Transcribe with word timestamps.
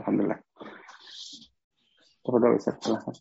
Alhamdulillah. 0.00 0.40
Tafadhol 2.22 2.54
Ustaz, 2.56 2.76
silahkan. 2.80 3.14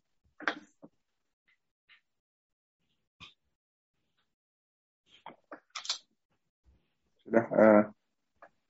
Sudah, 7.25 7.45
uh, 7.51 7.83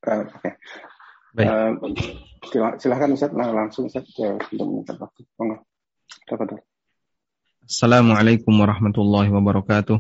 uh, 0.08 0.22
oke. 0.26 0.40
Okay. 0.40 0.54
Baik. 1.36 1.48
Uh, 2.56 2.76
silahkan 2.80 3.12
Ustaz, 3.12 3.32
nah, 3.36 3.52
langsung 3.52 3.92
Ustaz 3.92 4.08
untuk 4.08 4.66
meminta 4.66 4.96
waktu. 4.96 5.22
Monggo. 5.36 5.68
Tafadhol. 6.26 6.64
Assalamualaikum 7.68 8.52
warahmatullahi 8.58 9.30
wabarakatuh. 9.30 10.00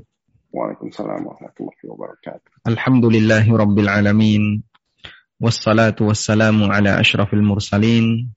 Waalaikumsalam 0.51 1.23
warahmatullahi 1.23 1.83
wabarakatuh. 1.87 2.67
Alhamdulillahi 2.67 3.47
rabbil 3.47 3.87
alamin. 3.87 4.59
Wassalatu 5.41 6.05
wassalamu 6.05 6.69
ala 6.69 7.01
ashrafil 7.01 7.41
mursalin. 7.41 8.29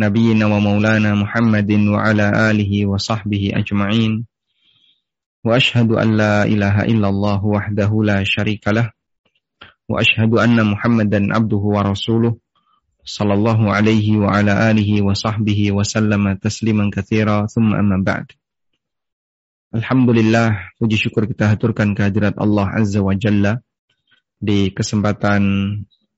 Nabiyyina 0.00 0.48
wa 0.48 0.64
maulana 0.64 1.12
Muhammadin 1.12 1.92
wa 1.92 2.08
ala 2.08 2.48
alihi 2.48 2.88
wa 2.88 2.96
sahbihi 2.96 3.52
ajma'in. 3.52 4.24
Wa 5.44 5.60
ashhadu 5.60 6.00
an 6.00 6.16
la 6.16 6.48
ilaha 6.48 6.88
illallah 6.88 7.36
wahdahu 7.44 8.00
la 8.00 8.24
syarikalah 8.24 8.96
wa 9.84 10.00
ashhadu 10.00 10.40
anna 10.40 10.64
Muhammadan 10.64 11.36
abduhu 11.36 11.76
wa 11.76 11.84
rasuluh 11.84 12.40
sallallahu 13.04 13.68
alaihi 13.68 14.16
wa 14.16 14.40
ala 14.40 14.72
alihi 14.72 15.04
wa 15.04 15.12
sahbihi 15.12 15.68
wa 15.76 15.84
sallama 15.84 16.40
tasliman 16.40 16.88
katsira 16.88 17.44
thumma 17.44 17.76
amma 17.76 18.00
ba'd. 18.00 18.32
Alhamdulillah 19.76 20.80
puji 20.80 20.96
syukur 20.96 21.28
kita 21.28 21.52
haturkan 21.52 21.92
kehadirat 21.92 22.40
Allah 22.40 22.72
Azza 22.72 23.04
wa 23.04 23.12
Jalla 23.12 23.60
di 24.40 24.72
kesempatan 24.72 25.44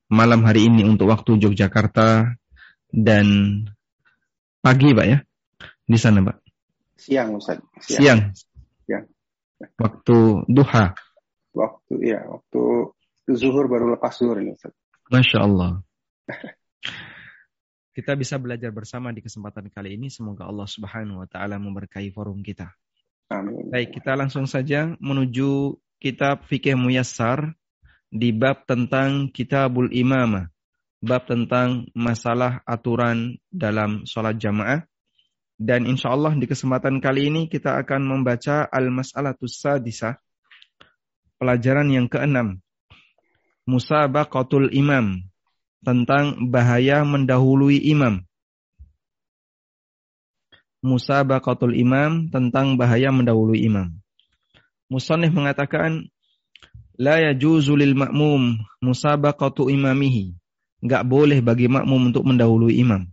malam 0.08 0.40
hari 0.44 0.66
ini 0.66 0.88
untuk 0.88 1.12
waktu 1.12 1.36
Yogyakarta 1.36 2.32
dan 2.88 3.26
pagi 4.64 4.96
Pak 4.96 5.06
ya. 5.06 5.18
Di 5.88 5.98
sana 6.00 6.24
Pak. 6.24 6.36
Siang 6.98 7.36
Ustaz. 7.36 7.60
Siang. 7.80 8.32
Siang. 8.84 9.06
Waktu 9.78 10.16
duha. 10.48 10.92
Waktu 11.56 11.94
ya, 12.04 12.20
waktu 12.28 12.92
zuhur 13.32 13.68
baru 13.68 13.96
lepas 13.96 14.16
zuhur 14.16 14.40
ini 14.40 14.56
Ustaz. 14.56 14.72
Masya 15.08 15.38
Allah. 15.40 15.80
Kita 17.96 18.14
bisa 18.14 18.38
belajar 18.38 18.70
bersama 18.70 19.10
di 19.10 19.18
kesempatan 19.18 19.74
kali 19.74 19.98
ini. 19.98 20.06
Semoga 20.06 20.46
Allah 20.46 20.70
Subhanahu 20.70 21.18
wa 21.18 21.26
taala 21.26 21.58
memberkahi 21.58 22.14
forum 22.14 22.46
kita. 22.46 22.70
Amin. 23.26 23.74
Baik, 23.74 23.98
kita 23.98 24.14
langsung 24.14 24.46
saja 24.46 24.94
menuju 25.02 25.74
kitab 25.98 26.46
fikih 26.46 26.78
muyassar 26.78 27.58
di 28.08 28.32
bab 28.32 28.64
tentang 28.64 29.28
kitabul 29.32 29.92
imamah. 29.92 30.48
Bab 30.98 31.30
tentang 31.30 31.86
masalah 31.94 32.60
aturan 32.66 33.38
dalam 33.52 34.02
sholat 34.08 34.36
jamaah. 34.40 34.82
Dan 35.58 35.86
insya 35.86 36.14
Allah 36.14 36.34
di 36.38 36.46
kesempatan 36.46 37.02
kali 37.02 37.30
ini 37.30 37.42
kita 37.46 37.78
akan 37.82 38.02
membaca 38.06 38.66
al-mas'alatus 38.66 39.58
sadisah. 39.62 40.18
Pelajaran 41.38 41.86
yang 41.94 42.10
keenam 42.10 42.58
musabaqatul 43.68 44.72
imam 44.72 45.20
tentang 45.84 46.48
bahaya 46.48 47.04
mendahului 47.04 47.76
imam. 47.84 48.24
Musabaqatul 50.80 51.76
imam 51.76 52.32
tentang 52.32 52.80
bahaya 52.80 53.12
mendahului 53.12 53.60
imam. 53.68 53.92
Musannif 54.88 55.36
mengatakan 55.36 56.08
la 56.98 57.22
yajuzu 57.30 57.78
lil 57.78 57.94
ma'mum 57.94 58.58
musabaqatu 58.82 59.70
imamihi. 59.70 60.34
Enggak 60.82 61.06
boleh 61.06 61.38
bagi 61.42 61.70
makmum 61.70 62.10
untuk 62.10 62.26
mendahului 62.26 62.78
imam. 62.78 63.06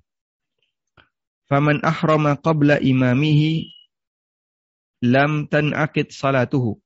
Faman 1.45 1.81
ahrama 1.85 2.37
qabla 2.37 2.81
imamihi 2.81 3.69
lam 5.05 5.45
tanakid 5.45 6.09
salatuhu. 6.09 6.81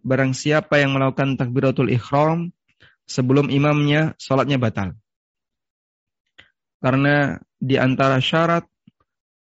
Barang 0.00 0.32
siapa 0.32 0.78
yang 0.78 0.94
melakukan 0.94 1.34
takbiratul 1.34 1.90
ihram 1.90 2.54
sebelum 3.10 3.50
imamnya 3.50 4.14
sholatnya 4.16 4.56
batal. 4.56 4.94
Karena 6.80 7.36
di 7.60 7.76
antara 7.76 8.22
syarat 8.22 8.64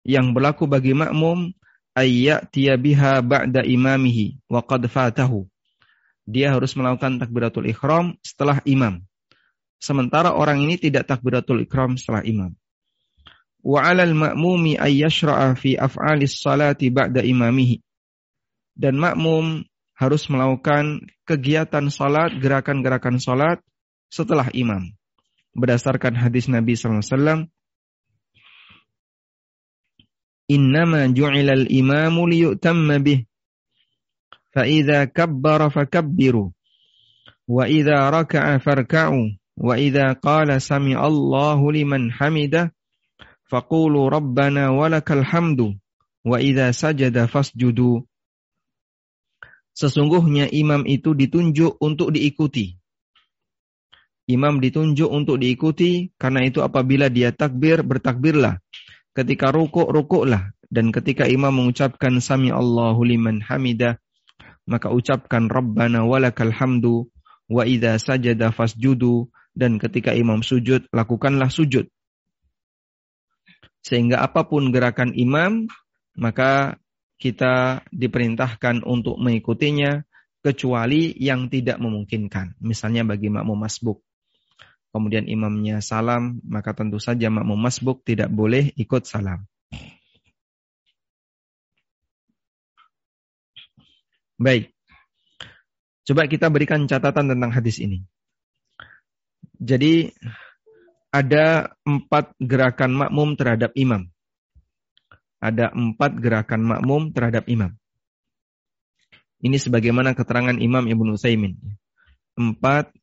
yang 0.04 0.34
berlaku 0.36 0.68
bagi 0.68 0.92
makmum 0.98 1.54
ayyatiya 1.96 2.76
biha 2.76 3.22
ba'da 3.22 3.62
imamihi 3.64 4.42
wa 4.50 4.66
qad 4.66 4.84
fatahu. 4.90 5.51
Dia 6.32 6.56
harus 6.56 6.72
melakukan 6.80 7.20
takbiratul 7.20 7.68
ikhram 7.68 8.16
setelah 8.24 8.64
imam. 8.64 9.04
Sementara 9.84 10.32
orang 10.32 10.64
ini 10.64 10.80
tidak 10.80 11.12
takbiratul 11.12 11.68
ikhram 11.68 12.00
setelah 12.00 12.24
imam. 12.24 12.56
Wa 13.62 13.92
'alal 13.92 14.16
ma'mumi 14.16 14.80
ay 14.80 15.04
yashra'a 15.04 15.54
fi 15.60 15.76
af'alis 15.76 16.40
salati 16.40 16.88
ba'da 16.88 17.20
imamihi. 17.22 17.84
Dan 18.72 18.98
makmum 18.98 19.68
harus 20.00 20.26
melakukan 20.32 21.04
kegiatan 21.28 21.92
salat, 21.94 22.34
gerakan-gerakan 22.40 23.22
salat 23.22 23.62
setelah 24.10 24.50
imam. 24.56 24.90
Berdasarkan 25.54 26.16
hadis 26.16 26.48
Nabi 26.48 26.74
SAW, 26.80 27.52
Innama 30.52 31.08
ju'ilal 31.08 31.72
imamu 31.72 32.28
liyutamma 32.28 33.00
bih. 33.00 33.24
Wa 37.52 37.68
idha 37.68 38.00
raka'a 38.12 38.54
farka'u. 38.60 39.22
Wa 39.60 39.76
idha 39.76 40.16
qala 40.16 40.60
sami 40.60 40.96
Allahu 40.96 41.72
liman 41.72 42.12
hamidah. 42.12 42.72
Faqulu 43.48 44.08
rabbana 44.08 44.72
walakal 44.72 45.24
hamdu. 45.24 45.76
Wa 46.24 46.40
idha 46.40 46.72
sajada 46.72 47.28
fasjudu. 47.28 48.08
Sesungguhnya 49.72 50.52
imam 50.52 50.84
itu 50.84 51.16
ditunjuk 51.16 51.80
untuk 51.80 52.12
diikuti. 52.12 52.76
Imam 54.28 54.60
ditunjuk 54.64 55.08
untuk 55.12 55.40
diikuti 55.40 56.12
karena 56.16 56.48
itu 56.48 56.64
apabila 56.64 57.08
dia 57.12 57.36
takbir, 57.36 57.84
bertakbirlah. 57.84 58.60
Ketika 59.12 59.52
rukuk, 59.52 59.92
rukuklah. 59.92 60.56
Dan 60.72 60.96
ketika 60.96 61.28
imam 61.28 61.52
mengucapkan 61.52 62.24
sami 62.24 62.48
Allahu 62.48 63.04
liman 63.04 63.44
hamidah, 63.44 64.00
maka 64.72 64.88
ucapkan 64.88 65.52
Rabbana 65.52 66.08
walakal 66.08 66.56
hamdu 66.56 67.12
wa 67.52 67.68
idza 67.68 68.00
sajada 68.00 68.56
fasjudu 68.56 69.28
dan 69.52 69.76
ketika 69.76 70.16
imam 70.16 70.40
sujud 70.40 70.88
lakukanlah 70.96 71.52
sujud. 71.52 71.92
Sehingga 73.84 74.24
apa 74.24 74.48
pun 74.48 74.72
gerakan 74.72 75.12
imam 75.12 75.68
maka 76.16 76.80
kita 77.20 77.84
diperintahkan 77.92 78.88
untuk 78.88 79.20
mengikutinya 79.20 80.08
kecuali 80.42 81.14
yang 81.20 81.52
tidak 81.52 81.78
memungkinkan. 81.78 82.58
Misalnya 82.64 83.06
bagi 83.06 83.30
makmum 83.30 83.60
masbuk. 83.60 84.02
Kemudian 84.92 85.30
imamnya 85.30 85.80
salam, 85.80 86.42
maka 86.44 86.74
tentu 86.74 86.98
saja 86.98 87.30
makmum 87.30 87.62
masbuk 87.62 88.02
tidak 88.04 88.28
boleh 88.34 88.74
ikut 88.76 89.06
salam. 89.06 89.46
Baik. 94.42 94.74
Coba 96.02 96.26
kita 96.26 96.50
berikan 96.50 96.90
catatan 96.90 97.30
tentang 97.30 97.54
hadis 97.54 97.78
ini. 97.78 98.02
Jadi 99.62 100.10
ada 101.14 101.70
empat 101.86 102.34
gerakan 102.42 102.98
makmum 102.98 103.38
terhadap 103.38 103.70
imam 103.78 104.10
ada 105.42 105.74
empat 105.74 106.22
gerakan 106.22 106.62
makmum 106.62 107.10
terhadap 107.10 107.50
imam. 107.50 107.74
Ini 109.42 109.58
sebagaimana 109.58 110.14
keterangan 110.14 110.54
Imam 110.62 110.86
Ibnu 110.86 111.18
Utsaimin. 111.18 111.58
Empat 112.38 112.94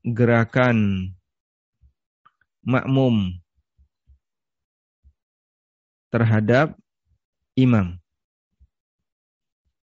gerakan 0.00 1.12
makmum 2.64 3.36
terhadap 6.08 6.72
imam. 7.52 8.00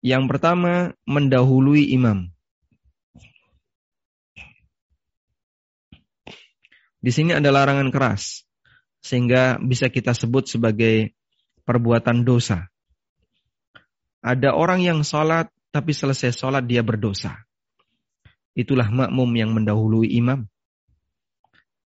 Yang 0.02 0.24
pertama, 0.34 0.98
mendahului 1.06 1.94
imam. 1.94 2.34
Di 7.02 7.10
sini 7.14 7.38
ada 7.38 7.50
larangan 7.54 7.94
keras, 7.94 8.46
sehingga 9.02 9.62
bisa 9.62 9.90
kita 9.94 10.14
sebut 10.14 10.50
sebagai 10.50 11.14
perbuatan 11.66 12.26
dosa. 12.26 12.70
Ada 14.22 14.54
orang 14.54 14.86
yang 14.86 15.02
sholat, 15.02 15.50
tapi 15.74 15.94
selesai 15.94 16.34
sholat 16.34 16.66
dia 16.66 16.86
berdosa. 16.86 17.42
Itulah 18.54 18.90
makmum 18.90 19.30
yang 19.38 19.54
mendahului 19.54 20.10
imam. 20.18 20.46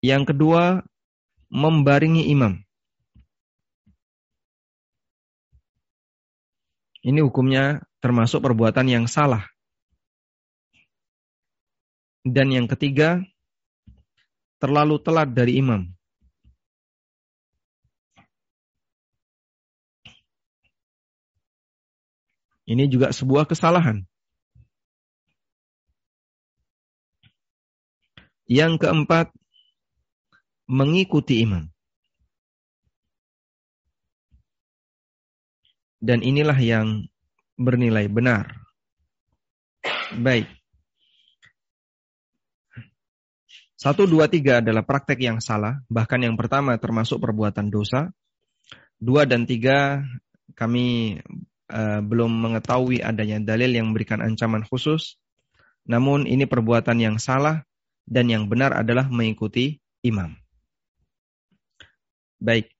Yang 0.00 0.32
kedua, 0.32 0.84
membaringi 1.52 2.28
imam. 2.32 2.60
Ini 7.04 7.20
hukumnya 7.20 7.84
termasuk 8.02 8.42
perbuatan 8.42 8.90
yang 8.90 9.06
salah. 9.06 9.46
Dan 12.26 12.50
yang 12.50 12.66
ketiga, 12.66 13.22
terlalu 14.58 14.98
telat 14.98 15.30
dari 15.30 15.62
imam. 15.62 15.86
Ini 22.66 22.86
juga 22.86 23.10
sebuah 23.10 23.46
kesalahan. 23.46 24.06
Yang 28.46 28.86
keempat, 28.86 29.34
mengikuti 30.70 31.42
imam. 31.42 31.66
Dan 36.02 36.22
inilah 36.22 36.58
yang 36.58 37.11
bernilai 37.62 38.10
benar. 38.10 38.52
Baik. 40.12 40.46
Satu, 43.78 44.06
dua, 44.06 44.30
tiga 44.30 44.62
adalah 44.62 44.86
praktek 44.86 45.18
yang 45.18 45.42
salah. 45.42 45.82
Bahkan 45.90 46.22
yang 46.22 46.38
pertama 46.38 46.78
termasuk 46.78 47.18
perbuatan 47.18 47.66
dosa. 47.66 48.14
Dua 49.02 49.26
dan 49.26 49.42
tiga 49.42 50.06
kami 50.54 51.18
uh, 51.66 51.98
belum 51.98 52.30
mengetahui 52.30 53.02
adanya 53.02 53.42
dalil 53.42 53.74
yang 53.74 53.90
memberikan 53.90 54.22
ancaman 54.22 54.62
khusus. 54.62 55.18
Namun 55.82 56.30
ini 56.30 56.46
perbuatan 56.46 57.02
yang 57.02 57.16
salah 57.18 57.66
dan 58.06 58.30
yang 58.30 58.46
benar 58.46 58.70
adalah 58.70 59.10
mengikuti 59.10 59.82
imam. 60.06 60.38
Baik, 62.38 62.70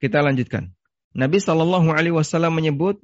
kita 0.00 0.20
lanjutkan. 0.20 0.72
Nabi 1.16 1.40
Shallallahu 1.40 1.88
Alaihi 1.92 2.12
Wasallam 2.12 2.52
menyebut 2.52 3.00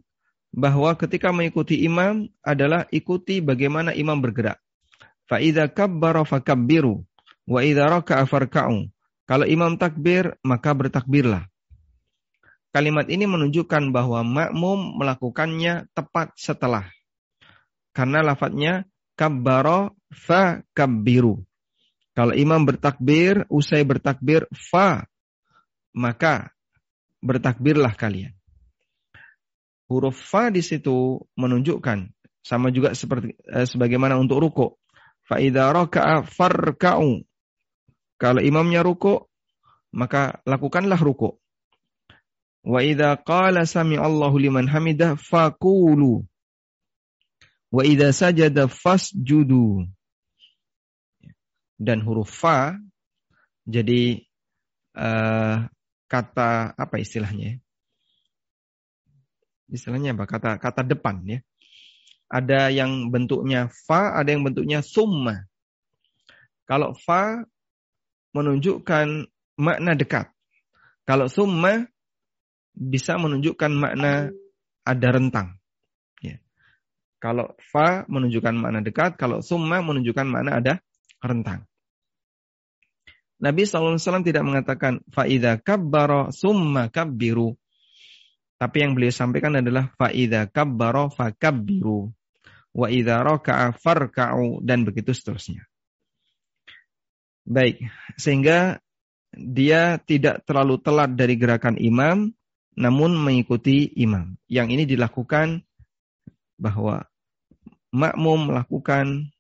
bahwa 0.52 0.92
ketika 1.00 1.32
mengikuti 1.32 1.80
imam 1.82 2.28
adalah 2.44 2.84
ikuti 2.92 3.40
bagaimana 3.40 3.96
imam 3.96 4.20
bergerak. 4.20 4.60
Fa'idha 5.26 5.72
kabbara 5.72 6.28
fakabbiru. 6.28 7.00
Wa 7.48 7.64
idha 7.64 7.88
raka'a 7.88 8.28
farka'u. 8.28 8.86
Kalau 9.26 9.48
imam 9.48 9.80
takbir, 9.80 10.36
maka 10.44 10.76
bertakbirlah. 10.76 11.48
Kalimat 12.72 13.08
ini 13.08 13.28
menunjukkan 13.28 13.92
bahwa 13.92 14.24
makmum 14.24 14.96
melakukannya 14.96 15.88
tepat 15.92 16.32
setelah. 16.36 16.88
Karena 17.92 18.24
lafadznya 18.24 18.88
kabbara 19.16 19.92
fa 20.12 20.64
kabbiru. 20.72 21.40
Kalau 22.12 22.36
imam 22.36 22.64
bertakbir, 22.68 23.48
usai 23.48 23.84
bertakbir 23.88 24.44
fa, 24.52 25.08
maka 25.96 26.52
bertakbirlah 27.24 27.96
kalian. 27.96 28.36
Huruf 29.92 30.16
fa 30.16 30.48
di 30.48 30.64
situ 30.64 31.20
menunjukkan 31.36 32.08
sama 32.40 32.72
juga 32.72 32.96
seperti 32.96 33.36
eh, 33.36 33.68
sebagaimana 33.68 34.16
untuk 34.16 34.40
ruku. 34.40 34.66
Fa'idha 35.28 35.68
raka'a 35.70 36.24
farka'u. 36.24 37.20
Kalau 38.16 38.40
imamnya 38.40 38.80
ruku, 38.80 39.20
maka 39.92 40.40
lakukanlah 40.48 40.98
ruku. 40.98 41.36
Wa 42.62 42.78
idza 42.80 43.18
qala 43.20 43.66
sami 43.66 43.98
Allahu 43.98 44.38
liman 44.38 44.70
hamidah 44.70 45.18
faqulu. 45.18 46.22
Wa 47.74 47.82
idza 47.82 48.14
sajada 48.14 48.70
fasjudu. 48.70 49.86
Dan 51.82 51.98
huruf 52.06 52.30
fa 52.30 52.78
jadi 53.66 54.22
uh, 54.94 55.66
kata 56.06 56.50
apa 56.78 56.96
istilahnya? 56.98 57.58
Istilahnya 59.72 60.12
apa? 60.12 60.28
Kata 60.28 60.60
kata 60.60 60.84
depan 60.84 61.24
ya 61.24 61.40
ada 62.32 62.72
yang 62.72 63.12
bentuknya 63.12 63.68
fa, 63.68 64.16
ada 64.16 64.32
yang 64.32 64.40
bentuknya 64.40 64.80
summa. 64.80 65.44
Kalau 66.64 66.96
fa 66.96 67.44
menunjukkan 68.32 69.28
makna 69.60 69.92
dekat. 69.92 70.32
Kalau 71.04 71.28
summa 71.28 71.84
bisa 72.72 73.20
menunjukkan 73.20 73.68
makna 73.68 74.32
ada 74.80 75.08
rentang. 75.12 75.60
Ya. 76.24 76.40
Kalau 77.20 77.52
fa 77.60 78.08
menunjukkan 78.08 78.56
makna 78.56 78.80
dekat, 78.80 79.20
kalau 79.20 79.44
summa 79.44 79.84
menunjukkan 79.84 80.24
makna 80.24 80.56
ada 80.64 80.74
rentang. 81.20 81.68
Nabi 83.42 83.66
SAW 83.66 83.98
tidak 84.24 84.46
mengatakan 84.46 85.04
faida 85.12 85.60
kabbaro 85.60 86.32
summa 86.32 86.88
kabbiru. 86.88 87.60
Tapi 88.62 88.78
yang 88.78 88.94
beliau 88.94 89.10
sampaikan 89.10 89.58
adalah 89.58 89.90
faida 89.98 90.46
kabbaro 90.46 91.10
fakabbiru 91.10 92.14
wa 92.70 92.86
idza 92.86 93.18
raka'a 93.18 93.74
farka'u 93.74 94.62
dan 94.62 94.86
begitu 94.86 95.10
seterusnya. 95.10 95.66
Baik, 97.42 97.82
sehingga 98.14 98.78
dia 99.34 99.98
tidak 99.98 100.46
terlalu 100.46 100.78
telat 100.78 101.10
dari 101.18 101.34
gerakan 101.34 101.74
imam 101.74 102.30
namun 102.78 103.18
mengikuti 103.18 103.90
imam. 103.98 104.38
Yang 104.46 104.78
ini 104.78 104.84
dilakukan 104.86 105.66
bahwa 106.54 107.02
makmum 107.90 108.46
melakukan 108.46 109.34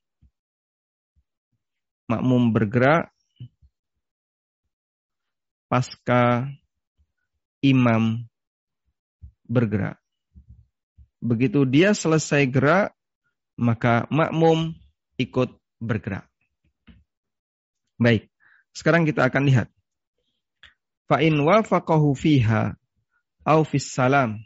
makmum 2.10 2.50
bergerak 2.50 3.14
pasca 5.70 6.50
imam 7.62 8.26
bergerak. 9.46 9.98
Begitu 11.22 11.62
dia 11.68 11.94
selesai 11.94 12.46
gerak, 12.50 12.94
maka 13.54 14.10
makmum 14.10 14.74
ikut 15.18 15.54
bergerak. 15.78 16.26
Baik, 18.00 18.26
sekarang 18.74 19.06
kita 19.06 19.26
akan 19.30 19.46
lihat. 19.46 19.68
Fa'in 21.06 21.38
wafaqahu 21.38 22.16
fiha 22.18 22.74
au 23.46 23.60
fis 23.62 23.86
salam 23.86 24.42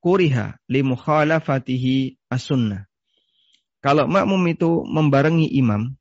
kuriha 0.00 0.56
li 0.68 0.80
mukhalafatihi 0.84 2.16
as-sunnah. 2.28 2.88
Kalau 3.84 4.08
makmum 4.08 4.40
itu 4.48 4.84
membarengi 4.88 5.48
imam, 5.60 5.92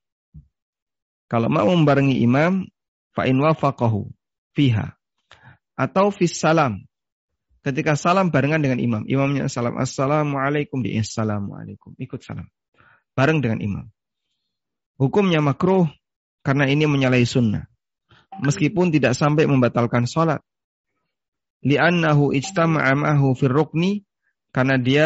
kalau 1.27 1.51
makmum 1.51 1.83
membarengi 1.83 2.23
imam, 2.23 2.63
fa'in 3.11 3.35
wafaqahu 3.35 4.07
fiha 4.55 4.95
atau 5.73 6.13
fis 6.13 6.37
salam 6.37 6.85
Ketika 7.63 7.95
salam 7.95 8.27
barengan 8.27 8.59
dengan 8.59 8.79
imam. 8.83 9.03
Imamnya 9.07 9.47
salam. 9.47 9.79
Assalamualaikum. 9.79 10.83
Dia 10.83 10.99
Assalamualaikum. 10.99 11.95
Ikut 11.95 12.19
salam. 12.19 12.51
Bareng 13.15 13.39
dengan 13.39 13.63
imam. 13.63 13.85
Hukumnya 14.99 15.39
makruh 15.39 15.87
karena 16.43 16.67
ini 16.67 16.83
menyalahi 16.83 17.23
sunnah. 17.23 17.71
Meskipun 18.43 18.91
tidak 18.91 19.15
sampai 19.15 19.47
membatalkan 19.47 20.03
sholat. 20.03 20.43
Li'annahu 21.63 22.35
ijtama'a 22.35 22.91
ma'ahu 22.99 23.31
fir 23.39 23.55
rukni 23.55 24.03
karena 24.51 24.75
dia 24.75 25.05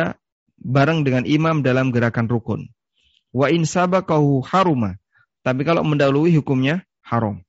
bareng 0.57 1.05
dengan 1.05 1.29
imam 1.29 1.61
dalam 1.61 1.93
gerakan 1.93 2.25
rukun. 2.25 2.73
Wa 3.29 3.53
in 3.53 3.69
sabaqahu 3.69 4.41
haruma. 4.49 4.97
Tapi 5.45 5.61
kalau 5.61 5.85
mendahului 5.85 6.33
hukumnya 6.33 6.81
haram. 7.05 7.45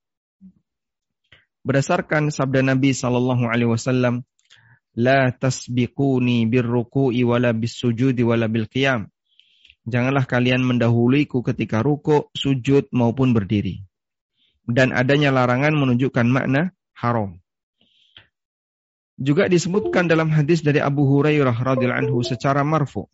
Berdasarkan 1.65 2.29
sabda 2.29 2.61
Nabi 2.61 2.93
sallallahu 2.93 3.49
alaihi 3.49 3.73
wasallam, 3.73 4.23
La 4.99 5.31
tasbiquni 5.31 6.51
birruku'i 6.51 7.23
wala 7.23 7.55
bisujudi 7.55 8.27
wala 8.27 8.51
bil 8.51 8.67
qiyam. 8.67 9.07
Janganlah 9.87 10.27
kalian 10.27 10.67
mendahuluiku 10.67 11.47
ketika 11.47 11.87
ruku, 11.87 12.27
sujud 12.35 12.91
maupun 12.91 13.31
berdiri. 13.31 13.87
Dan 14.67 14.91
adanya 14.91 15.31
larangan 15.31 15.73
menunjukkan 15.79 16.27
makna 16.27 16.75
haram. 16.99 17.39
Juga 19.19 19.47
disebutkan 19.47 20.11
dalam 20.11 20.35
hadis 20.35 20.67
dari 20.67 20.83
Abu 20.83 21.07
Hurairah 21.07 21.55
radhiyallahu 21.55 22.03
anhu 22.11 22.19
secara 22.27 22.67
marfu. 22.67 23.07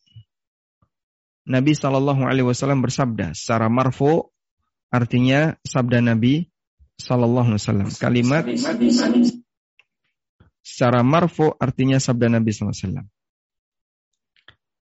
Nabi 1.44 1.76
Shallallahu 1.76 2.24
alaihi 2.24 2.48
wasallam 2.48 2.80
bersabda 2.80 3.36
secara 3.36 3.68
marfu 3.68 4.32
artinya 4.88 5.60
sabda 5.60 6.00
Nabi 6.00 6.48
Shallallahu 6.96 7.52
alaihi 7.52 7.60
wasallam. 7.60 7.88
Kalimat 7.92 8.48
Secara 10.64 11.04
marfu 11.04 11.52
artinya 11.60 12.00
sabda 12.00 12.32
Nabi 12.32 12.48
SAW. 12.48 13.04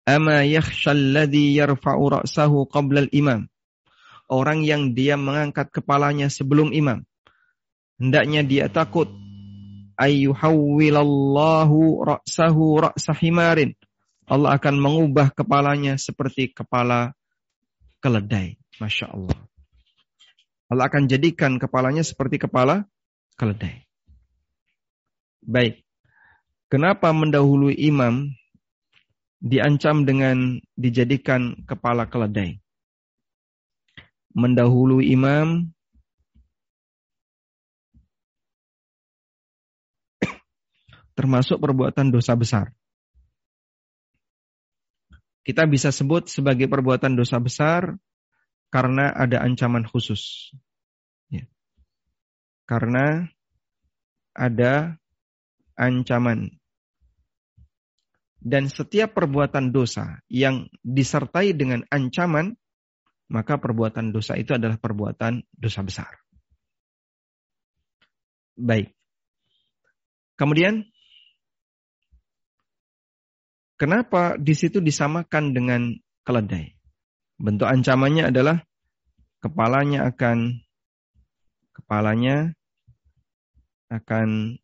Ama 0.05 0.45
yakhshalladhi 0.45 1.57
yarfa'u 1.57 2.13
ra'sahu 2.13 2.69
qabla 2.69 3.09
al-imam. 3.09 3.49
Orang 4.29 4.61
yang 4.61 4.93
dia 4.93 5.17
mengangkat 5.17 5.73
kepalanya 5.73 6.29
sebelum 6.29 6.69
imam. 6.77 7.01
Hendaknya 7.97 8.45
dia 8.45 8.69
takut. 8.69 9.09
Ayyuhawwilallahu 9.97 12.05
ra'sahu 12.05 12.77
ra'sa 12.77 13.17
himarin. 13.17 13.73
Allah 14.29 14.61
akan 14.61 14.77
mengubah 14.77 15.33
kepalanya 15.33 15.97
seperti 15.97 16.53
kepala 16.53 17.17
keledai. 17.97 18.61
Masya 18.77 19.09
Allah. 19.09 19.41
Allah 20.69 20.85
akan 20.85 21.09
jadikan 21.09 21.57
kepalanya 21.57 22.05
seperti 22.05 22.37
kepala 22.41 22.85
keledai. 23.41 23.85
Baik. 25.43 25.83
Kenapa 26.71 27.13
mendahului 27.13 27.75
imam 27.77 28.33
diancam 29.43 30.07
dengan 30.07 30.57
dijadikan 30.73 31.53
kepala 31.67 32.07
keledai? 32.09 32.57
Mendahului 34.33 35.13
imam 35.13 35.69
termasuk 41.13 41.61
perbuatan 41.61 42.09
dosa 42.09 42.33
besar. 42.33 42.73
kita 45.43 45.67
bisa 45.67 45.91
sebut 45.91 46.31
sebagai 46.31 46.71
perbuatan 46.71 47.19
dosa 47.19 47.35
besar 47.37 47.99
karena 48.71 49.11
ada 49.11 49.43
ancaman 49.43 49.83
khusus. 49.83 50.55
Ya. 51.27 51.45
Karena 52.63 53.27
ada 54.31 54.97
ancaman. 55.79 56.49
Dan 58.43 58.67
setiap 58.67 59.15
perbuatan 59.15 59.71
dosa 59.71 60.19
yang 60.27 60.67
disertai 60.83 61.55
dengan 61.55 61.87
ancaman, 61.87 62.51
maka 63.31 63.55
perbuatan 63.55 64.11
dosa 64.11 64.35
itu 64.35 64.51
adalah 64.51 64.75
perbuatan 64.75 65.47
dosa 65.55 65.79
besar. 65.79 66.11
Baik. 68.59 68.91
Kemudian 70.35 70.83
Kenapa 73.83 74.39
di 74.39 74.55
situ 74.55 74.79
disamakan 74.79 75.51
dengan 75.51 75.91
keledai? 76.23 76.71
Bentuk 77.35 77.67
ancamannya 77.67 78.31
adalah 78.31 78.63
kepalanya 79.43 80.07
akan 80.07 80.63
kepalanya 81.75 82.55
akan 83.91 84.55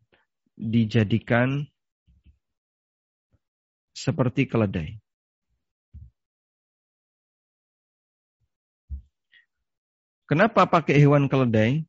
dijadikan 0.59 1.63
seperti 3.95 4.43
keledai. 4.43 4.99
Kenapa 10.29 10.69
pakai 10.69 10.99
hewan 11.01 11.25
keledai? 11.25 11.87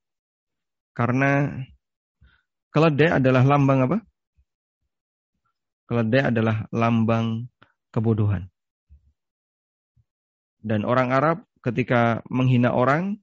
Karena 0.97 1.61
keledai 2.73 3.21
adalah 3.21 3.45
lambang 3.45 3.85
apa? 3.85 3.99
Keledai 5.91 6.33
adalah 6.33 6.65
lambang 6.73 7.51
kebodohan. 7.93 8.49
Dan 10.63 10.89
orang 10.89 11.13
Arab 11.13 11.45
ketika 11.61 12.25
menghina 12.33 12.73
orang, 12.73 13.21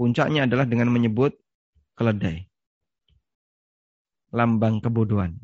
puncaknya 0.00 0.48
adalah 0.48 0.64
dengan 0.64 0.88
menyebut 0.88 1.36
keledai. 1.98 2.48
Lambang 4.34 4.82
kebodohan. 4.82 5.38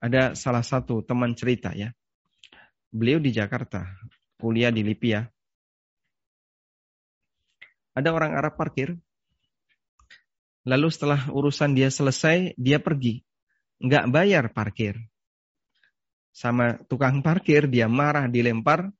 Ada 0.00 0.32
salah 0.32 0.64
satu 0.64 1.04
teman 1.04 1.36
cerita 1.36 1.76
ya. 1.76 1.92
Beliau 2.88 3.20
di 3.20 3.36
Jakarta, 3.36 3.84
kuliah 4.40 4.72
di 4.72 4.80
Lipia. 4.80 5.28
Ada 7.96 8.12
orang 8.12 8.32
Arab 8.36 8.56
parkir, 8.56 8.96
Lalu 10.66 10.90
setelah 10.90 11.30
urusan 11.30 11.78
dia 11.78 11.86
selesai, 11.86 12.58
dia 12.58 12.82
pergi. 12.82 13.22
Nggak 13.78 14.04
bayar 14.10 14.44
parkir. 14.50 14.98
Sama 16.34 16.82
tukang 16.90 17.22
parkir, 17.22 17.70
dia 17.70 17.86
marah, 17.86 18.26
dilempar 18.26 18.90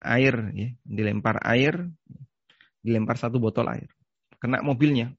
air. 0.00 0.34
ya 0.56 0.72
Dilempar 0.80 1.36
air, 1.44 1.84
dilempar 2.80 3.20
satu 3.20 3.36
botol 3.36 3.68
air. 3.68 3.92
Kena 4.42 4.58
mobilnya. 4.58 5.14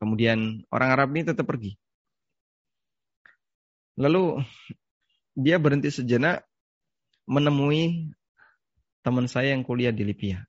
Kemudian 0.00 0.64
orang 0.72 0.88
Arab 0.96 1.12
ini 1.12 1.28
tetap 1.28 1.44
pergi. 1.44 1.76
Lalu 4.00 4.40
dia 5.36 5.60
berhenti 5.60 5.92
sejenak 5.92 6.48
menemui 7.28 8.08
teman 9.04 9.28
saya 9.28 9.52
yang 9.52 9.60
kuliah 9.60 9.92
di 9.92 10.08
Libya. 10.08 10.48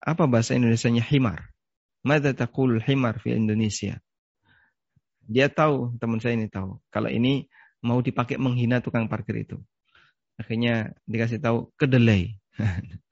Apa 0.00 0.24
bahasa 0.24 0.56
Indonesia-nya 0.56 1.04
himar? 1.04 1.52
Mada 2.00 2.32
taqul 2.32 2.80
himar 2.80 3.20
fi 3.20 3.36
Indonesia? 3.36 4.00
Dia 5.28 5.52
tahu, 5.52 6.00
teman 6.00 6.24
saya 6.24 6.40
ini 6.40 6.48
tahu. 6.48 6.80
Kalau 6.88 7.12
ini 7.12 7.48
mau 7.84 8.00
dipakai 8.00 8.40
menghina 8.40 8.80
tukang 8.80 9.08
parkir 9.12 9.44
itu. 9.44 9.60
Akhirnya 10.40 10.96
dikasih 11.04 11.44
tahu 11.44 11.68
kedelai. 11.76 12.40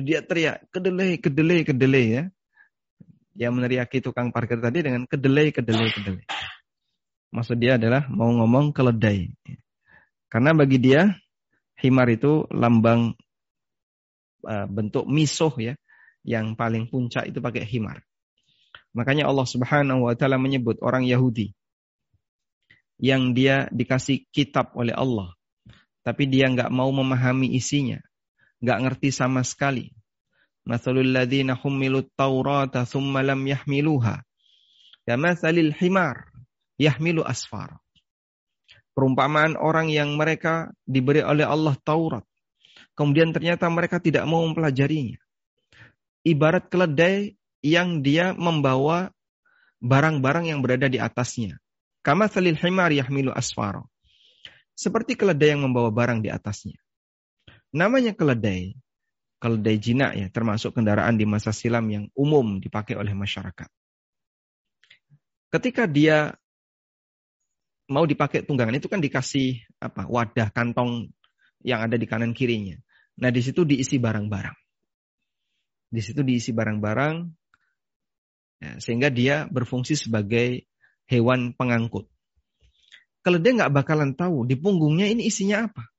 dia 0.00 0.24
teriak 0.24 0.64
kedelai, 0.72 1.20
kedelai, 1.20 1.60
kedelai 1.68 2.06
ya. 2.08 2.24
Dia 3.32 3.48
meneriaki 3.52 4.00
tukang 4.00 4.32
parkir 4.32 4.60
tadi 4.60 4.84
dengan 4.84 5.04
kedelai, 5.04 5.52
kedelai, 5.52 5.88
kedelai. 5.92 6.24
Maksud 7.32 7.56
dia 7.56 7.80
adalah 7.80 8.08
mau 8.12 8.28
ngomong 8.28 8.76
keledai. 8.76 9.32
Karena 10.28 10.52
bagi 10.56 10.80
dia 10.80 11.12
himar 11.80 12.08
itu 12.12 12.44
lambang 12.52 13.16
uh, 14.44 14.66
bentuk 14.68 15.08
misuh 15.08 15.52
ya, 15.56 15.74
yang 16.24 16.56
paling 16.56 16.88
puncak 16.88 17.28
itu 17.28 17.40
pakai 17.40 17.64
himar. 17.64 18.04
Makanya 18.92 19.24
Allah 19.24 19.48
Subhanahu 19.48 20.08
wa 20.08 20.14
taala 20.16 20.36
menyebut 20.36 20.76
orang 20.84 21.08
Yahudi 21.08 21.56
yang 23.00 23.32
dia 23.32 23.66
dikasih 23.72 24.28
kitab 24.28 24.76
oleh 24.76 24.92
Allah, 24.92 25.32
tapi 26.04 26.28
dia 26.28 26.46
nggak 26.52 26.68
mau 26.68 26.92
memahami 26.92 27.50
isinya, 27.56 27.98
nggak 28.62 28.78
ngerti 28.86 29.10
sama 29.10 29.42
sekali. 29.42 29.90
Mathalul 30.62 31.10
ladzina 31.10 31.58
humilut 31.58 32.14
Taurata 32.14 32.86
thumma 32.86 33.26
lam 33.26 33.42
yahmiluha. 33.42 34.22
Kamathalil 35.02 35.74
himar 35.74 36.30
yahmilu 36.78 37.26
asfar. 37.26 37.82
Perumpamaan 38.94 39.58
orang 39.58 39.90
yang 39.90 40.14
mereka 40.14 40.70
diberi 40.86 41.26
oleh 41.26 41.42
Allah 41.42 41.74
Taurat. 41.82 42.22
Kemudian 42.94 43.34
ternyata 43.34 43.66
mereka 43.72 43.98
tidak 43.98 44.22
mau 44.28 44.44
mempelajarinya. 44.46 45.18
Ibarat 46.22 46.70
keledai 46.70 47.34
yang 47.64 48.04
dia 48.04 48.30
membawa 48.36 49.10
barang-barang 49.82 50.54
yang 50.54 50.62
berada 50.62 50.86
di 50.86 51.02
atasnya. 51.02 51.58
Kama 52.06 52.30
salil 52.30 52.54
himar 52.54 52.94
yahmilu 52.94 53.34
asfaro. 53.34 53.90
Seperti 54.78 55.18
keledai 55.18 55.58
yang 55.58 55.66
membawa 55.66 55.90
barang 55.90 56.22
di 56.22 56.30
atasnya. 56.30 56.81
Namanya 57.72 58.12
keledai. 58.12 58.76
Keledai 59.42 59.76
jinak 59.82 60.12
ya, 60.14 60.26
termasuk 60.30 60.70
kendaraan 60.76 61.18
di 61.18 61.26
masa 61.26 61.50
silam 61.50 61.90
yang 61.90 62.06
umum 62.14 62.62
dipakai 62.62 62.94
oleh 62.94 63.10
masyarakat. 63.10 63.66
Ketika 65.50 65.90
dia 65.90 66.38
mau 67.90 68.06
dipakai 68.06 68.46
tunggangan 68.46 68.78
itu 68.78 68.86
kan 68.86 69.02
dikasih 69.02 69.66
apa 69.82 70.06
wadah 70.06 70.48
kantong 70.54 71.10
yang 71.66 71.82
ada 71.82 71.98
di 71.98 72.06
kanan 72.06 72.32
kirinya. 72.32 72.78
Nah 73.18 73.34
di 73.34 73.42
situ 73.42 73.66
diisi 73.66 73.98
barang-barang. 73.98 74.56
Di 75.92 76.00
situ 76.00 76.22
diisi 76.22 76.54
barang-barang 76.54 77.42
Ya, 78.62 78.78
sehingga 78.78 79.10
dia 79.10 79.50
berfungsi 79.50 79.98
sebagai 79.98 80.70
hewan 81.10 81.50
pengangkut. 81.58 82.06
Dia 83.26 83.52
nggak 83.58 83.74
bakalan 83.74 84.14
tahu 84.14 84.46
di 84.46 84.54
punggungnya 84.54 85.10
ini 85.10 85.26
isinya 85.26 85.66
apa. 85.66 85.90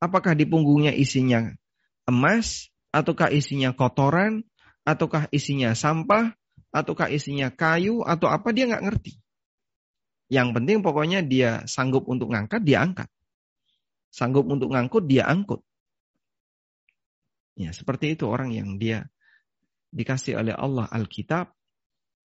Apakah 0.00 0.32
di 0.32 0.48
punggungnya 0.48 0.96
isinya 0.96 1.52
emas, 2.08 2.72
ataukah 2.90 3.28
isinya 3.30 3.76
kotoran, 3.76 4.42
ataukah 4.82 5.28
isinya 5.30 5.76
sampah, 5.76 6.32
ataukah 6.72 7.12
isinya 7.12 7.52
kayu, 7.52 8.00
atau 8.02 8.32
apa 8.32 8.50
dia 8.50 8.64
nggak 8.66 8.84
ngerti. 8.88 9.20
Yang 10.30 10.48
penting 10.56 10.78
pokoknya 10.80 11.20
dia 11.26 11.66
sanggup 11.66 12.06
untuk 12.06 12.30
ngangkat, 12.30 12.62
dia 12.62 12.80
angkat. 12.80 13.10
Sanggup 14.10 14.46
untuk 14.46 14.70
ngangkut, 14.72 15.04
dia 15.06 15.26
angkut. 15.26 15.62
Ya, 17.58 17.74
seperti 17.74 18.14
itu 18.14 18.24
orang 18.30 18.54
yang 18.54 18.78
dia 18.80 19.10
dikasih 19.90 20.38
oleh 20.38 20.54
Allah 20.54 20.86
Alkitab, 20.88 21.50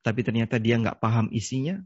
tapi 0.05 0.21
ternyata 0.21 0.61
dia 0.61 0.77
nggak 0.77 1.01
paham 1.01 1.33
isinya. 1.33 1.81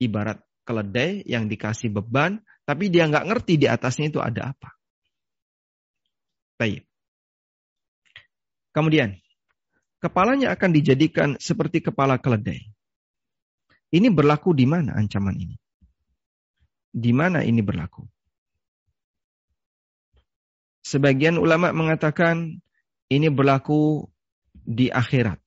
Ibarat 0.00 0.40
keledai 0.64 1.28
yang 1.28 1.46
dikasih 1.46 1.92
beban, 1.92 2.40
tapi 2.64 2.88
dia 2.88 3.04
nggak 3.04 3.28
ngerti 3.28 3.60
di 3.60 3.66
atasnya 3.68 4.08
itu 4.08 4.20
ada 4.24 4.56
apa. 4.56 4.77
Baik. 6.58 6.82
Kemudian, 8.74 9.14
kepalanya 10.02 10.50
akan 10.52 10.70
dijadikan 10.74 11.28
seperti 11.38 11.80
kepala 11.80 12.18
keledai. 12.18 12.66
Ini 13.94 14.12
berlaku 14.12 14.52
di 14.52 14.68
mana 14.68 14.98
ancaman 14.98 15.38
ini? 15.38 15.56
Di 16.92 17.14
mana 17.14 17.46
ini 17.46 17.62
berlaku? 17.62 18.04
Sebagian 20.84 21.38
ulama 21.38 21.72
mengatakan 21.72 22.60
ini 23.08 23.28
berlaku 23.32 24.10
di 24.52 24.92
akhirat. 24.92 25.40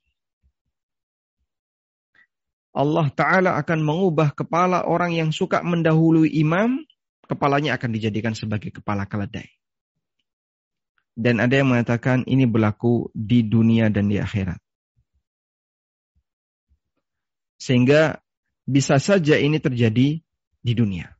Allah 2.71 3.07
Ta'ala 3.11 3.51
akan 3.59 3.79
mengubah 3.83 4.31
kepala 4.31 4.87
orang 4.87 5.11
yang 5.11 5.29
suka 5.35 5.59
mendahului 5.59 6.31
imam, 6.39 6.79
kepalanya 7.27 7.75
akan 7.75 7.91
dijadikan 7.91 8.31
sebagai 8.31 8.71
kepala 8.71 9.03
keledai. 9.03 9.60
Dan 11.11 11.43
ada 11.43 11.59
yang 11.59 11.69
mengatakan 11.69 12.23
ini 12.23 12.47
berlaku 12.47 13.11
di 13.11 13.43
dunia 13.43 13.91
dan 13.91 14.07
di 14.07 14.17
akhirat. 14.17 14.57
Sehingga 17.61 18.17
bisa 18.65 18.97
saja 18.97 19.37
ini 19.37 19.61
terjadi 19.61 20.17
di 20.61 20.73
dunia. 20.73 21.11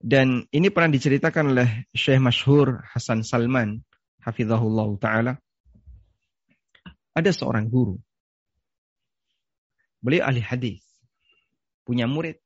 Dan 0.00 0.48
ini 0.48 0.72
pernah 0.72 0.96
diceritakan 0.96 1.52
oleh 1.52 1.68
Syekh 1.92 2.24
Masyhur 2.24 2.80
Hasan 2.88 3.20
Salman, 3.20 3.84
hafizahullah 4.24 4.88
taala. 4.96 5.36
Ada 7.12 7.36
seorang 7.36 7.68
guru 7.68 8.00
Beliau 10.00 10.24
ahli 10.24 10.40
hadis. 10.40 10.80
Punya 11.84 12.08
murid 12.08 12.40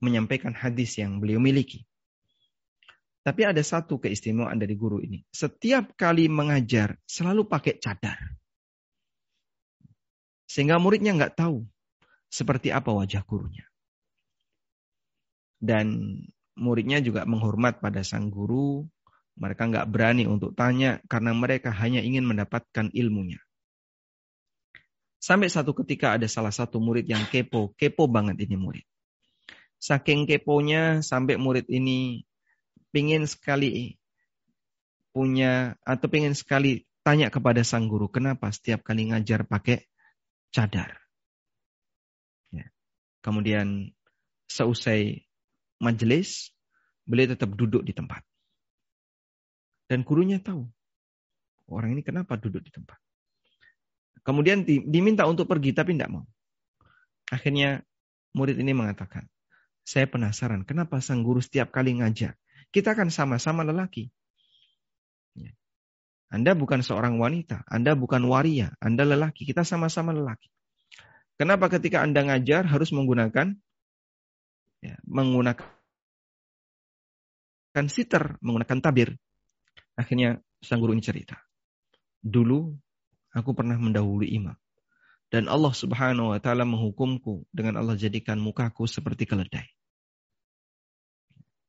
menyampaikan 0.00 0.56
hadis 0.56 0.96
yang 0.96 1.20
beliau 1.20 1.36
miliki. 1.36 1.84
Tapi 3.26 3.42
ada 3.42 3.58
satu 3.58 3.98
keistimewaan 3.98 4.54
dari 4.54 4.78
guru 4.78 5.02
ini. 5.02 5.26
Setiap 5.34 5.98
kali 5.98 6.30
mengajar 6.30 6.94
selalu 7.10 7.50
pakai 7.50 7.74
cadar. 7.82 8.38
Sehingga 10.46 10.78
muridnya 10.78 11.10
nggak 11.10 11.34
tahu 11.34 11.66
seperti 12.30 12.70
apa 12.70 12.94
wajah 12.94 13.26
gurunya. 13.26 13.66
Dan 15.58 16.22
muridnya 16.54 17.02
juga 17.02 17.26
menghormat 17.26 17.82
pada 17.82 18.06
sang 18.06 18.30
guru. 18.30 18.86
Mereka 19.42 19.74
nggak 19.74 19.90
berani 19.90 20.30
untuk 20.30 20.54
tanya 20.54 21.02
karena 21.10 21.34
mereka 21.34 21.74
hanya 21.74 22.06
ingin 22.06 22.30
mendapatkan 22.30 22.94
ilmunya. 22.94 23.42
Sampai 25.18 25.50
satu 25.50 25.74
ketika 25.82 26.14
ada 26.14 26.30
salah 26.30 26.54
satu 26.54 26.78
murid 26.78 27.10
yang 27.10 27.26
kepo, 27.26 27.74
kepo 27.74 28.06
banget 28.06 28.38
ini 28.46 28.54
murid. 28.54 28.86
Saking 29.82 30.30
keponya 30.30 31.02
sampai 31.02 31.34
murid 31.42 31.66
ini 31.66 32.22
pingin 32.90 33.26
sekali 33.26 33.98
punya 35.16 35.80
atau 35.80 36.06
pingin 36.12 36.36
sekali 36.36 36.84
tanya 37.06 37.30
kepada 37.30 37.62
sang 37.62 37.86
guru, 37.86 38.10
kenapa 38.10 38.50
setiap 38.50 38.82
kali 38.82 39.14
ngajar 39.14 39.46
pakai 39.46 39.86
cadar? 40.50 40.98
Ya. 42.50 42.66
Kemudian 43.22 43.94
seusai 44.50 45.22
majelis, 45.78 46.50
beliau 47.06 47.32
tetap 47.32 47.54
duduk 47.54 47.86
di 47.86 47.94
tempat. 47.94 48.26
Dan 49.86 50.02
gurunya 50.02 50.42
tahu, 50.42 50.66
orang 51.70 51.94
ini 51.94 52.02
kenapa 52.02 52.34
duduk 52.34 52.66
di 52.66 52.74
tempat. 52.74 52.98
Kemudian 54.26 54.66
diminta 54.66 55.22
untuk 55.30 55.46
pergi, 55.46 55.70
tapi 55.70 55.94
tidak 55.94 56.10
mau. 56.10 56.26
Akhirnya 57.30 57.86
murid 58.34 58.58
ini 58.58 58.74
mengatakan, 58.74 59.30
saya 59.86 60.10
penasaran 60.10 60.66
kenapa 60.66 60.98
sang 60.98 61.22
guru 61.22 61.38
setiap 61.38 61.70
kali 61.70 61.94
ngajar 62.02 62.34
kita 62.70 62.94
kan 62.94 63.10
sama-sama 63.10 63.62
lelaki. 63.66 64.10
Ya. 65.36 65.52
Anda 66.32 66.54
bukan 66.56 66.82
seorang 66.82 67.18
wanita, 67.20 67.62
Anda 67.68 67.94
bukan 67.94 68.24
waria, 68.26 68.74
Anda 68.82 69.04
lelaki, 69.06 69.46
kita 69.46 69.62
sama-sama 69.62 70.12
lelaki. 70.16 70.50
Kenapa 71.36 71.68
ketika 71.68 72.00
Anda 72.00 72.24
ngajar 72.24 72.64
harus 72.64 72.90
menggunakan 72.96 73.52
ya, 74.80 74.96
menggunakan 75.04 75.68
siter, 77.92 78.40
menggunakan 78.40 78.78
tabir? 78.80 79.20
Akhirnya 79.96 80.40
sang 80.64 80.80
guru 80.80 80.96
ini 80.96 81.04
cerita. 81.04 81.36
Dulu 82.24 82.72
aku 83.36 83.52
pernah 83.52 83.76
mendahului 83.76 84.32
imam. 84.32 84.56
Dan 85.26 85.50
Allah 85.50 85.74
subhanahu 85.74 86.32
wa 86.32 86.40
ta'ala 86.40 86.64
menghukumku 86.64 87.44
dengan 87.50 87.76
Allah 87.82 87.98
jadikan 87.98 88.40
mukaku 88.40 88.88
seperti 88.88 89.28
keledai. 89.28 89.75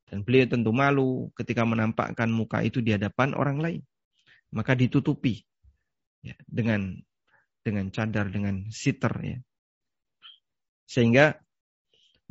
Dan 0.07 0.23
beliau 0.23 0.47
tentu 0.47 0.71
malu 0.71 1.29
ketika 1.35 1.67
menampakkan 1.67 2.31
muka 2.31 2.63
itu 2.63 2.79
di 2.79 2.95
hadapan 2.95 3.35
orang 3.35 3.59
lain. 3.59 3.81
Maka 4.55 4.71
ditutupi 4.71 5.43
ya, 6.23 6.35
dengan 6.47 6.95
dengan 7.59 7.91
cadar, 7.91 8.31
dengan 8.31 8.71
siter. 8.71 9.11
Ya. 9.19 9.37
Sehingga 10.87 11.43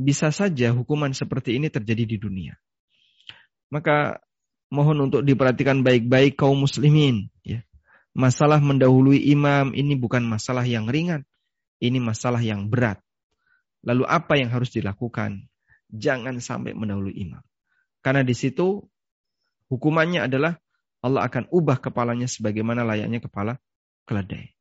bisa 0.00 0.32
saja 0.32 0.72
hukuman 0.72 1.12
seperti 1.12 1.60
ini 1.60 1.68
terjadi 1.68 2.08
di 2.08 2.16
dunia. 2.16 2.56
Maka 3.68 4.24
mohon 4.72 5.12
untuk 5.12 5.20
diperhatikan 5.20 5.84
baik-baik 5.84 6.40
kaum 6.40 6.64
muslimin. 6.64 7.28
Ya. 7.44 7.60
Masalah 8.16 8.56
mendahului 8.64 9.20
imam 9.28 9.76
ini 9.76 9.92
bukan 10.00 10.24
masalah 10.24 10.64
yang 10.64 10.88
ringan. 10.88 11.28
Ini 11.76 12.00
masalah 12.00 12.40
yang 12.40 12.72
berat. 12.72 13.04
Lalu 13.84 14.08
apa 14.08 14.40
yang 14.40 14.48
harus 14.48 14.72
dilakukan? 14.72 15.44
Jangan 15.92 16.40
sampai 16.40 16.72
mendahului 16.72 17.12
imam. 17.12 17.44
Karena 18.06 18.22
di 18.22 18.38
situ 18.38 18.86
hukumannya 19.66 20.30
adalah 20.30 20.54
Allah 21.02 21.26
akan 21.26 21.50
ubah 21.50 21.82
kepalanya 21.82 22.30
sebagaimana 22.30 22.86
layaknya 22.86 23.18
kepala 23.18 23.58
keledai. 24.06 24.54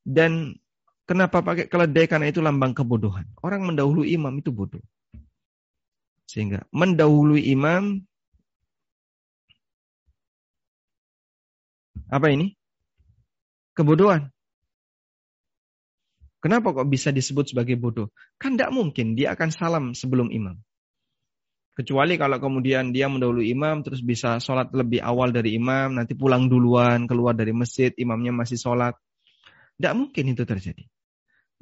Dan 0.00 0.56
kenapa 1.04 1.44
pakai 1.44 1.68
keledai? 1.68 2.08
Karena 2.08 2.32
itu 2.32 2.40
lambang 2.40 2.72
kebodohan. 2.72 3.28
Orang 3.44 3.68
mendahului 3.68 4.16
imam 4.16 4.32
itu 4.40 4.48
bodoh. 4.48 4.80
Sehingga 6.24 6.64
mendahului 6.72 7.44
imam 7.52 8.00
apa 12.08 12.32
ini? 12.32 12.56
Kebodohan. 13.76 14.32
Kenapa 16.40 16.72
kok 16.72 16.88
bisa 16.88 17.12
disebut 17.12 17.52
sebagai 17.52 17.76
bodoh? 17.76 18.08
Kan 18.40 18.56
tidak 18.56 18.72
mungkin 18.72 19.12
dia 19.12 19.36
akan 19.36 19.52
salam 19.52 19.84
sebelum 19.92 20.32
imam. 20.32 20.56
Kecuali 21.72 22.20
kalau 22.20 22.36
kemudian 22.36 22.92
dia 22.92 23.08
mendahului 23.08 23.48
imam 23.48 23.80
terus 23.80 24.04
bisa 24.04 24.36
sholat 24.36 24.68
lebih 24.76 25.00
awal 25.00 25.32
dari 25.32 25.56
imam, 25.56 25.96
nanti 25.96 26.12
pulang 26.12 26.44
duluan, 26.44 27.08
keluar 27.08 27.32
dari 27.32 27.56
masjid, 27.56 27.88
imamnya 27.96 28.28
masih 28.28 28.60
sholat. 28.60 28.92
Tidak 29.80 29.94
mungkin 29.96 30.36
itu 30.36 30.44
terjadi. 30.44 30.84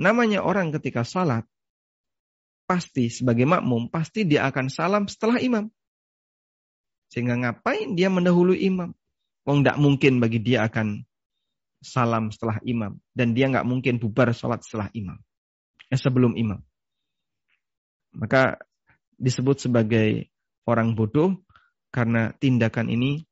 Namanya 0.03 0.43
orang 0.43 0.75
ketika 0.75 1.07
sholat, 1.07 1.47
pasti 2.67 3.07
sebagai 3.07 3.47
makmum, 3.47 3.87
pasti 3.87 4.27
dia 4.27 4.51
akan 4.51 4.67
salam 4.67 5.07
setelah 5.07 5.39
imam. 5.39 5.71
Sehingga 7.11 7.39
ngapain 7.39 7.95
dia 7.95 8.11
mendahului 8.11 8.63
imam? 8.67 8.91
Wong 9.47 9.63
tidak 9.63 9.79
mungkin 9.79 10.19
bagi 10.19 10.39
dia 10.39 10.67
akan 10.67 11.07
salam 11.83 12.31
setelah 12.35 12.59
imam. 12.67 12.99
Dan 13.15 13.35
dia 13.35 13.47
nggak 13.51 13.67
mungkin 13.67 14.03
bubar 14.03 14.31
sholat 14.35 14.63
setelah 14.63 14.91
imam. 14.95 15.19
Eh, 15.91 15.99
sebelum 15.99 16.39
imam. 16.39 16.63
Maka 18.15 18.59
disebut 19.21 19.69
sebagai 19.69 20.33
orang 20.65 20.97
bodoh 20.97 21.45
karena 21.93 22.33
tindakan 22.41 22.89
ini 22.89 23.23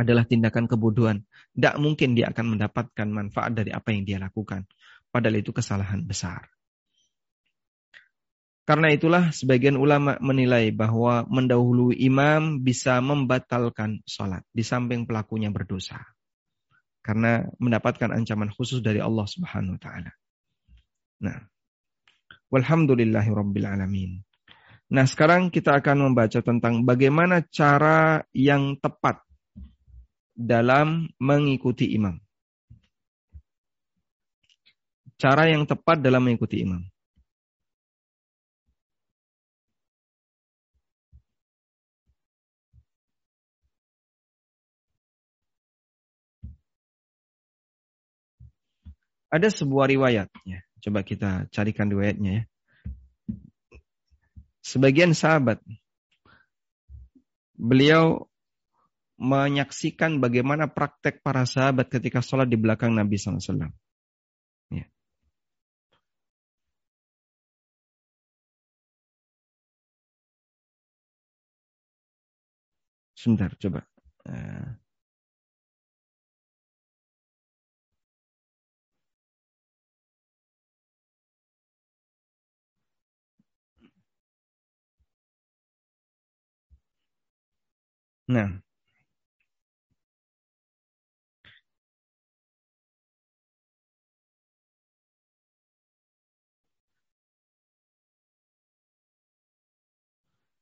adalah 0.00 0.24
tindakan 0.24 0.64
kebodohan. 0.64 1.28
Tidak 1.52 1.76
mungkin 1.76 2.16
dia 2.16 2.32
akan 2.32 2.56
mendapatkan 2.56 3.08
manfaat 3.12 3.52
dari 3.52 3.68
apa 3.70 3.92
yang 3.92 4.08
dia 4.08 4.16
lakukan. 4.16 4.64
Padahal 5.12 5.44
itu 5.44 5.52
kesalahan 5.52 6.00
besar. 6.08 6.48
Karena 8.64 8.94
itulah 8.94 9.34
sebagian 9.34 9.74
ulama 9.74 10.14
menilai 10.22 10.70
bahwa 10.70 11.26
mendahului 11.26 11.98
imam 12.06 12.62
bisa 12.62 13.02
membatalkan 13.02 13.98
sholat 14.06 14.46
di 14.54 14.62
samping 14.62 15.10
pelakunya 15.10 15.50
berdosa. 15.50 15.98
Karena 17.02 17.42
mendapatkan 17.58 18.14
ancaman 18.14 18.54
khusus 18.54 18.78
dari 18.78 19.02
Allah 19.02 19.26
Subhanahu 19.26 19.74
wa 19.74 19.82
taala. 19.82 20.12
Nah, 21.26 21.50
walhamdulillahi 22.54 23.30
rabbil 23.34 23.66
alamin. 23.66 24.22
Nah, 24.90 25.06
sekarang 25.06 25.54
kita 25.54 25.78
akan 25.78 26.10
membaca 26.10 26.42
tentang 26.42 26.82
bagaimana 26.82 27.46
cara 27.46 28.26
yang 28.34 28.74
tepat 28.82 29.22
dalam 30.34 31.06
mengikuti 31.22 31.94
imam. 31.94 32.18
Cara 35.14 35.46
yang 35.46 35.62
tepat 35.62 36.02
dalam 36.02 36.26
mengikuti 36.26 36.66
imam. 36.66 36.82
Ada 49.30 49.54
sebuah 49.54 49.86
riwayat, 49.86 50.26
ya. 50.42 50.58
coba 50.82 51.06
kita 51.06 51.46
carikan 51.54 51.86
riwayatnya 51.86 52.42
ya 52.42 52.49
sebagian 54.70 55.10
sahabat 55.10 55.58
beliau 57.58 58.30
menyaksikan 59.20 60.16
bagaimana 60.16 60.64
praktek 60.72 61.20
para 61.20 61.44
sahabat 61.44 61.92
ketika 61.92 62.24
sholat 62.24 62.48
di 62.48 62.56
belakang 62.56 62.96
Nabi 62.96 63.20
SAW. 63.20 63.68
Ya. 64.72 64.88
Sebentar, 73.12 73.52
coba. 73.60 73.84
Uh, 74.24 74.79
Nah. 88.30 88.62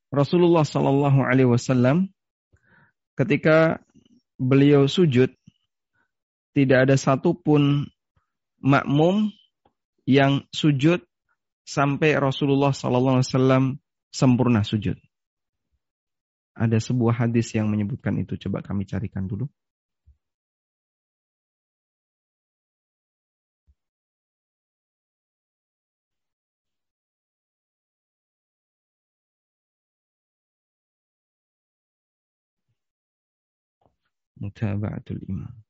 Rasulullah 0.09 0.65
Shallallahu 0.65 1.21
Alaihi 1.21 1.45
Wasallam 1.45 2.09
ketika 3.13 3.77
beliau 4.41 4.89
sujud 4.89 5.29
tidak 6.57 6.89
ada 6.89 6.97
satupun 6.97 7.85
makmum 8.57 9.29
yang 10.09 10.41
sujud 10.49 11.05
sampai 11.69 12.17
Rasulullah 12.17 12.73
Sallallahu 12.73 13.21
Alaihi 13.21 13.29
Wasallam 13.29 13.63
sempurna 14.09 14.65
sujud. 14.65 14.97
Ada 16.59 16.77
sebuah 16.83 17.23
hadis 17.23 17.55
yang 17.55 17.71
menyebutkan 17.71 18.19
itu. 18.19 18.35
Coba 18.35 18.59
kami 18.59 18.83
carikan 18.83 19.23
dulu. 19.25 19.47
mutaba'atul 34.39 35.19
imam. 35.27 35.68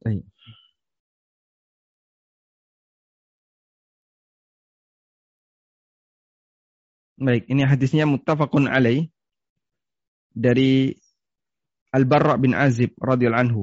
Baik. 0.00 0.24
Ini 7.20 7.68
hadisnya 7.68 8.08
muttafaqun 8.08 8.64
alaih 8.64 9.12
dari 10.32 10.96
Al-Barra 11.92 12.40
bin 12.40 12.56
Azib 12.56 12.96
radhiyallahu 12.96 13.44
anhu. 13.44 13.62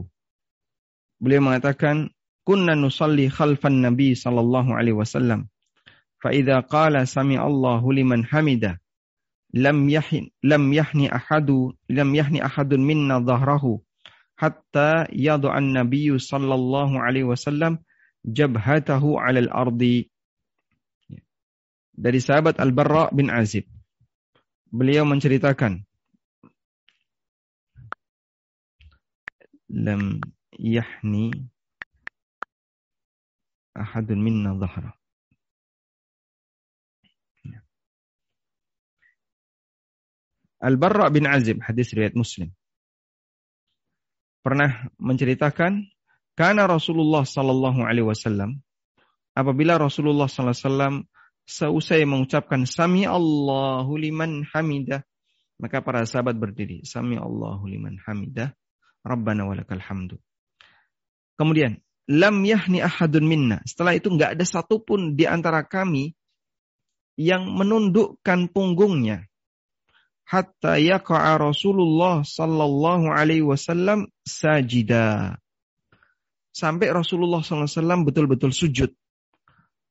Beliau 1.17 1.41
mengatakan, 1.41 2.13
"Kunna 2.45 2.77
nusalli 2.77 3.33
khalfan 3.33 3.81
Nabi 3.81 4.13
sallallahu 4.13 4.77
alaihi 4.77 4.93
wasallam. 4.93 5.49
Fa 6.21 6.29
idza 6.29 6.61
qala 6.69 7.09
sami 7.09 7.33
Allahu 7.33 7.89
liman 7.89 8.21
hamida, 8.29 8.77
lam 9.53 9.87
yahni 9.89 10.33
lam 10.43 10.69
yahni 10.73 11.07
ahadu 11.07 11.73
lam 11.87 12.09
yahni 12.11 12.43
ahadun 12.43 12.83
minna 12.83 13.23
dhahrahu 13.23 13.79
hatta 14.37 15.09
yad'a 15.09 15.49
an-nabiy 15.57 16.13
sallallahu 16.21 17.01
alaihi 17.01 17.25
wasallam 17.25 17.81
jabhatahu 18.23 19.17
'ala 19.17 19.41
al-ardi." 19.43 20.07
Dari 21.97 22.21
sahabat 22.21 22.61
Al-Barra 22.61 23.09
bin 23.09 23.33
Azib. 23.33 23.65
Beliau 24.69 25.01
menceritakan, 25.01 25.81
lam 29.73 30.21
yahni 30.61 31.33
ahadun 33.73 34.21
minna 34.21 34.53
dhahra. 34.53 34.93
Al-Barra 40.57 41.13
bin 41.13 41.29
Azib, 41.29 41.61
hadis 41.61 41.93
riwayat 41.93 42.17
Muslim. 42.17 42.56
Pernah 44.47 44.87
menceritakan, 44.95 45.91
karena 46.39 46.63
Rasulullah 46.71 47.27
sallallahu 47.27 47.83
alaihi 47.83 48.07
wasallam 48.07 48.63
apabila 49.35 49.75
Rasulullah 49.75 50.31
sallallahu 50.31 50.55
alaihi 50.55 50.67
wasallam 50.71 50.95
seusai 51.43 52.07
mengucapkan 52.07 52.63
sami 52.63 53.03
Allahu 53.03 53.99
liman 53.99 54.47
hamidah, 54.47 55.03
maka 55.59 55.83
para 55.83 56.07
sahabat 56.07 56.39
berdiri, 56.39 56.87
sami 56.87 57.19
Allahu 57.19 57.67
liman 57.67 57.99
hamidah 57.99 58.55
Rabbana 59.03 59.51
walakal 59.51 59.83
hamdu. 59.83 60.15
Kemudian, 61.35 61.83
lam 62.07 62.39
yahni 62.47 62.79
ahadun 62.79 63.27
minna. 63.27 63.59
Setelah 63.67 63.99
itu 63.99 64.07
nggak 64.07 64.39
ada 64.39 64.45
satupun 64.47 65.19
di 65.19 65.27
antara 65.27 65.67
kami 65.67 66.15
yang 67.19 67.51
menundukkan 67.51 68.47
punggungnya 68.55 69.27
hatta 70.27 70.75
yaqa'a 70.75 71.39
Rasulullah 71.39 72.27
sallallahu 72.27 73.07
alaihi 73.07 73.47
wasallam 73.47 74.11
sajida. 74.27 75.39
Sampai 76.51 76.91
Rasulullah 76.91 77.39
sallallahu 77.39 77.71
alaihi 77.71 78.07
betul-betul 78.11 78.51
sujud. 78.51 78.91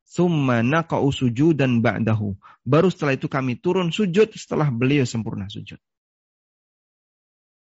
Thumma 0.07 0.61
naqa'u 0.61 1.09
sujudan 1.11 1.81
ba'dahu. 1.81 2.37
Baru 2.63 2.93
setelah 2.93 3.17
itu 3.17 3.27
kami 3.27 3.57
turun 3.57 3.89
sujud 3.89 4.37
setelah 4.37 4.69
beliau 4.69 5.09
sempurna 5.09 5.49
sujud 5.49 5.81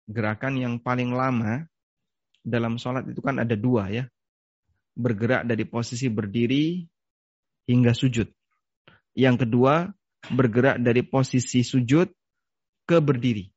gerakan 0.05 0.61
yang 0.61 0.73
paling 0.77 1.13
lama 1.13 1.65
dalam 2.45 2.77
sholat 2.77 3.05
itu 3.09 3.21
kan 3.21 3.41
ada 3.41 3.57
dua 3.57 3.89
ya. 3.89 4.05
Bergerak 4.95 5.43
dari 5.43 5.67
posisi 5.67 6.07
berdiri 6.07 6.87
hingga 7.67 7.91
sujud. 7.91 8.31
Yang 9.11 9.43
kedua, 9.43 9.91
bergerak 10.31 10.79
dari 10.79 11.03
posisi 11.03 11.67
sujud 11.67 12.07
ke 12.85 13.01
berdiri. 13.01 13.49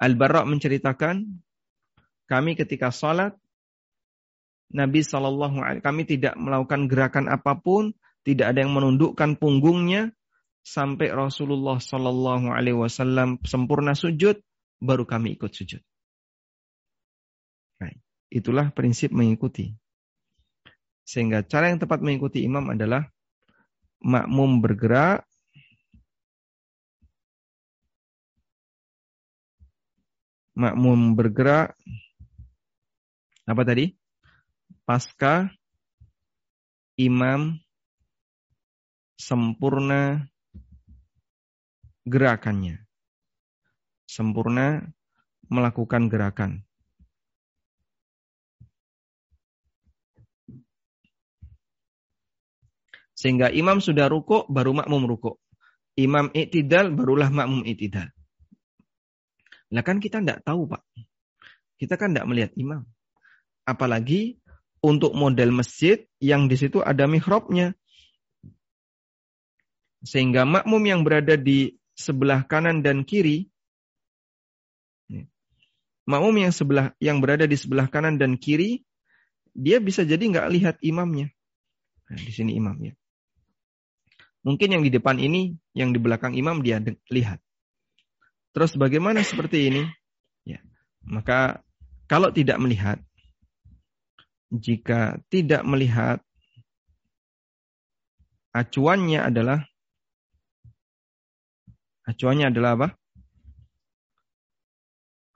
Al-Bara 0.00 0.42
menceritakan, 0.44 1.40
kami 2.26 2.58
ketika 2.58 2.90
sholat, 2.90 3.36
Nabi 4.74 5.06
Shallallahu 5.06 5.62
Alaihi 5.62 5.84
kami 5.84 6.02
tidak 6.02 6.34
melakukan 6.34 6.90
gerakan 6.90 7.30
apa 7.30 7.54
pun, 7.60 7.94
tidak 8.26 8.52
ada 8.56 8.64
yang 8.66 8.74
menundukkan 8.74 9.38
punggungnya 9.38 10.10
sampai 10.64 11.12
Rasulullah 11.12 11.78
Shallallahu 11.78 12.50
Alaihi 12.50 12.80
Wasallam 12.80 13.38
sempurna 13.44 13.94
sujud, 13.94 14.40
baru 14.82 15.04
kami 15.04 15.38
ikut 15.38 15.52
sujud. 15.52 15.84
Nah, 17.78 17.92
itulah 18.32 18.72
prinsip 18.72 19.12
mengikuti. 19.12 19.76
Sehingga 21.04 21.44
cara 21.44 21.68
yang 21.68 21.78
tepat 21.78 22.00
mengikuti 22.00 22.40
imam 22.42 22.72
adalah 22.72 23.04
makmum 24.00 24.64
bergerak 24.64 25.28
makmum 30.54 31.18
bergerak 31.18 31.76
apa 33.44 33.62
tadi? 33.62 33.92
Pasca 34.88 35.50
imam 36.96 37.58
sempurna 39.18 40.24
gerakannya 42.04 42.84
sempurna 44.14 44.84
melakukan 45.50 46.06
gerakan. 46.06 46.62
Sehingga 53.14 53.48
imam 53.48 53.78
sudah 53.78 54.10
ruko, 54.10 54.44
baru 54.50 54.74
makmum 54.74 55.06
ruko. 55.06 55.38
Imam 55.94 56.34
itidal, 56.34 56.90
barulah 56.90 57.30
makmum 57.30 57.62
itidal. 57.62 58.10
Nah 59.72 59.82
kan 59.86 60.02
kita 60.02 60.20
tidak 60.20 60.44
tahu 60.44 60.68
Pak. 60.68 60.82
Kita 61.80 61.94
kan 61.96 62.12
tidak 62.12 62.26
melihat 62.28 62.52
imam. 62.58 62.84
Apalagi 63.64 64.36
untuk 64.84 65.16
model 65.16 65.54
masjid 65.54 66.04
yang 66.20 66.50
di 66.50 66.56
situ 66.60 66.84
ada 66.84 67.08
mihrabnya. 67.08 67.72
Sehingga 70.04 70.44
makmum 70.44 70.84
yang 70.84 71.00
berada 71.00 71.40
di 71.40 71.80
sebelah 71.96 72.44
kanan 72.44 72.84
dan 72.84 73.08
kiri 73.08 73.48
makmum 76.04 76.36
yang 76.36 76.52
sebelah 76.52 76.92
yang 77.00 77.18
berada 77.20 77.48
di 77.48 77.56
sebelah 77.56 77.88
kanan 77.88 78.20
dan 78.20 78.36
kiri 78.36 78.84
dia 79.56 79.80
bisa 79.80 80.04
jadi 80.04 80.20
nggak 80.20 80.48
lihat 80.52 80.76
imamnya. 80.84 81.32
Nah, 82.10 82.20
di 82.20 82.32
sini 82.32 82.58
imamnya. 82.58 82.92
Mungkin 84.44 84.76
yang 84.76 84.82
di 84.84 84.92
depan 84.92 85.16
ini, 85.16 85.56
yang 85.72 85.96
di 85.96 85.98
belakang 86.02 86.36
imam 86.36 86.60
dia 86.60 86.82
lihat. 87.08 87.40
Terus 88.54 88.78
bagaimana 88.78 89.26
seperti 89.26 89.68
ini? 89.68 89.82
Ya, 90.46 90.62
maka 91.02 91.66
kalau 92.06 92.30
tidak 92.30 92.62
melihat, 92.62 93.02
jika 94.54 95.18
tidak 95.26 95.66
melihat, 95.66 96.22
acuannya 98.54 99.18
adalah 99.26 99.66
acuannya 102.06 102.54
adalah 102.54 102.70
apa? 102.78 102.88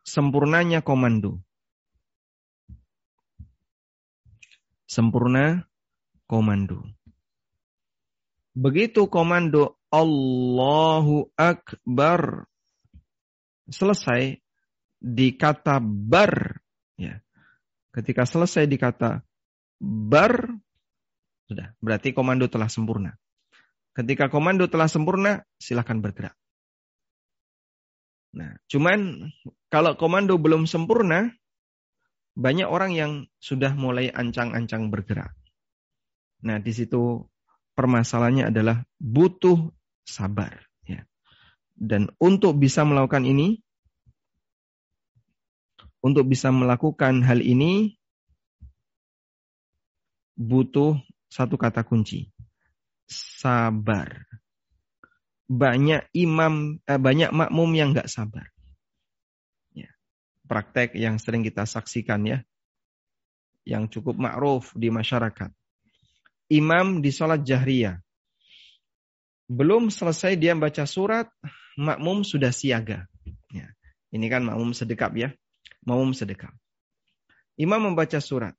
sempurnanya 0.09 0.81
komando. 0.81 1.44
Sempurna 4.88 5.68
komando. 6.24 6.81
Begitu 8.57 9.04
komando 9.12 9.76
Allahu 9.92 11.28
Akbar 11.37 12.47
selesai 13.68 14.37
di 14.98 15.28
kata 15.38 15.78
bar 15.83 16.59
ya. 16.98 17.16
Ketika 17.94 18.26
selesai 18.28 18.68
di 18.68 18.76
kata 18.76 19.22
bar 19.81 20.35
sudah 21.48 21.72
berarti 21.81 22.12
komando 22.12 22.50
telah 22.50 22.68
sempurna. 22.68 23.16
Ketika 23.96 24.28
komando 24.28 24.68
telah 24.68 24.87
sempurna 24.87 25.42
silahkan 25.57 25.98
bergerak. 25.98 26.37
Nah, 28.37 28.61
cuman 28.68 29.33
kalau 29.72 29.96
komando 29.96 30.37
belum 30.37 30.68
sempurna, 30.68 31.33
banyak 32.37 32.68
orang 32.68 32.92
yang 32.94 33.12
sudah 33.40 33.72
mulai 33.74 34.12
ancang-ancang 34.12 34.92
bergerak. 34.92 35.33
Nah, 36.44 36.61
di 36.62 36.70
situ 36.70 37.26
permasalahannya 37.74 38.52
adalah 38.52 38.85
butuh 39.00 39.72
sabar. 40.07 40.67
Dan 41.79 42.11
untuk 42.19 42.59
bisa 42.59 42.83
melakukan 42.83 43.23
ini, 43.23 43.62
untuk 46.03 46.27
bisa 46.27 46.51
melakukan 46.51 47.23
hal 47.23 47.38
ini, 47.38 47.95
butuh 50.35 50.99
satu 51.31 51.55
kata 51.55 51.87
kunci. 51.87 52.31
Sabar. 53.07 54.27
Banyak 55.49 56.11
imam, 56.12 56.83
eh, 56.83 57.01
banyak 57.01 57.31
makmum 57.31 57.71
yang 57.73 57.95
nggak 57.95 58.11
sabar. 58.11 58.51
Ya. 59.71 59.95
Praktek 60.51 60.99
yang 60.99 61.17
sering 61.23 61.47
kita 61.47 61.62
saksikan 61.62 62.27
ya. 62.27 62.38
Yang 63.62 64.01
cukup 64.01 64.19
ma'ruf 64.19 64.75
di 64.75 64.91
masyarakat. 64.91 65.55
Imam 66.51 67.05
di 67.05 67.12
sholat 67.12 67.45
jahriyah. 67.45 68.01
Belum 69.49 69.88
selesai 69.88 70.37
dia 70.37 70.53
baca 70.53 70.85
surat, 70.85 71.29
makmum 71.79 72.27
sudah 72.27 72.51
siaga. 72.51 73.07
Ya. 73.55 73.71
Ini 74.11 74.27
kan 74.27 74.43
makmum 74.43 74.75
sedekap 74.75 75.14
ya. 75.14 75.31
Makmum 75.87 76.11
sedekap. 76.11 76.51
Imam 77.55 77.79
membaca 77.79 78.19
surat. 78.19 78.59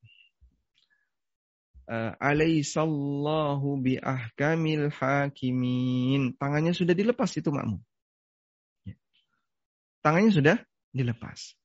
Uh, 1.89 2.13
Alaihissallahu 2.21 3.67
bi 3.83 3.99
ahkamil 3.99 4.87
hakimin. 4.93 6.37
Tangannya 6.39 6.71
sudah 6.71 6.95
dilepas 6.95 7.35
itu 7.35 7.51
makmum. 7.51 7.83
Ya. 8.87 8.95
Tangannya 9.99 10.31
sudah 10.31 10.57
dilepas. 10.95 11.59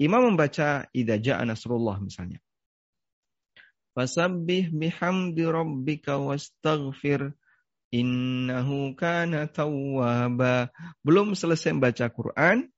Imam 0.00 0.32
membaca 0.32 0.88
idza 0.96 1.16
jaa 1.20 1.44
nasrullah 1.44 2.00
misalnya. 2.00 2.40
Fasabbih 3.96 4.76
bihamdi 4.76 5.40
rabbika 5.48 6.20
wastaghfir 6.20 7.32
Innahu 7.96 8.92
kana 8.92 9.48
tawwaba. 9.48 10.68
Belum 11.00 11.32
selesai 11.32 11.72
baca 11.80 12.12
Quran, 12.12 12.68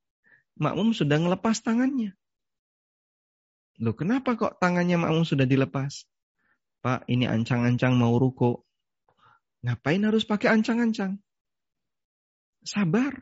makmum 0.54 0.94
sudah 0.94 1.18
ngelepas 1.18 1.58
tangannya. 1.58 2.14
Loh 3.82 3.94
kenapa 3.98 4.38
kok 4.38 4.62
tangannya 4.62 4.98
makmum 4.98 5.26
sudah 5.26 5.46
dilepas? 5.46 6.06
Pak, 6.78 7.10
ini 7.10 7.26
ancang-ancang 7.26 7.98
mau 7.98 8.14
ruko. 8.14 8.62
Ngapain 9.66 10.02
harus 10.06 10.22
pakai 10.22 10.54
ancang-ancang? 10.54 11.18
Sabar. 12.62 13.18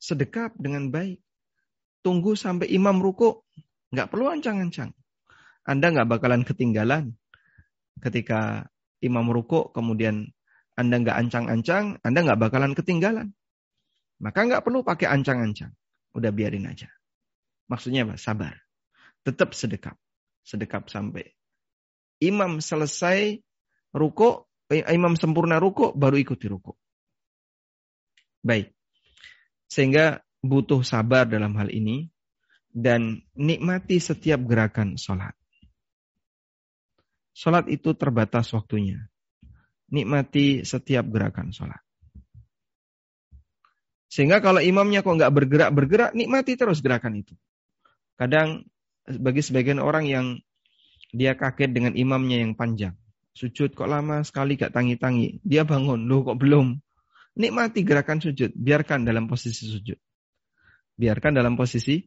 Sedekap 0.00 0.56
dengan 0.56 0.88
baik. 0.88 1.20
Tunggu 2.00 2.36
sampai 2.36 2.72
imam 2.72 3.00
ruko. 3.00 3.44
Nggak 3.92 4.08
perlu 4.08 4.32
ancang-ancang. 4.32 4.96
Anda 5.64 5.92
nggak 5.92 6.08
bakalan 6.08 6.44
ketinggalan. 6.44 7.16
Ketika 8.00 8.68
imam 9.04 9.28
ruko 9.32 9.72
kemudian 9.72 10.35
anda 10.76 11.00
nggak 11.00 11.16
ancang-ancang, 11.16 12.04
Anda 12.04 12.18
nggak 12.20 12.36
bakalan 12.36 12.76
ketinggalan. 12.76 13.32
Maka 14.20 14.44
nggak 14.44 14.60
perlu 14.60 14.84
pakai 14.84 15.08
ancang-ancang. 15.08 15.72
Udah 16.12 16.28
biarin 16.28 16.68
aja. 16.68 16.92
Maksudnya 17.72 18.04
apa? 18.04 18.20
Sabar. 18.20 18.60
Tetap 19.24 19.56
sedekap. 19.56 19.96
Sedekap 20.44 20.92
sampai 20.92 21.32
imam 22.20 22.60
selesai 22.60 23.40
ruko, 23.96 24.52
eh, 24.68 24.84
imam 24.92 25.16
sempurna 25.16 25.56
ruko, 25.56 25.96
baru 25.96 26.20
ikuti 26.20 26.46
ruko. 26.46 26.76
Baik. 28.44 28.76
Sehingga 29.66 30.20
butuh 30.44 30.84
sabar 30.84 31.26
dalam 31.26 31.56
hal 31.56 31.72
ini 31.72 32.06
dan 32.70 33.24
nikmati 33.32 33.96
setiap 33.96 34.44
gerakan 34.44 35.00
sholat. 35.00 35.34
Sholat 37.32 37.66
itu 37.72 37.96
terbatas 37.96 38.52
waktunya 38.52 39.08
nikmati 39.90 40.66
setiap 40.66 41.06
gerakan 41.10 41.54
sholat. 41.54 41.78
Sehingga 44.06 44.40
kalau 44.40 44.62
imamnya 44.62 45.02
kok 45.02 45.18
nggak 45.18 45.34
bergerak-bergerak, 45.34 46.10
nikmati 46.16 46.54
terus 46.56 46.80
gerakan 46.80 47.20
itu. 47.20 47.34
Kadang 48.16 48.64
bagi 49.06 49.42
sebagian 49.44 49.82
orang 49.82 50.08
yang 50.08 50.26
dia 51.12 51.36
kaget 51.36 51.70
dengan 51.74 51.92
imamnya 51.94 52.40
yang 52.42 52.56
panjang. 52.56 52.94
Sujud 53.36 53.76
kok 53.76 53.84
lama 53.84 54.24
sekali 54.24 54.56
gak 54.56 54.72
tangi-tangi. 54.72 55.44
Dia 55.44 55.68
bangun, 55.68 56.08
loh 56.08 56.24
kok 56.24 56.40
belum. 56.40 56.80
Nikmati 57.36 57.84
gerakan 57.84 58.24
sujud, 58.24 58.56
biarkan 58.56 59.04
dalam 59.04 59.28
posisi 59.28 59.68
sujud. 59.68 60.00
Biarkan 60.96 61.36
dalam 61.36 61.52
posisi, 61.52 62.00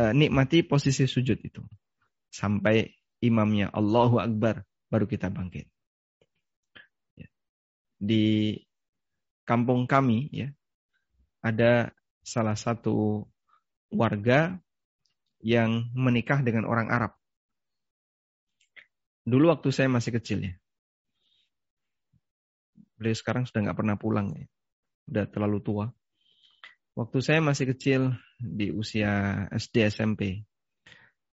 uh, 0.00 0.16
nikmati 0.16 0.64
posisi 0.64 1.04
sujud 1.04 1.36
itu. 1.44 1.60
Sampai 2.32 2.88
imamnya 3.20 3.68
Allahu 3.68 4.16
Akbar, 4.16 4.64
baru 4.88 5.04
kita 5.04 5.28
bangkit 5.28 5.71
di 8.02 8.58
kampung 9.46 9.86
kami 9.86 10.26
ya 10.34 10.50
ada 11.38 11.94
salah 12.26 12.58
satu 12.58 13.22
warga 13.94 14.58
yang 15.42 15.90
menikah 15.94 16.42
dengan 16.42 16.66
orang 16.66 16.90
Arab. 16.90 17.12
Dulu 19.22 19.54
waktu 19.54 19.70
saya 19.70 19.86
masih 19.86 20.18
kecil 20.18 20.38
ya. 20.50 20.54
Beliau 22.98 23.14
sekarang 23.14 23.46
sudah 23.46 23.70
nggak 23.70 23.78
pernah 23.78 23.94
pulang 23.98 24.34
ya. 24.34 24.46
Udah 25.10 25.24
terlalu 25.30 25.58
tua. 25.62 25.86
Waktu 26.94 27.18
saya 27.22 27.40
masih 27.42 27.74
kecil 27.74 28.14
di 28.38 28.70
usia 28.70 29.46
SD 29.50 29.90
SMP. 29.90 30.46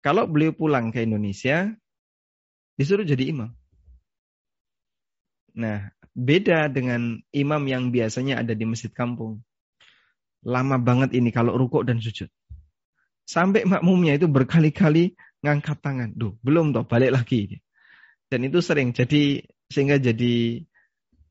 Kalau 0.02 0.30
beliau 0.30 0.54
pulang 0.54 0.94
ke 0.94 1.02
Indonesia, 1.02 1.66
disuruh 2.78 3.02
jadi 3.02 3.34
imam. 3.34 3.50
Nah, 5.56 5.95
Beda 6.16 6.72
dengan 6.72 7.20
imam 7.36 7.62
yang 7.68 7.92
biasanya 7.92 8.40
ada 8.40 8.56
di 8.56 8.64
masjid 8.64 8.88
kampung. 8.88 9.44
Lama 10.40 10.80
banget 10.80 11.12
ini 11.12 11.28
kalau 11.28 11.52
rukuk 11.60 11.84
dan 11.84 12.00
sujud. 12.00 12.32
Sampai 13.28 13.68
makmumnya 13.68 14.16
itu 14.16 14.24
berkali-kali 14.24 15.12
ngangkat 15.44 15.76
tangan. 15.84 16.10
Duh, 16.16 16.32
belum 16.40 16.72
toh, 16.72 16.88
balik 16.88 17.12
lagi. 17.12 17.60
Dan 18.32 18.48
itu 18.48 18.64
sering 18.64 18.96
jadi 18.96 19.44
sehingga 19.68 19.98
jadi 19.98 20.62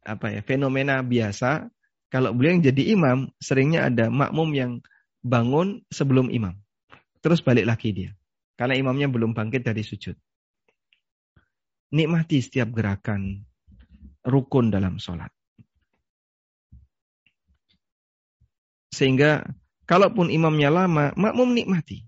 apa 0.06 0.38
ya 0.38 0.42
fenomena 0.46 1.02
biasa 1.02 1.72
kalau 2.14 2.32
beliau 2.36 2.56
yang 2.56 2.64
jadi 2.64 2.84
imam 2.94 3.18
seringnya 3.42 3.90
ada 3.90 4.06
makmum 4.14 4.50
yang 4.54 4.72
bangun 5.26 5.82
sebelum 5.90 6.30
imam 6.30 6.54
terus 7.26 7.42
balik 7.42 7.66
lagi 7.66 7.90
dia 7.90 8.12
karena 8.54 8.78
imamnya 8.78 9.10
belum 9.10 9.34
bangkit 9.34 9.66
dari 9.66 9.82
sujud 9.82 10.14
nikmati 11.90 12.38
setiap 12.38 12.70
gerakan 12.70 13.50
rukun 14.26 14.74
dalam 14.74 14.98
sholat. 14.98 15.30
Sehingga 18.90 19.46
kalaupun 19.86 20.34
imamnya 20.34 20.74
lama, 20.74 21.14
makmum 21.14 21.54
nikmati. 21.54 22.04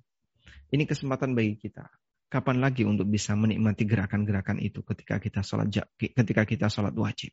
Ini 0.74 0.84
kesempatan 0.84 1.38
bagi 1.38 1.56
kita. 1.56 1.88
Kapan 2.28 2.60
lagi 2.60 2.84
untuk 2.84 3.08
bisa 3.08 3.40
menikmati 3.40 3.88
gerakan-gerakan 3.88 4.60
itu 4.60 4.84
ketika 4.84 5.16
kita 5.16 5.40
sholat 5.40 5.72
ketika 5.96 6.44
kita 6.44 6.68
sholat 6.68 6.92
wajib. 7.00 7.32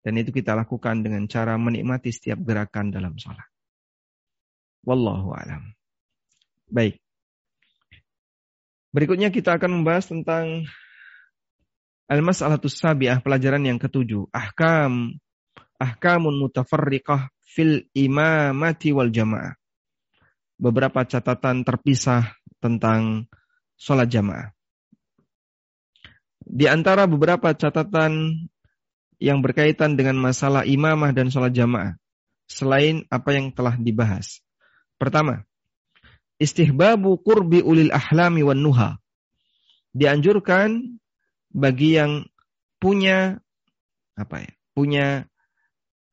Dan 0.00 0.20
itu 0.20 0.32
kita 0.32 0.52
lakukan 0.52 1.00
dengan 1.00 1.24
cara 1.28 1.56
menikmati 1.56 2.12
setiap 2.12 2.40
gerakan 2.44 2.92
dalam 2.92 3.16
sholat. 3.16 3.48
Wallahu 4.84 5.32
alam. 5.36 5.76
Baik. 6.68 7.00
Berikutnya 8.90 9.28
kita 9.28 9.60
akan 9.60 9.80
membahas 9.80 10.08
tentang 10.08 10.64
Al-mas'alatus 12.10 12.74
sabi'ah 12.74 13.22
pelajaran 13.22 13.62
yang 13.62 13.78
ketujuh. 13.78 14.26
Ahkam 14.34 15.14
ahkamun 15.80 16.36
mutafarriqah 16.36 17.32
fil 17.40 17.88
imamati 17.96 18.92
wal 18.92 19.08
jamaah. 19.08 19.56
Beberapa 20.60 21.08
catatan 21.08 21.64
terpisah 21.64 22.36
tentang 22.60 23.30
sholat 23.80 24.12
jamaah. 24.12 24.52
Di 26.44 26.68
antara 26.68 27.08
beberapa 27.08 27.56
catatan 27.56 28.44
yang 29.16 29.40
berkaitan 29.40 29.96
dengan 29.96 30.20
masalah 30.20 30.68
imamah 30.68 31.16
dan 31.16 31.32
sholat 31.32 31.56
jamaah. 31.56 31.96
Selain 32.50 33.06
apa 33.08 33.32
yang 33.32 33.54
telah 33.54 33.78
dibahas. 33.78 34.42
Pertama, 34.98 35.46
istihbabu 36.36 37.16
kurbi 37.22 37.62
ulil 37.62 37.94
ahlami 37.94 38.42
wan 38.42 38.58
nuha. 38.60 38.98
Dianjurkan 39.94 40.99
bagi 41.50 41.98
yang 41.98 42.26
punya 42.78 43.38
apa 44.16 44.46
ya? 44.46 44.52
Punya 44.74 45.06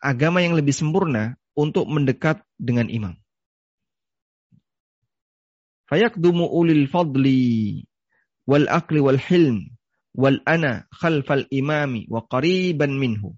agama 0.02 0.42
yang 0.42 0.58
lebih 0.58 0.74
sempurna 0.74 1.38
untuk 1.58 1.90
mendekat 1.90 2.42
dengan 2.58 2.90
imam. 2.90 3.16
Fayaqdumu 5.88 6.46
ulil 6.52 6.86
fadli 6.92 7.82
wal 8.44 8.68
aqli 8.68 9.00
wal 9.00 9.18
hilm 9.18 9.72
wal 10.18 10.42
ana 10.44 10.90
khalfal 10.92 11.48
imami 11.48 12.10
wa 12.12 12.26
qariban 12.28 12.98
minhu. 12.98 13.38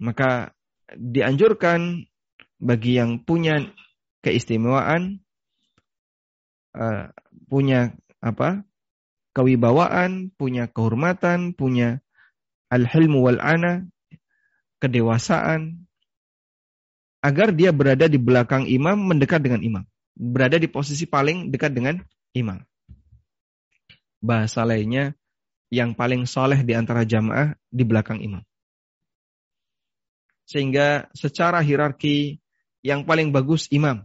Maka 0.00 0.56
dianjurkan 0.96 2.08
bagi 2.60 2.98
yang 2.98 3.22
punya 3.22 3.62
keistimewaan, 4.20 5.22
uh, 6.76 7.12
punya 7.48 7.94
apa 8.20 8.64
kewibawaan, 9.36 10.34
punya 10.34 10.66
kehormatan, 10.66 11.54
punya 11.54 12.02
al-hilmu 12.70 13.22
wal 13.22 13.40
ana, 13.42 13.86
kedewasaan, 14.82 15.86
agar 17.20 17.52
dia 17.52 17.70
berada 17.70 18.08
di 18.08 18.16
belakang 18.16 18.64
imam, 18.66 18.96
mendekat 18.96 19.40
dengan 19.44 19.60
imam. 19.60 19.84
Berada 20.16 20.56
di 20.56 20.68
posisi 20.68 21.04
paling 21.06 21.52
dekat 21.52 21.72
dengan 21.72 22.00
imam. 22.32 22.60
Bahasa 24.20 24.64
lainnya, 24.64 25.16
yang 25.70 25.94
paling 25.94 26.26
soleh 26.26 26.66
di 26.66 26.74
antara 26.74 27.06
jamaah 27.06 27.54
di 27.70 27.86
belakang 27.86 28.18
imam. 28.18 28.42
Sehingga 30.50 31.06
secara 31.14 31.62
hierarki 31.62 32.42
yang 32.82 33.06
paling 33.06 33.30
bagus 33.30 33.70
imam. 33.70 34.02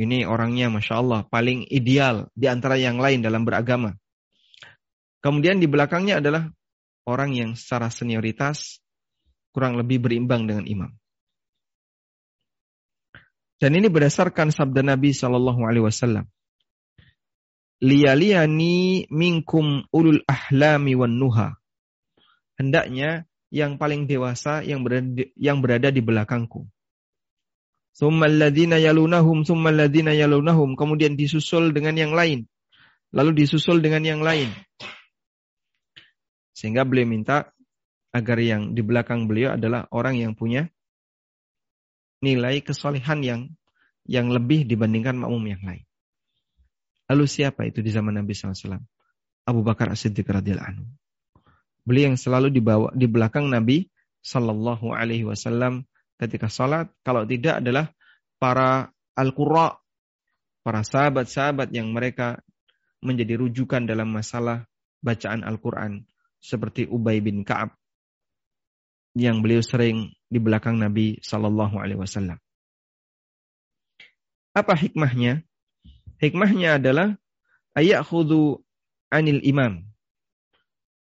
Ini 0.00 0.24
orangnya 0.24 0.72
Masya 0.72 0.94
Allah 0.96 1.20
paling 1.28 1.68
ideal 1.68 2.32
di 2.32 2.48
antara 2.48 2.80
yang 2.80 2.96
lain 2.96 3.20
dalam 3.20 3.44
beragama. 3.44 4.00
Kemudian 5.20 5.60
di 5.60 5.68
belakangnya 5.68 6.24
adalah 6.24 6.48
orang 7.04 7.36
yang 7.36 7.52
secara 7.52 7.92
senioritas 7.92 8.80
kurang 9.52 9.76
lebih 9.76 10.00
berimbang 10.00 10.48
dengan 10.48 10.64
imam. 10.64 10.90
Dan 13.60 13.76
ini 13.76 13.92
berdasarkan 13.92 14.48
sabda 14.48 14.80
Nabi 14.80 15.12
Shallallahu 15.12 15.68
Alaihi 15.68 15.84
Wasallam. 15.84 16.24
Liyaliani 17.84 19.04
minkum 19.12 19.84
ulul 19.92 20.24
ahlami 20.24 20.96
wan 20.96 21.20
nuha. 21.20 21.60
Hendaknya 22.56 23.28
yang 23.52 23.76
paling 23.76 24.08
dewasa 24.08 24.64
yang 24.64 24.80
berada 24.80 25.28
yang 25.36 25.60
berada 25.60 25.92
di 25.92 26.00
belakangku. 26.00 26.64
Tsummalladina 27.94 28.78
yalunahum 28.78 29.42
tsummalladina 29.42 30.14
yalunahum 30.14 30.78
kemudian 30.78 31.18
disusul 31.18 31.74
dengan 31.74 31.98
yang 31.98 32.12
lain. 32.14 32.46
Lalu 33.10 33.44
disusul 33.44 33.82
dengan 33.82 34.06
yang 34.06 34.22
lain. 34.22 34.50
Sehingga 36.54 36.86
beliau 36.86 37.10
minta 37.10 37.50
agar 38.14 38.38
yang 38.38 38.74
di 38.74 38.82
belakang 38.82 39.26
beliau 39.26 39.54
adalah 39.54 39.86
orang 39.90 40.18
yang 40.18 40.32
punya 40.34 40.70
nilai 42.20 42.60
kesolehan 42.60 43.24
yang 43.24 43.40
yang 44.04 44.28
lebih 44.28 44.66
dibandingkan 44.66 45.16
makmum 45.16 45.56
yang 45.56 45.62
lain. 45.62 45.84
Lalu 47.10 47.24
siapa 47.26 47.66
itu 47.66 47.82
di 47.82 47.90
zaman 47.90 48.14
Nabi 48.22 48.34
SAW? 48.34 48.78
Abu 49.42 49.60
Bakar 49.66 49.90
As-Siddiq 49.90 50.30
radhiyallahu 50.30 50.68
anhu. 50.70 50.86
Beliau 51.82 52.14
yang 52.14 52.18
selalu 52.20 52.54
dibawa 52.54 52.94
di 52.94 53.10
belakang 53.10 53.50
Nabi 53.50 53.90
Sallallahu 54.22 54.94
Alaihi 54.94 55.26
Wasallam 55.26 55.89
ketika 56.20 56.52
salat. 56.52 56.92
Kalau 57.00 57.24
tidak 57.24 57.64
adalah 57.64 57.88
para 58.36 58.92
al-qurra, 59.16 59.80
para 60.60 60.84
sahabat-sahabat 60.84 61.72
yang 61.72 61.88
mereka 61.96 62.44
menjadi 63.00 63.40
rujukan 63.40 63.88
dalam 63.88 64.12
masalah 64.12 64.68
bacaan 65.00 65.40
Al-Quran. 65.40 66.04
Seperti 66.40 66.88
Ubay 66.88 67.20
bin 67.20 67.44
Ka'ab 67.44 67.76
yang 69.12 69.44
beliau 69.44 69.60
sering 69.60 70.16
di 70.24 70.40
belakang 70.40 70.80
Nabi 70.80 71.20
Sallallahu 71.20 71.76
Alaihi 71.76 72.00
Wasallam. 72.00 72.40
Apa 74.56 74.72
hikmahnya? 74.72 75.44
Hikmahnya 76.16 76.80
adalah 76.80 77.16
ayat 77.76 78.04
khudu 78.08 78.60
anil 79.12 79.40
imam 79.44 79.84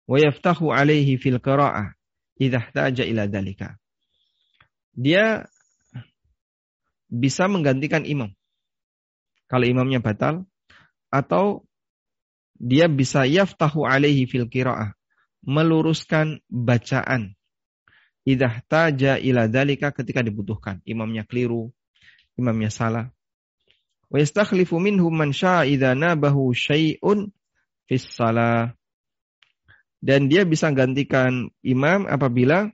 wa 0.08 0.18
yaftahu 0.18 0.72
alaihi 0.74 1.20
fil 1.22 1.38
qira'ah 1.38 1.94
idza 2.40 3.04
ila 3.06 3.30
dalika. 3.30 3.78
Dia 4.98 5.46
bisa 7.08 7.46
menggantikan 7.46 8.04
imam. 8.04 8.34
Kalau 9.48 9.64
imamnya 9.64 10.02
batal 10.04 10.44
atau 11.14 11.64
dia 12.58 12.90
bisa 12.90 13.24
yaftahu 13.24 13.86
alaihi 13.86 14.26
fil 14.26 14.50
qira'ah 14.50 14.98
meluruskan 15.46 16.42
bacaan 16.50 17.38
idah 18.28 18.60
taja 18.68 19.16
ila 19.16 19.48
dalika 19.48 19.96
ketika 19.96 20.20
dibutuhkan. 20.20 20.84
Imamnya 20.84 21.24
keliru, 21.24 21.72
imamnya 22.36 22.68
salah. 22.68 23.08
Wa 24.12 24.20
yastakhlifu 24.20 24.84
minhum 24.84 25.16
man 25.16 25.32
syaa 25.32 25.64
idza 25.64 25.96
nabahu 25.96 26.52
syai'un 26.52 27.32
fis 27.88 28.04
salah. 28.04 28.76
Dan 30.04 30.28
dia 30.28 30.44
bisa 30.44 30.70
gantikan 30.76 31.50
imam 31.64 32.06
apabila 32.06 32.70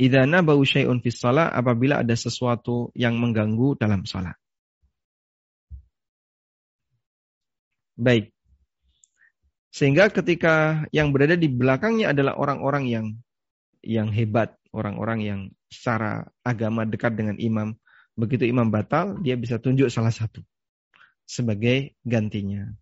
idza 0.00 0.24
nabahu 0.24 0.64
syai'un 0.64 1.04
fis 1.04 1.20
salah 1.20 1.52
apabila 1.52 2.00
ada 2.00 2.16
sesuatu 2.16 2.88
yang 2.96 3.20
mengganggu 3.20 3.76
dalam 3.76 4.08
salat. 4.08 4.34
Baik. 8.00 8.32
Sehingga 9.68 10.08
ketika 10.08 10.88
yang 10.90 11.12
berada 11.12 11.36
di 11.36 11.52
belakangnya 11.52 12.16
adalah 12.16 12.40
orang-orang 12.40 12.84
yang 12.88 13.06
yang 13.84 14.08
hebat, 14.08 14.56
orang-orang 14.72 15.20
yang 15.20 15.40
secara 15.68 16.32
agama 16.40 16.88
dekat 16.88 17.12
dengan 17.12 17.36
imam. 17.36 17.76
Begitu 18.16 18.48
imam 18.48 18.72
batal, 18.72 19.20
dia 19.20 19.36
bisa 19.36 19.60
tunjuk 19.60 19.92
salah 19.92 20.10
satu 20.10 20.40
sebagai 21.28 21.94
gantinya. 22.02 22.72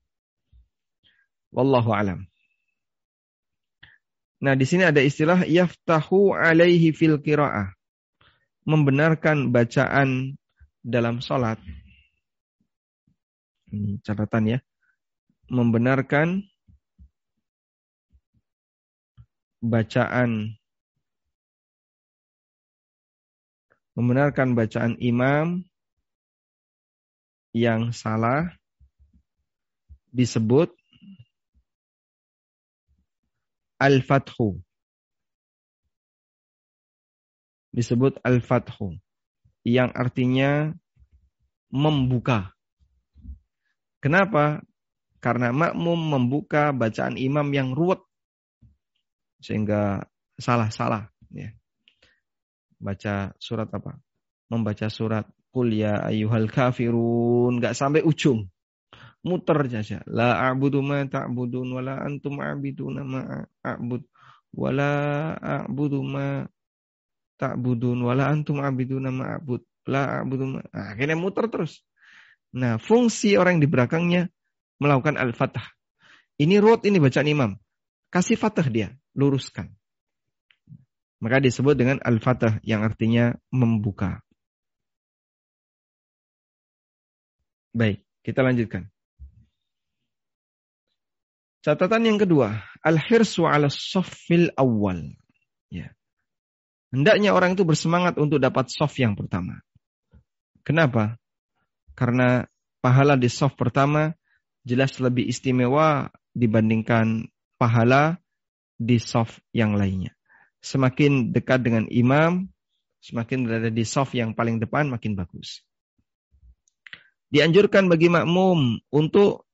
Wallahu 1.53 1.93
alam. 1.93 2.25
Nah, 4.39 4.55
di 4.55 4.63
sini 4.63 4.87
ada 4.87 5.03
istilah 5.03 5.43
yaftahu 5.43 6.31
alaihi 6.31 6.95
fil 6.95 7.19
qiraah. 7.19 7.75
Membenarkan 8.63 9.51
bacaan 9.51 10.39
dalam 10.87 11.19
salat. 11.19 11.59
Ini 13.75 13.99
catatan 14.07 14.57
ya. 14.57 14.59
Membenarkan 15.51 16.47
bacaan 19.59 20.55
membenarkan 23.99 24.55
bacaan 24.55 24.95
imam 25.03 25.67
yang 27.51 27.91
salah 27.91 28.55
disebut 30.15 30.78
al-fathu. 33.79 34.61
Disebut 37.73 38.19
al-fathu 38.27 38.99
yang 39.63 39.95
artinya 39.95 40.75
membuka. 41.71 42.53
Kenapa? 44.03 44.63
Karena 45.19 45.51
makmum 45.51 45.99
membuka 45.99 46.71
bacaan 46.71 47.19
imam 47.19 47.51
yang 47.51 47.75
ruwet 47.75 47.99
sehingga 49.43 50.07
salah-salah 50.39 51.11
ya 51.35 51.51
baca 52.79 53.35
surat 53.43 53.69
apa? 53.75 53.99
Membaca 54.49 54.87
surat 54.89 55.27
Qul 55.49 55.75
ya 55.75 56.07
ayyuhal 56.07 56.49
kafirun. 56.49 57.59
Nggak 57.59 57.75
sampai 57.75 58.07
ujung. 58.07 58.47
Muter 59.27 59.59
saja. 59.67 59.99
La 60.07 60.51
a'budu 60.51 60.79
ma 60.79 61.03
ta'budun 61.03 61.75
wa 61.75 61.83
la 61.83 61.95
antum 62.07 62.39
a'biduna 62.39 63.03
ma 63.03 63.21
a'bud. 63.67 64.03
Wa 64.55 64.71
la 64.71 64.93
a'budu 65.37 66.01
ma 66.07 66.47
ta'budun 67.39 67.99
wa 67.99 68.13
la 68.15 68.31
antum 68.31 68.63
a'biduna 68.63 69.11
ma 69.11 69.25
a'bud. 69.37 69.63
La 69.91 70.23
a'budu 70.23 70.45
ma... 70.47 70.59
Nah, 70.71 70.95
akhirnya 70.95 71.19
muter 71.19 71.51
terus. 71.51 71.83
Nah, 72.55 72.79
fungsi 72.81 73.37
orang 73.37 73.59
yang 73.59 73.65
di 73.67 73.71
belakangnya 73.71 74.23
melakukan 74.79 75.19
al-fatah. 75.19 75.67
Ini 76.39 76.63
root 76.63 76.87
ini 76.87 77.03
bacaan 77.03 77.29
imam. 77.29 77.51
Kasih 78.09 78.39
fatah 78.39 78.65
dia, 78.71 78.95
luruskan. 79.19 79.69
Maka 81.19 81.43
disebut 81.43 81.75
dengan 81.75 81.99
al-fatah 81.99 82.63
yang 82.63 82.87
artinya 82.87 83.35
membuka. 83.51 84.23
Baik, 87.75 88.07
kita 88.23 88.41
lanjutkan. 88.41 88.87
Catatan 91.69 92.09
yang 92.09 92.17
kedua, 92.17 92.65
al-hirsu 92.81 93.45
ala 93.45 93.69
soffil 93.69 94.49
awal. 94.57 95.13
Ya. 95.69 95.93
Hendaknya 96.89 97.37
orang 97.37 97.53
itu 97.53 97.69
bersemangat 97.69 98.17
untuk 98.17 98.41
dapat 98.41 98.73
soft 98.73 98.97
yang 98.97 99.13
pertama. 99.13 99.61
Kenapa? 100.65 101.21
Karena 101.93 102.49
pahala 102.81 103.21
di 103.21 103.29
soft 103.29 103.61
pertama 103.61 104.17
jelas 104.65 104.97
lebih 104.97 105.29
istimewa 105.29 106.09
dibandingkan 106.33 107.29
pahala 107.61 108.17
di 108.81 108.97
soft 108.97 109.45
yang 109.53 109.77
lainnya 109.77 110.17
semakin 110.63 111.31
dekat 111.31 111.63
dengan 111.63 111.85
imam, 111.89 112.51
semakin 113.01 113.47
berada 113.47 113.71
di 113.71 113.85
soft 113.87 114.15
yang 114.15 114.35
paling 114.35 114.59
depan 114.59 114.91
makin 114.91 115.15
bagus. 115.15 115.63
Dianjurkan 117.29 117.93
bagi 117.93 118.09
makmum 118.09 118.81
untuk 118.89 119.48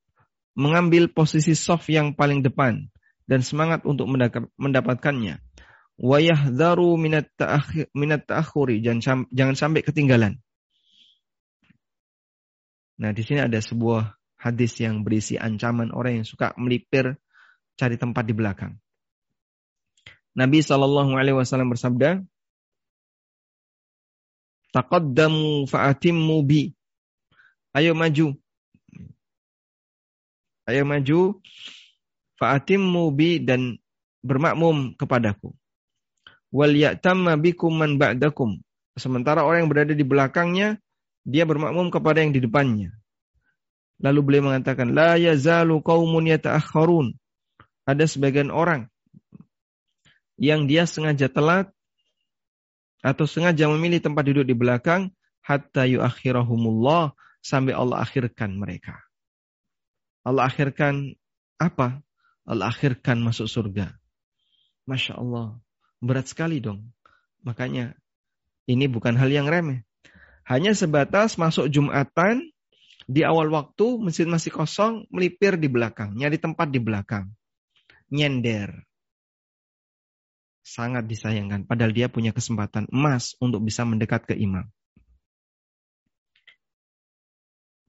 mengambil 0.55 1.11
posisi 1.11 1.53
soft 1.53 1.91
yang 1.91 2.15
paling 2.15 2.41
depan 2.41 2.87
dan 3.27 3.43
semangat 3.43 3.83
untuk 3.83 4.07
mendapatkannya. 4.55 5.43
Wayah 5.95 6.51
daru 6.51 6.99
minat 6.99 7.31
ta'akhuri, 8.27 8.83
jangan, 8.83 9.55
sampai 9.55 9.83
ketinggalan. 9.83 10.39
Nah, 12.95 13.11
di 13.11 13.23
sini 13.23 13.43
ada 13.43 13.59
sebuah 13.59 14.15
hadis 14.39 14.79
yang 14.79 15.03
berisi 15.03 15.35
ancaman 15.35 15.91
orang 15.91 16.23
yang 16.23 16.27
suka 16.27 16.55
melipir 16.55 17.19
cari 17.75 17.95
tempat 17.99 18.23
di 18.23 18.33
belakang. 18.35 18.79
Nabi 20.35 20.59
Shallallahu 20.59 21.15
Alaihi 21.15 21.35
Wasallam 21.35 21.71
bersabda, 21.71 22.23
"Taqaddamu 24.75 25.67
fa'atimmu 25.67 26.37
bi." 26.43 26.75
Ayo 27.71 27.95
maju. 27.95 28.35
Ayo 30.65 30.83
maju. 30.85 31.39
Fa'atimmu 32.35 33.13
bi 33.15 33.39
dan 33.39 33.79
bermakmum 34.25 34.97
kepadaku. 34.99 35.55
Wal 36.51 36.73
ya'tamma 36.75 37.39
bikum 37.39 37.71
man 37.71 37.95
ba'dakum. 37.95 38.59
Sementara 38.97 39.45
orang 39.45 39.65
yang 39.65 39.71
berada 39.71 39.93
di 39.95 40.03
belakangnya, 40.03 40.79
dia 41.23 41.47
bermakmum 41.47 41.93
kepada 41.93 42.19
yang 42.25 42.35
di 42.35 42.43
depannya. 42.43 42.91
Lalu 44.03 44.19
beliau 44.25 44.51
mengatakan, 44.51 44.91
La 44.91 45.15
yazalu 45.15 45.79
qawmun 45.79 46.27
yata'akharun. 46.27 47.15
Ada 47.85 48.09
sebagian 48.09 48.49
orang 48.49 48.89
yang 50.35 50.67
dia 50.67 50.83
sengaja 50.89 51.31
telat 51.31 51.71
atau 53.05 53.29
sengaja 53.29 53.69
memilih 53.69 54.01
tempat 54.01 54.25
duduk 54.25 54.49
di 54.49 54.57
belakang 54.57 55.13
hatta 55.45 55.85
yuakhirahumullah 55.85 57.13
sampai 57.45 57.77
Allah 57.77 58.01
akhirkan 58.01 58.57
mereka. 58.57 59.04
Allah 60.25 60.49
akhirkan 60.49 61.13
apa? 61.61 62.01
Allah 62.45 62.73
akhirkan 62.73 63.21
masuk 63.21 63.45
surga. 63.45 63.93
Masya 64.89 65.21
Allah. 65.21 65.61
Berat 66.01 66.29
sekali 66.29 66.57
dong. 66.59 66.89
Makanya 67.45 67.93
ini 68.65 68.89
bukan 68.89 69.13
hal 69.15 69.29
yang 69.29 69.45
remeh. 69.45 69.85
Hanya 70.45 70.73
sebatas 70.73 71.37
masuk 71.37 71.69
Jumatan, 71.69 72.53
di 73.05 73.21
awal 73.21 73.53
waktu 73.53 74.01
mesin 74.01 74.29
masih 74.33 74.49
kosong, 74.49 75.05
melipir 75.13 75.61
di 75.61 75.69
belakang, 75.69 76.17
nyari 76.17 76.41
tempat 76.41 76.73
di 76.73 76.81
belakang. 76.81 77.29
Nyender 78.09 78.85
sangat 80.65 81.05
disayangkan. 81.05 81.69
Padahal 81.69 81.93
dia 81.93 82.09
punya 82.09 82.33
kesempatan 82.33 82.89
emas 82.89 83.37
untuk 83.37 83.61
bisa 83.61 83.85
mendekat 83.85 84.25
ke 84.25 84.33
imam. 84.33 84.65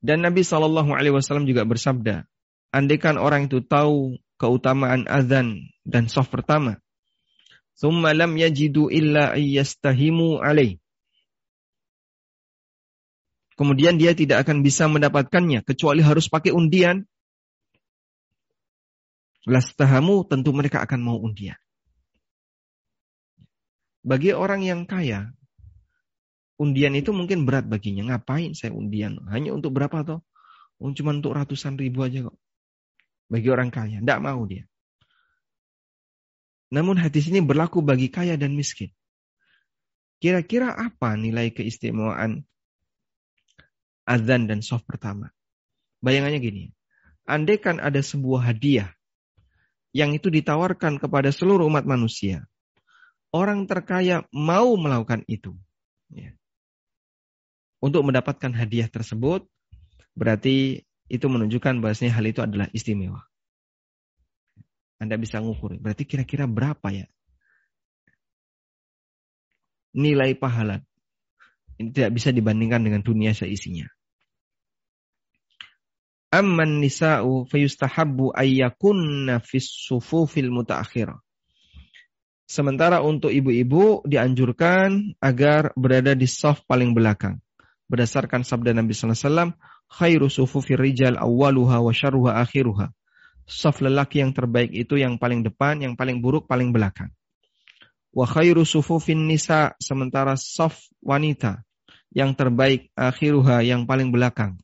Dan 0.06 0.22
Nabi 0.22 0.46
Shallallahu 0.46 0.94
Alaihi 0.94 1.10
Wasallam 1.10 1.50
juga 1.50 1.66
bersabda, 1.66 2.30
andaikan 2.70 3.18
orang 3.18 3.50
itu 3.50 3.58
tahu 3.58 4.22
keutamaan 4.38 5.02
azan 5.10 5.66
dan 5.82 6.06
soft 6.06 6.30
pertama, 6.30 6.78
summa 7.74 8.14
lam 8.14 8.38
yajidu 8.38 8.86
illa 8.86 9.34
ayyastahimu 9.34 10.38
alaih. 10.38 10.78
Kemudian 13.58 13.98
dia 13.98 14.14
tidak 14.14 14.46
akan 14.46 14.62
bisa 14.62 14.86
mendapatkannya 14.86 15.66
kecuali 15.66 16.06
harus 16.06 16.30
pakai 16.30 16.54
undian. 16.54 17.02
Lastahamu 19.42 20.22
tentu 20.22 20.54
mereka 20.54 20.86
akan 20.86 21.02
mau 21.02 21.18
undian. 21.18 21.58
Bagi 24.06 24.30
orang 24.30 24.62
yang 24.62 24.86
kaya, 24.86 25.34
undian 26.56 26.92
itu 26.96 27.12
mungkin 27.12 27.44
berat 27.44 27.68
baginya. 27.68 28.14
Ngapain 28.14 28.52
saya 28.56 28.72
undian? 28.72 29.20
Hanya 29.28 29.52
untuk 29.52 29.76
berapa 29.76 30.02
toh? 30.04 30.20
Oh, 30.76 30.92
cuma 30.92 31.16
untuk 31.16 31.32
ratusan 31.32 31.80
ribu 31.80 32.04
aja 32.04 32.28
kok. 32.28 32.36
Bagi 33.32 33.48
orang 33.48 33.72
kaya, 33.72 33.98
tidak 34.00 34.20
mau 34.20 34.44
dia. 34.44 34.68
Namun 36.70 36.98
hadis 36.98 37.30
ini 37.30 37.40
berlaku 37.40 37.80
bagi 37.80 38.10
kaya 38.10 38.36
dan 38.36 38.52
miskin. 38.52 38.90
Kira-kira 40.20 40.72
apa 40.72 41.14
nilai 41.14 41.52
keistimewaan 41.52 42.44
azan 44.08 44.48
dan 44.48 44.60
soft 44.64 44.88
pertama? 44.88 45.30
Bayangannya 46.00 46.40
gini, 46.40 46.64
andaikan 47.28 47.80
ada 47.80 48.00
sebuah 48.00 48.52
hadiah 48.52 48.92
yang 49.96 50.12
itu 50.12 50.28
ditawarkan 50.28 51.00
kepada 51.00 51.32
seluruh 51.32 51.68
umat 51.72 51.88
manusia, 51.88 52.44
orang 53.32 53.64
terkaya 53.64 54.28
mau 54.32 54.76
melakukan 54.76 55.24
itu. 55.24 55.56
Ya. 56.12 56.36
Untuk 57.86 58.02
mendapatkan 58.02 58.50
hadiah 58.50 58.90
tersebut, 58.90 59.46
berarti 60.18 60.82
itu 61.06 61.26
menunjukkan 61.30 61.78
bahwasanya 61.78 62.18
hal 62.18 62.26
itu 62.26 62.42
adalah 62.42 62.66
istimewa. 62.74 63.22
Anda 64.98 65.14
bisa 65.14 65.38
ngukur. 65.38 65.78
Berarti 65.78 66.02
kira-kira 66.02 66.50
berapa 66.50 66.90
ya 66.90 67.06
nilai 69.96 70.36
pahala? 70.36 70.84
Ini 71.76 71.92
tidak 71.92 72.12
bisa 72.16 72.28
dibandingkan 72.32 72.84
dengan 72.84 73.00
dunia 73.00 73.32
seisinya. 73.32 73.88
Amman 76.32 76.84
nisa'u 76.84 77.48
fayustahabbu 77.48 78.32
ayyakunna 78.36 79.40
fis 79.40 79.70
sufufil 79.72 80.52
mutaakhirah. 80.52 81.20
Sementara 82.46 83.02
untuk 83.02 83.32
ibu-ibu 83.32 84.04
dianjurkan 84.06 85.18
agar 85.18 85.72
berada 85.74 86.12
di 86.16 86.28
soft 86.28 86.64
paling 86.68 86.94
belakang. 86.94 87.42
Berdasarkan 87.86 88.42
sabda 88.42 88.74
Nabi 88.74 88.92
sallallahu 88.94 89.14
alaihi 89.14 89.28
wasallam, 89.30 89.50
khairu 89.86 90.26
awwaluha 91.22 91.76
wa 91.78 91.92
akhiruha. 92.42 92.86
Soft 93.46 93.78
lelaki 93.78 94.26
yang 94.26 94.34
terbaik 94.34 94.74
itu 94.74 94.98
yang 94.98 95.22
paling 95.22 95.46
depan, 95.46 95.78
yang 95.78 95.94
paling 95.94 96.18
buruk 96.18 96.50
paling 96.50 96.74
belakang. 96.74 97.14
Wa 98.10 98.26
khairu 98.26 98.66
sufufin 98.66 99.30
nisa 99.30 99.78
sementara 99.78 100.34
soft 100.34 100.90
wanita 100.98 101.62
yang 102.10 102.34
terbaik 102.34 102.90
akhiruha 102.98 103.62
yang 103.62 103.86
paling 103.86 104.10
belakang. 104.10 104.58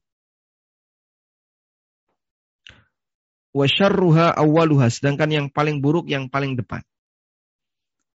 Wa 3.52 3.68
syarruha 3.68 4.32
awwaluha 4.32 4.88
sedangkan 4.88 5.28
yang 5.28 5.46
paling 5.52 5.84
buruk 5.84 6.08
yang 6.08 6.32
paling 6.32 6.56
depan. 6.56 6.80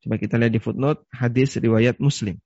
Coba 0.01 0.17
kita 0.17 0.41
lihat 0.41 0.51
di 0.51 0.61
footnote 0.61 1.05
hadis 1.13 1.53
riwayat 1.61 2.01
Muslim. 2.01 2.41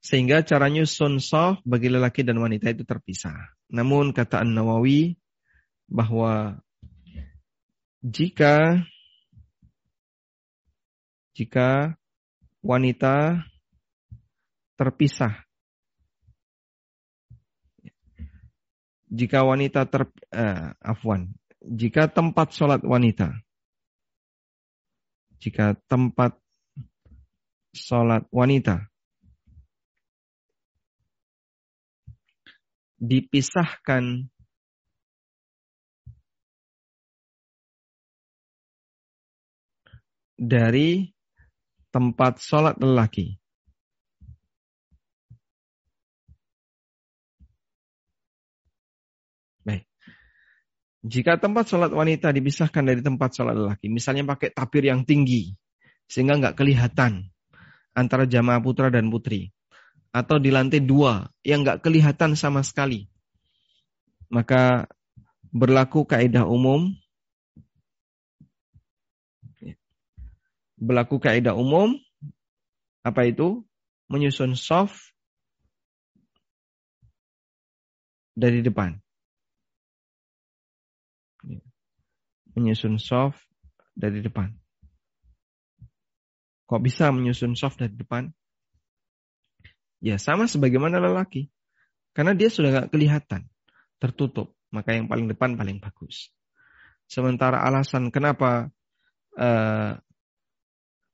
Sehingga 0.00 0.40
cara 0.40 0.72
nyusun 0.72 1.20
bagi 1.64 1.92
lelaki 1.92 2.24
dan 2.24 2.40
wanita 2.40 2.72
itu 2.72 2.88
terpisah. 2.88 3.36
Namun 3.68 4.16
kata 4.16 4.40
An-Nawawi 4.40 5.14
bahwa 5.86 6.56
jika 8.00 8.80
jika 11.36 11.94
wanita 12.64 13.44
terpisah 14.76 15.44
jika 19.10 19.42
wanita 19.42 19.88
ter 19.88 20.06
uh, 20.32 20.70
afwan 20.80 21.32
jika 21.60 22.12
tempat 22.12 22.52
sholat 22.52 22.80
wanita 22.84 23.40
jika 25.40 25.76
tempat 25.88 26.36
sholat 27.72 28.24
wanita 28.28 28.89
dipisahkan 33.00 34.28
dari 40.36 41.08
tempat 41.90 42.38
sholat 42.40 42.76
lelaki. 42.78 43.40
Jika 51.00 51.40
tempat 51.40 51.64
sholat 51.64 51.88
wanita 51.96 52.28
dipisahkan 52.28 52.84
dari 52.84 53.00
tempat 53.00 53.32
sholat 53.32 53.56
lelaki, 53.56 53.88
misalnya 53.88 54.36
pakai 54.36 54.52
tapir 54.52 54.84
yang 54.84 55.08
tinggi, 55.08 55.56
sehingga 56.04 56.36
nggak 56.36 56.60
kelihatan 56.60 57.24
antara 57.96 58.28
jamaah 58.28 58.60
putra 58.60 58.92
dan 58.92 59.08
putri, 59.08 59.48
atau 60.10 60.36
di 60.42 60.50
lantai 60.50 60.82
dua 60.82 61.30
yang 61.46 61.62
nggak 61.62 61.86
kelihatan 61.86 62.34
sama 62.34 62.66
sekali, 62.66 63.06
maka 64.30 64.90
berlaku 65.50 66.06
kaidah 66.06 66.46
umum, 66.46 66.94
berlaku 70.78 71.22
kaidah 71.22 71.54
umum, 71.54 71.94
apa 73.06 73.26
itu? 73.26 73.62
Menyusun 74.10 74.58
soft 74.58 75.14
dari 78.34 78.58
depan. 78.60 78.98
menyusun 82.54 82.98
soft 82.98 83.40
dari 83.94 84.22
depan. 84.22 84.50
Kok 86.66 86.82
bisa 86.82 87.10
menyusun 87.10 87.58
soft 87.58 87.82
dari 87.82 87.94
depan? 87.94 88.30
Ya 90.00 90.16
sama 90.16 90.48
sebagaimana 90.48 90.96
lelaki. 90.96 91.52
Karena 92.16 92.34
dia 92.34 92.50
sudah 92.50 92.74
nggak 92.74 92.90
kelihatan, 92.90 93.46
tertutup. 94.02 94.56
Maka 94.72 94.96
yang 94.96 95.06
paling 95.06 95.30
depan 95.30 95.54
paling 95.54 95.78
bagus. 95.78 96.32
Sementara 97.06 97.62
alasan 97.62 98.10
kenapa 98.10 98.70
uh, 99.38 99.92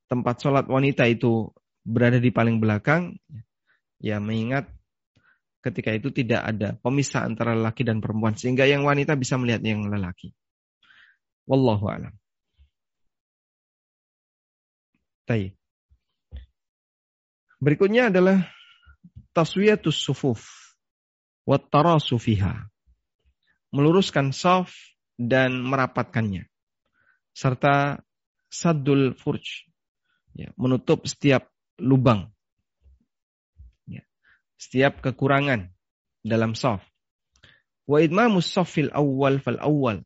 tempat 0.07 0.37
sholat 0.41 0.65
wanita 0.71 1.05
itu 1.11 1.51
berada 1.83 2.17
di 2.23 2.31
paling 2.31 2.63
belakang, 2.63 3.19
ya 4.01 4.23
mengingat 4.23 4.71
ketika 5.61 5.91
itu 5.91 6.15
tidak 6.15 6.47
ada 6.47 6.79
pemisah 6.79 7.27
antara 7.27 7.59
lelaki 7.59 7.83
dan 7.83 7.99
perempuan. 7.99 8.39
Sehingga 8.39 8.65
yang 8.71 8.87
wanita 8.87 9.19
bisa 9.19 9.35
melihat 9.37 9.61
yang 9.67 9.83
lelaki. 9.91 10.31
Wallahu 11.47 11.91
a'lam. 11.91 12.15
Taib. 15.27 15.59
Berikutnya 17.59 18.15
adalah 18.15 18.56
taswiyatus 19.37 20.01
sufuf 20.01 20.41
wa 21.45 21.61
tarasufiha. 21.61 22.73
Meluruskan 23.69 24.33
saf 24.33 24.73
dan 25.21 25.61
merapatkannya. 25.61 26.49
Serta 27.37 28.01
saddul 28.49 29.13
furj. 29.13 29.69
Ya, 30.33 30.57
menutup 30.57 31.05
setiap 31.05 31.53
lubang. 31.77 32.33
Ya, 33.85 34.09
setiap 34.57 35.05
kekurangan 35.05 35.69
dalam 36.25 36.57
saf. 36.57 36.81
Wa 37.85 38.01
idmamus 38.01 38.49
safil 38.49 38.89
awal 38.97 39.37
fal 39.45 39.61
awal. 39.61 40.01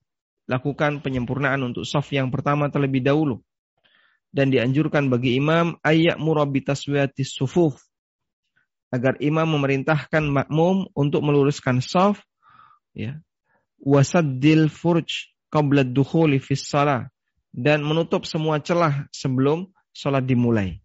Lakukan 0.51 0.99
penyempurnaan 1.07 1.63
untuk 1.63 1.87
saf 1.87 2.11
yang 2.11 2.35
pertama 2.35 2.67
terlebih 2.67 3.07
dahulu. 3.07 3.39
Dan 4.35 4.51
dianjurkan 4.51 5.11
bagi 5.11 5.39
imam 5.39 5.79
ayak 5.83 6.19
murabitaswiyatis 6.19 7.35
sufuf 7.35 7.90
agar 8.91 9.17
imam 9.23 9.47
memerintahkan 9.47 10.27
makmum 10.27 10.91
untuk 10.99 11.23
meluruskan 11.23 11.79
saf 11.79 12.19
ya 12.91 13.23
wasaddil 13.81 14.69
furj 14.69 15.31
qabla 15.49 15.87
dukhuli 15.87 16.39
fis 16.39 16.69
salah 16.69 17.09
dan 17.51 17.83
menutup 17.83 18.23
semua 18.27 18.63
celah 18.63 19.11
sebelum 19.11 19.71
salat 19.91 20.23
dimulai. 20.23 20.79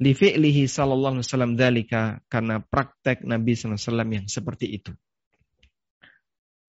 Li 0.00 0.16
fi'lihi 0.16 0.66
sallallahu 0.66 1.20
alaihi 1.20 1.28
wasallam 1.28 1.54
dalika 1.54 2.18
karena 2.26 2.58
praktek 2.58 3.22
Nabi 3.22 3.54
sallallahu 3.54 3.76
alaihi 3.76 3.86
wasallam 3.86 4.10
yang 4.10 4.26
seperti 4.26 4.66
itu. 4.72 4.92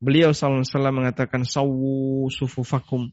Beliau 0.04 0.36
sallallahu 0.36 0.68
alaihi 0.68 0.74
wasallam 0.76 0.96
mengatakan 1.00 1.42
sawu 1.48 2.28
sufufakum 2.28 3.10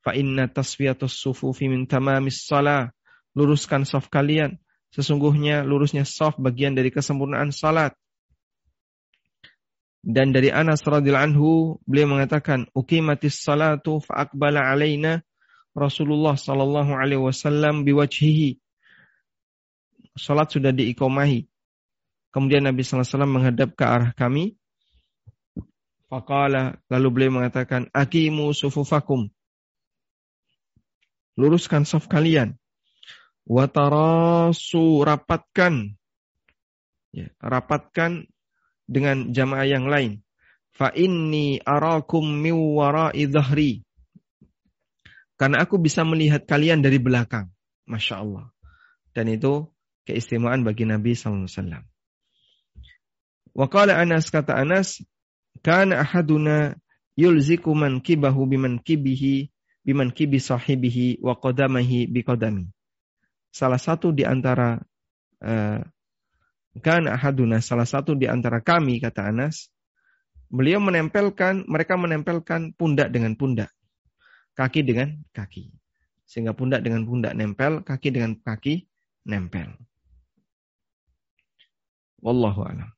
fa 0.00 0.14
inna 0.14 0.46
tasfiyatus 0.46 1.18
sufufi 1.18 1.66
min 1.66 1.84
tamamis 1.84 2.46
salah. 2.46 2.94
Luruskan 3.36 3.84
saf 3.84 4.08
kalian 4.08 4.56
Sesungguhnya 4.88 5.68
lurusnya 5.68 6.08
saf 6.08 6.40
bagian 6.40 6.72
dari 6.72 6.88
kesempurnaan 6.88 7.52
salat. 7.52 7.92
Dan 10.00 10.32
dari 10.32 10.48
Anas 10.48 10.80
radhiyallahu 10.86 11.26
anhu 11.34 11.50
beliau 11.84 12.16
mengatakan, 12.16 12.70
"Uqimatis 12.72 13.44
salatu 13.44 14.00
fa 14.00 14.24
aqbala 14.24 14.64
alaina 14.64 15.20
Rasulullah 15.76 16.38
sallallahu 16.38 16.96
alaihi 16.96 17.20
wasallam 17.20 17.84
biwajhihi." 17.84 18.56
Salat 20.16 20.50
sudah 20.50 20.72
diikomahi. 20.72 21.46
Kemudian 22.32 22.64
Nabi 22.64 22.82
sallallahu 22.82 23.04
alaihi 23.04 23.14
wasallam 23.14 23.34
menghadap 23.34 23.68
ke 23.76 23.84
arah 23.84 24.10
kami. 24.16 24.56
Faqala 26.08 26.80
lalu 26.88 27.08
beliau 27.12 27.42
mengatakan, 27.42 27.92
"Aqimu 27.92 28.56
sufufakum." 28.56 29.28
Luruskan 31.36 31.84
saf 31.84 32.08
kalian. 32.08 32.56
Watarasu 33.48 35.00
rapatkan. 35.08 35.96
Ya, 37.16 37.32
rapatkan 37.40 38.28
dengan 38.84 39.32
jamaah 39.32 39.64
yang 39.64 39.88
lain. 39.88 40.20
Fa 40.76 40.92
inni 40.92 41.56
arakum 41.64 42.28
miwara'i 42.28 43.24
dhahri. 43.24 43.88
Karena 45.40 45.64
aku 45.64 45.80
bisa 45.80 46.04
melihat 46.04 46.44
kalian 46.44 46.84
dari 46.84 47.00
belakang. 47.00 47.48
Masya 47.88 48.20
Allah. 48.20 48.52
Dan 49.16 49.32
itu 49.32 49.64
keistimewaan 50.04 50.60
bagi 50.60 50.84
Nabi 50.84 51.16
SAW. 51.16 51.56
Wa 53.56 53.66
qala 53.72 53.96
Anas 53.96 54.28
kata 54.28 54.60
Anas, 54.60 55.00
kana 55.64 56.04
ahaduna 56.04 56.76
yulziku 57.16 57.72
man 57.72 58.04
kibahu 58.04 58.44
biman 58.44 58.76
kibihi 58.84 59.48
biman 59.88 60.12
kibi 60.12 60.36
sahibihi 60.36 61.24
wa 61.24 61.32
qadamahi 61.32 62.12
bi 62.12 62.20
qadami 62.22 62.68
salah 63.48 63.80
satu 63.80 64.12
di 64.12 64.22
antara 64.24 64.78
uh, 65.42 65.80
kan 66.78 67.04
ahaduna 67.10 67.58
salah 67.58 67.88
satu 67.88 68.14
di 68.14 68.30
antara 68.30 68.62
kami 68.62 69.02
kata 69.02 69.28
Anas 69.28 69.72
beliau 70.48 70.80
menempelkan 70.80 71.68
mereka 71.68 72.00
menempelkan 72.00 72.72
pundak 72.72 73.12
dengan 73.12 73.36
pundak. 73.36 73.70
Kaki 74.56 74.82
dengan 74.82 75.22
kaki. 75.30 75.70
Sehingga 76.26 76.52
pundak 76.52 76.82
dengan 76.82 77.06
pundak 77.06 77.32
nempel 77.36 77.80
kaki 77.86 78.08
dengan 78.10 78.34
kaki 78.42 78.88
nempel. 79.28 79.78
Wallahu 82.18 82.66
alam. 82.66 82.90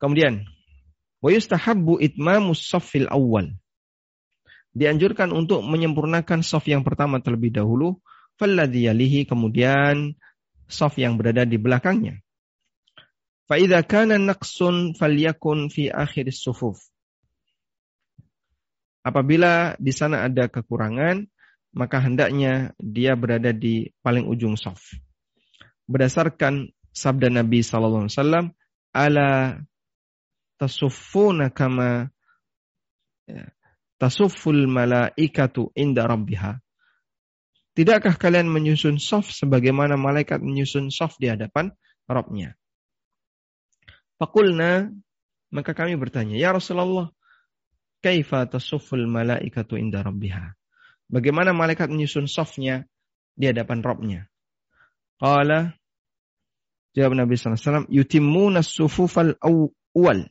Kemudian 0.00 0.48
wa 1.20 1.30
yustahabbu 1.30 2.00
itmamus 2.00 2.64
saffil 2.66 3.06
awal 3.12 3.59
dianjurkan 4.70 5.34
untuk 5.34 5.66
menyempurnakan 5.66 6.46
soft 6.46 6.70
yang 6.70 6.86
pertama 6.86 7.18
terlebih 7.18 7.50
dahulu 7.50 7.98
falladhi 8.38 8.86
yalihi 8.88 9.26
kemudian 9.26 10.14
soft 10.70 10.96
yang 10.96 11.18
berada 11.18 11.42
di 11.42 11.58
belakangnya. 11.58 12.22
Fa'idha 13.50 13.82
kana 13.82 14.16
naqsun 14.16 14.94
fi 14.94 15.90
akhir 15.90 16.30
sufuf. 16.30 16.78
Apabila 19.02 19.74
di 19.80 19.90
sana 19.90 20.22
ada 20.22 20.46
kekurangan, 20.46 21.26
maka 21.74 21.98
hendaknya 21.98 22.70
dia 22.78 23.18
berada 23.18 23.50
di 23.50 23.90
paling 24.06 24.30
ujung 24.30 24.54
soft. 24.54 24.94
Berdasarkan 25.90 26.70
sabda 26.94 27.26
Nabi 27.26 27.66
wasallam, 27.66 28.54
ala 28.94 29.58
tasuffuna 30.60 31.50
kama 31.50 32.12
ya, 33.26 33.50
tasufful 34.00 34.64
malaikatu 34.64 35.68
inda 35.76 36.08
rabbiha. 36.08 36.56
Tidakkah 37.76 38.16
kalian 38.16 38.48
menyusun 38.48 38.96
soft 38.96 39.36
sebagaimana 39.36 40.00
malaikat 40.00 40.40
menyusun 40.40 40.88
soft 40.88 41.20
di 41.20 41.28
hadapan 41.28 41.70
Robnya? 42.08 42.56
Fakulna, 44.18 44.90
maka 45.54 45.76
kami 45.76 45.94
bertanya, 45.94 46.34
Ya 46.34 46.50
Rasulullah, 46.50 47.12
kaifa 48.02 48.48
tasufful 48.48 49.04
malaikatu 49.06 49.78
inda 49.78 50.02
rabbiha? 50.02 50.56
Bagaimana 51.06 51.54
malaikat 51.54 51.92
menyusun 51.92 52.26
softnya 52.26 52.88
di 53.36 53.52
hadapan 53.52 53.84
Robnya? 53.84 54.20
Qala, 55.20 55.76
jawab 56.96 57.12
Nabi 57.14 57.36
SAW, 57.36 57.86
yutimuna 57.92 58.64
sufufal 58.64 59.36
awal 59.38 60.26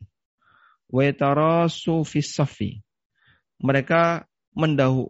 wa 0.90 1.02
yatarasu 1.06 2.02
fis 2.04 2.34
safi. 2.34 2.82
Mereka 3.60 4.26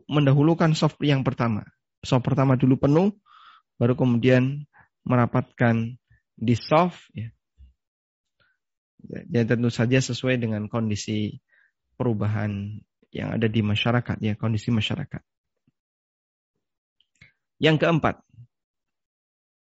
mendahulukan 0.10 0.74
soft 0.74 1.00
yang 1.06 1.22
pertama 1.24 1.64
soft 2.04 2.24
pertama 2.24 2.56
dulu 2.56 2.80
penuh, 2.80 3.12
baru 3.76 3.96
kemudian 3.96 4.64
merapatkan 5.04 6.00
di 6.40 6.56
soft. 6.56 7.12
Ya. 7.16 7.32
Dan 9.00 9.48
tentu 9.48 9.72
saja 9.72 10.00
sesuai 10.04 10.40
dengan 10.44 10.68
kondisi 10.68 11.40
perubahan 11.96 12.84
yang 13.16 13.32
ada 13.36 13.48
di 13.48 13.64
masyarakat, 13.64 14.20
ya 14.20 14.36
kondisi 14.36 14.70
masyarakat. 14.76 15.24
Yang 17.60 17.78
keempat, 17.84 18.16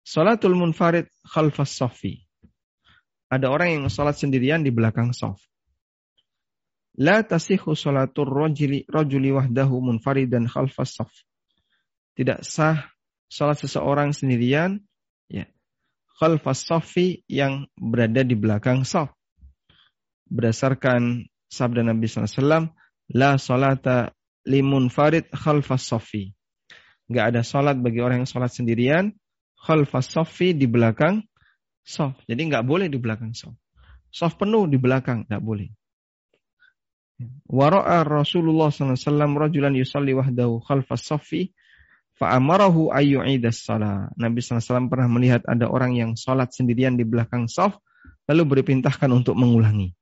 Salatul 0.01 0.57
munfarid 0.57 1.07
khalfas 1.23 1.77
sofi. 1.77 2.25
Ada 3.31 3.47
orang 3.47 3.69
yang 3.69 3.83
salat 3.87 4.17
sendirian 4.17 4.65
di 4.65 4.73
belakang 4.73 5.13
soft. 5.13 5.45
La 7.01 7.25
tasihu 7.25 7.73
salatul 7.73 8.29
rajuli, 8.29 8.85
rajuli 8.85 9.33
wahdahu 9.33 9.81
munfaridan 9.81 10.45
khalfas 10.45 11.01
sofi 11.01 11.25
tidak 12.15 12.43
sah 12.43 12.91
sholat 13.31 13.57
seseorang 13.57 14.11
sendirian 14.11 14.83
ya 15.31 15.47
khalfas 16.19 16.67
safi 16.67 17.23
yang 17.25 17.65
berada 17.73 18.21
di 18.21 18.35
belakang 18.37 18.85
saf. 18.85 19.09
Berdasarkan 20.31 21.27
sabda 21.51 21.83
Nabi 21.83 22.07
SAW, 22.07 22.71
la 23.11 23.35
salata 23.35 24.15
limun 24.47 24.87
farid 24.87 25.27
khalfas 25.33 25.91
safi. 25.91 26.31
Gak 27.11 27.35
ada 27.35 27.41
sholat 27.43 27.75
bagi 27.81 27.99
orang 27.99 28.23
yang 28.23 28.29
sholat 28.29 28.53
sendirian 28.53 29.11
khalfas 29.59 30.13
safi 30.13 30.53
di 30.53 30.69
belakang 30.69 31.25
saf. 31.83 32.15
Jadi 32.29 32.41
nggak 32.47 32.63
boleh 32.63 32.87
di 32.87 33.01
belakang 33.01 33.33
saf. 33.33 33.57
Saf 34.11 34.37
penuh 34.37 34.67
di 34.69 34.77
belakang, 34.77 35.25
nggak 35.25 35.41
boleh. 35.41 35.71
Wara'a 37.49 38.05
Rasulullah 38.07 38.71
SAW 38.71 39.37
rajulan 39.37 39.75
yusalli 39.75 40.15
wahdahu 40.15 40.63
khalfas 40.63 41.03
safi 41.05 41.51
Fa'amarahu 42.21 42.93
ayyu'idas 42.93 43.65
salat. 43.65 44.13
Nabi 44.13 44.45
SAW 44.45 44.85
pernah 44.93 45.09
melihat 45.09 45.41
ada 45.49 45.65
orang 45.65 45.97
yang 45.97 46.13
sholat 46.13 46.53
sendirian 46.53 46.93
di 46.93 47.01
belakang 47.01 47.49
saf, 47.49 47.81
lalu 48.29 48.45
berpintahkan 48.45 49.09
untuk 49.09 49.33
mengulangi. 49.33 49.97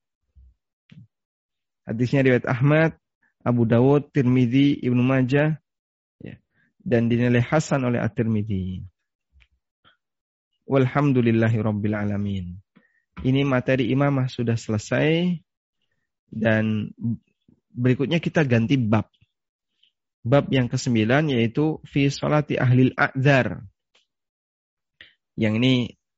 Hadisnya 1.87 2.19
riwayat 2.27 2.43
Ahmad, 2.43 2.99
Abu 3.39 3.63
Dawud, 3.63 4.11
Tirmidzi, 4.11 4.83
Ibnu 4.83 4.99
Majah, 4.99 5.63
ya, 6.19 6.35
dan 6.83 7.07
dinilai 7.07 7.39
Hasan 7.39 7.87
oleh 7.87 8.03
At-Tirmidzi. 8.03 8.83
Walhamdulillahi 10.67 11.55
Rabbil 11.55 11.95
Alamin. 11.95 12.59
Ini 13.23 13.47
materi 13.47 13.95
imamah 13.95 14.27
sudah 14.27 14.59
selesai 14.59 15.39
dan 16.29 16.93
berikutnya 17.73 18.21
kita 18.21 18.45
ganti 18.45 18.77
bab. 18.77 19.09
Bab 20.23 20.51
yang 20.51 20.67
kesembilan 20.67 21.31
yaitu 21.31 21.79
fi 21.87 22.09
salati 22.11 22.59
ahlil 22.59 22.93
a'dzar. 22.93 23.63
Yang 25.39 25.53
ini 25.63 25.73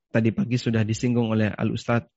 tadi 0.09 0.33
pagi 0.33 0.57
sudah 0.57 0.81
disinggung 0.81 1.31
oleh 1.31 1.53
Al-Ustaz 1.53 2.09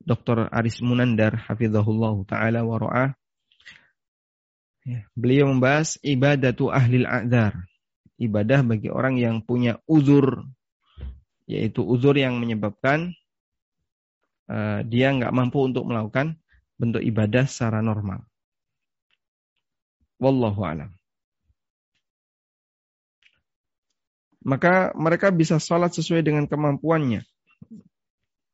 Dr. 0.00 0.48
Aris 0.48 0.80
Munandar 0.80 1.36
hafizahullah 1.48 2.16
taala 2.24 2.64
wa 2.64 2.76
ra'ah. 2.80 3.10
Ya, 4.84 5.04
beliau 5.12 5.52
membahas 5.52 6.00
ibadatu 6.00 6.72
ahlil 6.72 7.04
a'dzar. 7.04 7.56
Ibadah 8.20 8.60
bagi 8.64 8.92
orang 8.92 9.16
yang 9.16 9.40
punya 9.44 9.80
uzur 9.88 10.44
yaitu 11.48 11.82
uzur 11.82 12.14
yang 12.14 12.38
menyebabkan 12.38 13.16
uh, 14.48 14.80
dia 14.86 15.10
nggak 15.10 15.34
mampu 15.34 15.66
untuk 15.66 15.82
melakukan 15.84 16.39
bentuk 16.80 17.04
ibadah 17.04 17.44
secara 17.44 17.84
normal. 17.84 18.24
Wallahu 20.16 20.64
alam. 20.64 20.90
Maka 24.40 24.96
mereka 24.96 25.28
bisa 25.28 25.60
sholat 25.60 25.92
sesuai 25.92 26.24
dengan 26.24 26.48
kemampuannya. 26.48 27.20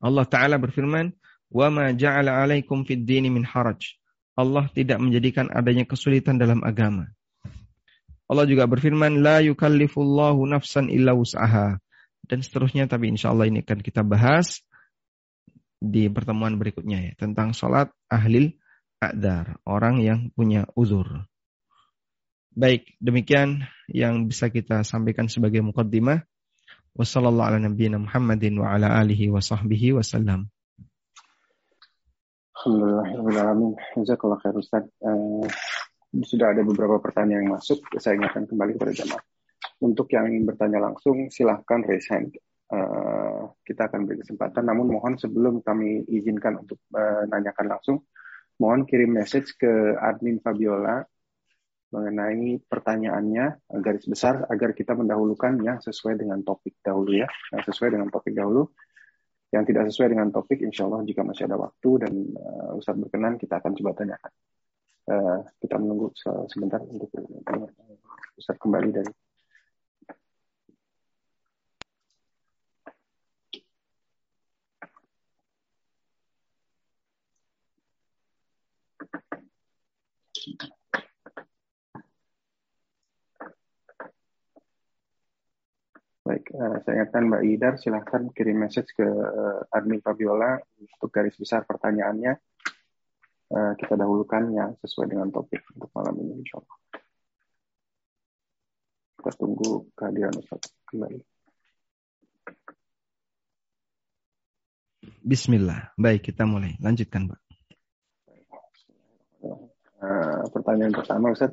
Allah 0.02 0.26
Ta'ala 0.26 0.58
berfirman, 0.58 1.14
Wa 1.46 1.70
ma 1.70 1.94
ja'ala 1.94 2.42
alaikum 2.42 2.82
fid 2.82 3.06
min 3.06 3.46
haraj. 3.46 3.78
Allah 4.34 4.66
tidak 4.74 4.98
menjadikan 4.98 5.46
adanya 5.46 5.86
kesulitan 5.86 6.42
dalam 6.42 6.66
agama. 6.66 7.06
Allah 8.26 8.46
juga 8.50 8.66
berfirman, 8.66 9.22
La 9.22 9.38
yukallifullahu 9.46 10.42
nafsan 10.50 10.90
illa 10.90 11.14
wus'aha. 11.14 11.78
Dan 12.26 12.42
seterusnya, 12.42 12.90
tapi 12.90 13.14
insya 13.14 13.30
Allah 13.30 13.46
ini 13.46 13.62
akan 13.62 13.78
kita 13.78 14.02
bahas 14.02 14.66
di 15.88 16.10
pertemuan 16.10 16.58
berikutnya 16.58 16.98
ya. 17.10 17.12
Tentang 17.14 17.54
sholat 17.54 17.90
ahlil 18.10 18.58
a'dar. 18.98 19.62
Orang 19.66 20.02
yang 20.02 20.34
punya 20.34 20.66
uzur. 20.74 21.26
Baik, 22.56 22.96
demikian 22.98 23.68
yang 23.92 24.26
bisa 24.26 24.48
kita 24.48 24.80
sampaikan 24.80 25.28
sebagai 25.28 25.60
mukaddimah. 25.60 26.24
Wassalamualaikum 26.96 27.76
warahmatullahi 27.76 28.72
wabarakatuh. 28.72 30.48
Alhamdulillah, 32.56 33.76
Jazakallah 34.00 34.38
khair 34.40 34.56
Ustaz. 34.56 34.88
Uh, 35.04 35.44
sudah 36.24 36.56
ada 36.56 36.64
beberapa 36.64 36.96
pertanyaan 36.96 37.44
yang 37.44 37.60
masuk. 37.60 37.84
Saya 38.00 38.16
ingatkan 38.16 38.48
kembali 38.48 38.80
kepada 38.80 38.96
jamaah. 38.96 39.20
Untuk 39.84 40.08
yang 40.16 40.32
ingin 40.32 40.48
bertanya 40.48 40.80
langsung, 40.80 41.28
silahkan 41.28 41.84
raise 41.84 42.08
hand. 42.08 42.32
Uh, 42.66 43.54
kita 43.62 43.86
akan 43.86 44.10
beri 44.10 44.26
kesempatan. 44.26 44.66
Namun 44.66 44.98
mohon 44.98 45.14
sebelum 45.14 45.62
kami 45.62 46.02
izinkan 46.10 46.58
untuk 46.58 46.82
menanyakan 46.90 47.70
langsung, 47.70 48.02
mohon 48.58 48.82
kirim 48.82 49.14
message 49.14 49.54
ke 49.54 49.94
admin 49.94 50.42
Fabiola 50.42 51.06
mengenai 51.94 52.58
pertanyaannya 52.66 53.70
garis 53.78 54.10
besar 54.10 54.50
agar 54.50 54.74
kita 54.74 54.98
mendahulukan 54.98 55.62
yang 55.62 55.78
sesuai 55.78 56.18
dengan 56.18 56.42
topik 56.42 56.82
dahulu 56.82 57.14
ya, 57.14 57.30
yang 57.54 57.62
sesuai 57.62 57.94
dengan 57.94 58.10
topik 58.10 58.34
dahulu. 58.34 58.66
Yang 59.54 59.64
tidak 59.70 59.82
sesuai 59.94 60.08
dengan 60.10 60.28
topik, 60.34 60.58
insya 60.58 60.90
Allah 60.90 61.06
jika 61.06 61.22
masih 61.22 61.46
ada 61.46 61.54
waktu 61.54 61.90
dan 62.02 62.12
uh, 62.34 62.74
Ustadz 62.82 62.98
berkenan, 62.98 63.38
kita 63.38 63.62
akan 63.62 63.78
coba 63.78 63.94
tanyakan. 63.94 64.32
Uh, 65.06 65.38
kita 65.62 65.78
menunggu 65.78 66.10
sebentar 66.50 66.82
untuk 66.82 67.14
Ustadz 68.34 68.58
kembali 68.58 68.90
dari 68.90 69.12
Baik, 86.26 86.50
uh, 86.58 86.82
saya 86.82 87.02
ingatkan 87.02 87.30
Mbak 87.30 87.42
Idar, 87.46 87.74
silahkan 87.78 88.22
kirim 88.34 88.58
message 88.58 88.90
ke 88.98 89.06
uh, 89.06 89.62
admin 89.70 90.02
Fabiola 90.02 90.58
untuk 90.74 91.10
garis 91.14 91.38
besar 91.38 91.62
pertanyaannya. 91.62 92.34
Uh, 93.46 93.78
kita 93.78 93.94
dahulukan 93.94 94.50
yang 94.50 94.74
sesuai 94.82 95.06
dengan 95.06 95.30
topik 95.30 95.62
untuk 95.78 95.86
malam 95.94 96.18
ini, 96.18 96.42
insya 96.42 96.58
Allah. 96.58 96.78
Kita 99.22 99.30
tunggu 99.38 99.86
kehadiran 99.94 100.34
Ustaz 100.34 100.66
kembali. 100.90 101.22
Bismillah. 105.22 105.94
Baik, 105.94 106.34
kita 106.34 106.42
mulai. 106.42 106.74
Lanjutkan, 106.82 107.30
Pak. 107.30 107.45
Uh, 110.06 110.46
pertanyaan 110.54 110.94
pertama, 110.94 111.34
Ustaz. 111.34 111.50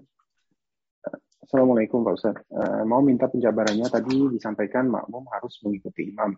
Assalamualaikum 1.41 2.05
Pak 2.05 2.13
Ustaz. 2.13 2.37
Uh, 2.53 2.85
mau 2.85 3.01
minta 3.01 3.25
penjabarannya 3.25 3.89
tadi 3.89 4.29
disampaikan 4.29 4.93
makmum 4.93 5.25
harus 5.33 5.57
mengikuti 5.65 6.13
imam. 6.13 6.37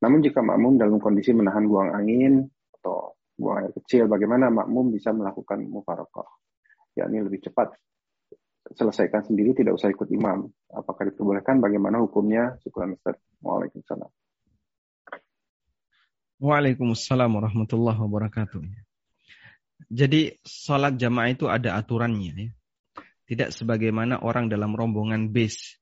Namun 0.00 0.24
jika 0.24 0.40
makmum 0.40 0.80
dalam 0.80 0.96
kondisi 0.96 1.36
menahan 1.36 1.68
buang 1.68 1.92
angin 1.92 2.48
atau 2.80 3.20
buang 3.36 3.68
air 3.68 3.72
kecil, 3.76 4.08
bagaimana 4.08 4.48
makmum 4.48 4.88
bisa 4.88 5.12
melakukan 5.12 5.60
mufarokoh? 5.68 6.40
Yakni 6.96 7.20
lebih 7.20 7.44
cepat 7.44 7.76
selesaikan 8.72 9.28
sendiri, 9.28 9.52
tidak 9.52 9.76
usah 9.76 9.92
ikut 9.92 10.08
imam. 10.08 10.48
Apakah 10.72 11.12
diperbolehkan? 11.12 11.60
Bagaimana 11.60 12.00
hukumnya? 12.00 12.56
Syukuran 12.64 12.96
Ustaz. 12.96 13.20
Waalaikumsalam. 13.44 14.08
Waalaikumsalam 16.40 17.28
warahmatullahi 17.28 18.00
wabarakatuh. 18.00 18.93
Jadi 19.88 20.40
sholat 20.44 20.96
jamaah 20.96 21.30
itu 21.32 21.46
ada 21.48 21.76
aturannya 21.76 22.32
ya. 22.34 22.50
Tidak 23.24 23.48
sebagaimana 23.52 24.20
orang 24.20 24.52
dalam 24.52 24.76
rombongan 24.76 25.32
bis 25.32 25.80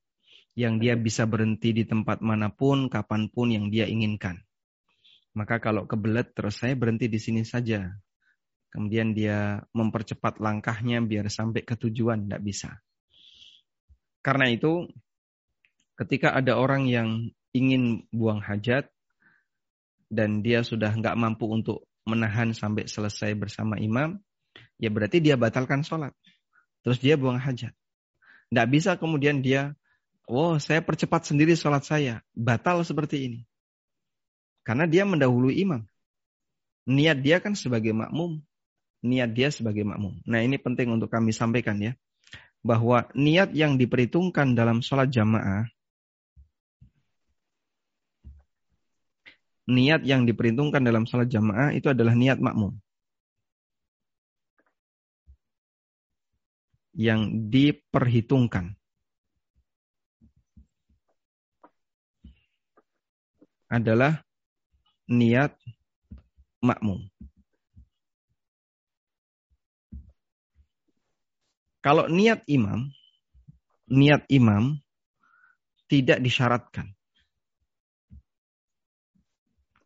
yang 0.54 0.78
dia 0.78 0.94
bisa 0.94 1.26
berhenti 1.26 1.74
di 1.74 1.82
tempat 1.82 2.22
mana 2.22 2.52
pun, 2.52 2.86
kapan 2.86 3.26
pun 3.32 3.50
yang 3.50 3.66
dia 3.72 3.88
inginkan. 3.88 4.38
Maka 5.32 5.58
kalau 5.58 5.88
kebelet 5.88 6.30
terus 6.36 6.60
saya 6.60 6.76
berhenti 6.76 7.08
di 7.08 7.18
sini 7.18 7.42
saja. 7.42 7.88
Kemudian 8.72 9.12
dia 9.12 9.60
mempercepat 9.76 10.40
langkahnya 10.40 11.04
biar 11.04 11.28
sampai 11.28 11.64
ke 11.64 11.76
tujuan, 11.76 12.24
tidak 12.24 12.42
bisa. 12.46 12.70
Karena 14.24 14.48
itu, 14.48 14.88
ketika 15.98 16.32
ada 16.32 16.56
orang 16.56 16.88
yang 16.88 17.28
ingin 17.52 18.08
buang 18.08 18.40
hajat, 18.40 18.88
dan 20.12 20.44
dia 20.44 20.60
sudah 20.60 20.92
nggak 20.92 21.16
mampu 21.16 21.48
untuk 21.48 21.88
menahan 22.04 22.50
sampai 22.54 22.90
selesai 22.90 23.34
bersama 23.38 23.78
imam, 23.78 24.18
ya 24.78 24.90
berarti 24.90 25.22
dia 25.22 25.38
batalkan 25.38 25.86
sholat. 25.86 26.12
Terus 26.82 26.98
dia 26.98 27.14
buang 27.14 27.38
hajat. 27.38 27.70
Tidak 28.50 28.66
bisa 28.68 28.98
kemudian 28.98 29.40
dia, 29.40 29.72
oh 30.26 30.58
saya 30.58 30.82
percepat 30.82 31.24
sendiri 31.24 31.54
sholat 31.54 31.86
saya. 31.86 32.14
Batal 32.34 32.82
seperti 32.82 33.30
ini. 33.30 33.40
Karena 34.66 34.86
dia 34.86 35.06
mendahului 35.06 35.58
imam. 35.62 35.82
Niat 36.86 37.22
dia 37.22 37.38
kan 37.38 37.54
sebagai 37.54 37.94
makmum. 37.94 38.42
Niat 39.02 39.30
dia 39.34 39.50
sebagai 39.50 39.82
makmum. 39.86 40.18
Nah 40.26 40.42
ini 40.42 40.58
penting 40.58 40.90
untuk 40.90 41.10
kami 41.10 41.30
sampaikan 41.34 41.78
ya. 41.78 41.94
Bahwa 42.62 43.10
niat 43.14 43.54
yang 43.54 43.78
diperhitungkan 43.78 44.54
dalam 44.54 44.82
sholat 44.82 45.10
jamaah. 45.10 45.66
Niat 49.70 50.02
yang 50.02 50.26
diperhitungkan 50.26 50.82
dalam 50.82 51.06
sholat 51.06 51.30
jamaah 51.30 51.70
itu 51.70 51.86
adalah 51.90 52.14
niat 52.18 52.38
makmum. 52.42 52.74
yang 56.92 57.48
diperhitungkan. 57.48 58.76
adalah 63.72 64.20
niat 65.08 65.56
makmum. 66.60 67.08
Kalau 71.80 72.04
niat 72.12 72.44
imam, 72.52 72.92
niat 73.88 74.28
imam 74.28 74.76
tidak 75.88 76.20
disyaratkan. 76.20 76.92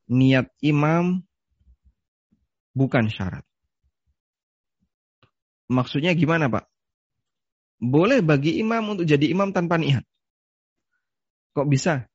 Niat 0.07 0.51
imam 0.63 1.23
bukan 2.77 3.11
syarat. 3.11 3.43
Maksudnya 5.67 6.15
gimana, 6.15 6.47
Pak? 6.47 6.71
Boleh 7.83 8.23
bagi 8.23 8.57
imam 8.63 8.97
untuk 8.97 9.05
jadi 9.05 9.27
imam 9.29 9.51
tanpa 9.51 9.77
niat. 9.77 10.07
Kok 11.53 11.67
bisa? 11.67 12.07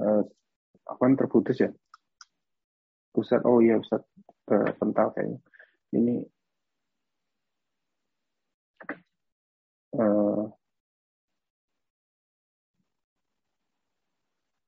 Uh, 0.00 0.22
apa 0.84 1.02
yang 1.06 1.16
terputus 1.16 1.56
ya 1.60 1.70
pusat 3.14 3.40
oh 3.46 3.62
iya 3.62 3.78
pusat 3.78 4.02
terpental 4.44 5.14
kayaknya 5.14 5.38
ini 5.94 6.14
uh, 9.94 10.50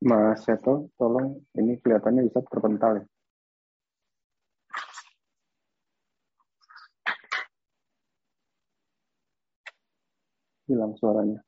Mas 0.06 0.38
Seto, 0.46 0.94
tolong 0.98 1.42
ini 1.58 1.82
kelihatannya 1.82 2.22
bisa 2.30 2.38
terpental 2.46 3.02
ya. 3.02 3.04
Hilang 10.70 10.94
suaranya. 11.00 11.42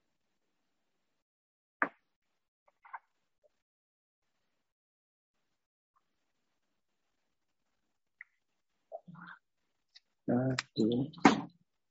Ini. 10.76 11.08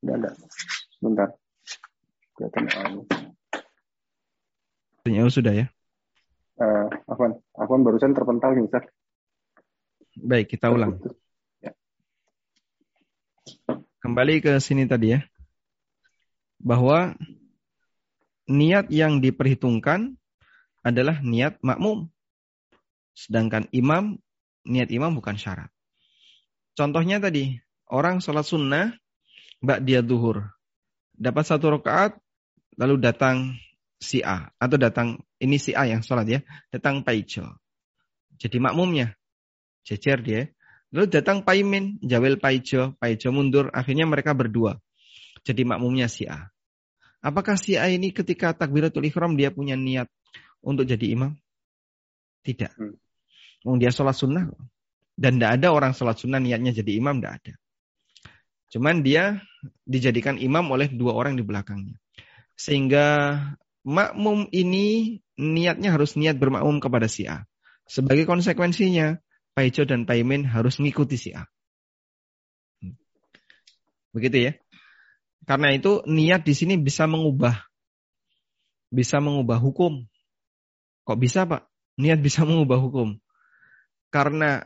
Udah 0.06 0.16
ada. 0.22 0.32
Bentar. 1.02 1.30
Kelihatan 2.38 2.66
anu. 2.70 3.02
Oh, 5.08 5.32
sudah 5.34 5.54
ya? 5.56 5.66
Uh, 6.58 6.86
Afwan, 7.10 7.38
Afwan 7.58 7.82
barusan 7.82 8.14
terpental 8.14 8.54
nih, 8.54 8.70
Ustaz. 8.70 8.86
Baik, 10.18 10.54
kita 10.54 10.70
ulang. 10.70 11.02
Ya. 11.62 11.74
Kembali 14.02 14.42
ke 14.42 14.58
sini 14.62 14.86
tadi 14.86 15.18
ya. 15.18 15.26
Bahwa 16.62 17.18
niat 18.50 18.90
yang 18.94 19.22
diperhitungkan 19.22 20.18
adalah 20.86 21.22
niat 21.26 21.58
makmum. 21.66 22.10
Sedangkan 23.18 23.66
imam, 23.74 24.22
niat 24.66 24.94
imam 24.94 25.14
bukan 25.18 25.38
syarat. 25.38 25.70
Contohnya 26.78 27.18
tadi, 27.18 27.58
orang 27.88 28.20
sholat 28.20 28.46
sunnah, 28.48 28.96
mbak 29.64 29.84
dia 29.84 30.04
duhur. 30.04 30.48
Dapat 31.18 31.44
satu 31.50 31.74
rakaat, 31.80 32.20
lalu 32.78 33.02
datang 33.02 33.58
si 33.98 34.22
A. 34.22 34.54
Atau 34.62 34.78
datang, 34.78 35.18
ini 35.42 35.58
si 35.58 35.74
A 35.74 35.90
yang 35.90 36.06
sholat 36.06 36.30
ya. 36.30 36.40
Datang 36.70 37.02
Paijo. 37.02 37.58
Jadi 38.38 38.62
makmumnya. 38.62 39.18
Jejer 39.82 40.22
dia. 40.22 40.42
Lalu 40.94 41.10
datang 41.10 41.42
Paimin, 41.42 41.98
Jawel 42.06 42.38
Paijo. 42.38 42.94
Paijo 43.02 43.34
mundur. 43.34 43.74
Akhirnya 43.74 44.06
mereka 44.06 44.38
berdua. 44.38 44.78
Jadi 45.42 45.66
makmumnya 45.66 46.06
si 46.06 46.30
A. 46.30 46.48
Apakah 47.18 47.58
si 47.58 47.76
A 47.76 47.90
ini 47.90 48.14
ketika 48.14 48.54
takbiratul 48.54 49.10
ikhram 49.10 49.34
dia 49.34 49.50
punya 49.50 49.74
niat 49.74 50.06
untuk 50.62 50.86
jadi 50.86 51.18
imam? 51.18 51.34
Tidak. 52.46 52.72
Hmm. 52.78 53.78
Dia 53.82 53.90
sholat 53.90 54.16
sunnah. 54.16 54.54
Dan 55.18 55.42
tidak 55.42 55.58
ada 55.58 55.74
orang 55.74 55.98
sholat 55.98 56.22
sunnah 56.22 56.38
niatnya 56.38 56.78
jadi 56.78 57.02
imam, 57.02 57.18
tidak 57.18 57.42
ada. 57.42 57.54
Cuman 58.68 59.06
dia 59.06 59.40
dijadikan 59.88 60.36
imam 60.36 60.68
oleh 60.72 60.92
dua 60.92 61.16
orang 61.16 61.40
di 61.40 61.44
belakangnya. 61.44 61.96
Sehingga 62.58 63.40
makmum 63.88 64.52
ini 64.52 65.20
niatnya 65.40 65.96
harus 65.96 66.20
niat 66.20 66.36
bermakmum 66.36 66.84
kepada 66.84 67.08
si 67.08 67.30
A. 67.30 67.48
Sebagai 67.88 68.28
konsekuensinya, 68.28 69.16
Paijo 69.56 69.88
dan 69.88 70.04
Paimin 70.04 70.44
harus 70.44 70.78
mengikuti 70.82 71.16
si 71.16 71.32
A. 71.32 71.48
Begitu 74.12 74.52
ya. 74.52 74.54
Karena 75.48 75.72
itu 75.72 76.04
niat 76.04 76.44
di 76.44 76.52
sini 76.52 76.76
bisa 76.76 77.08
mengubah 77.08 77.68
bisa 78.88 79.20
mengubah 79.20 79.60
hukum. 79.60 80.08
Kok 81.08 81.20
bisa, 81.20 81.48
Pak? 81.48 81.68
Niat 82.00 82.20
bisa 82.20 82.44
mengubah 82.44 82.80
hukum. 82.80 83.20
Karena 84.12 84.64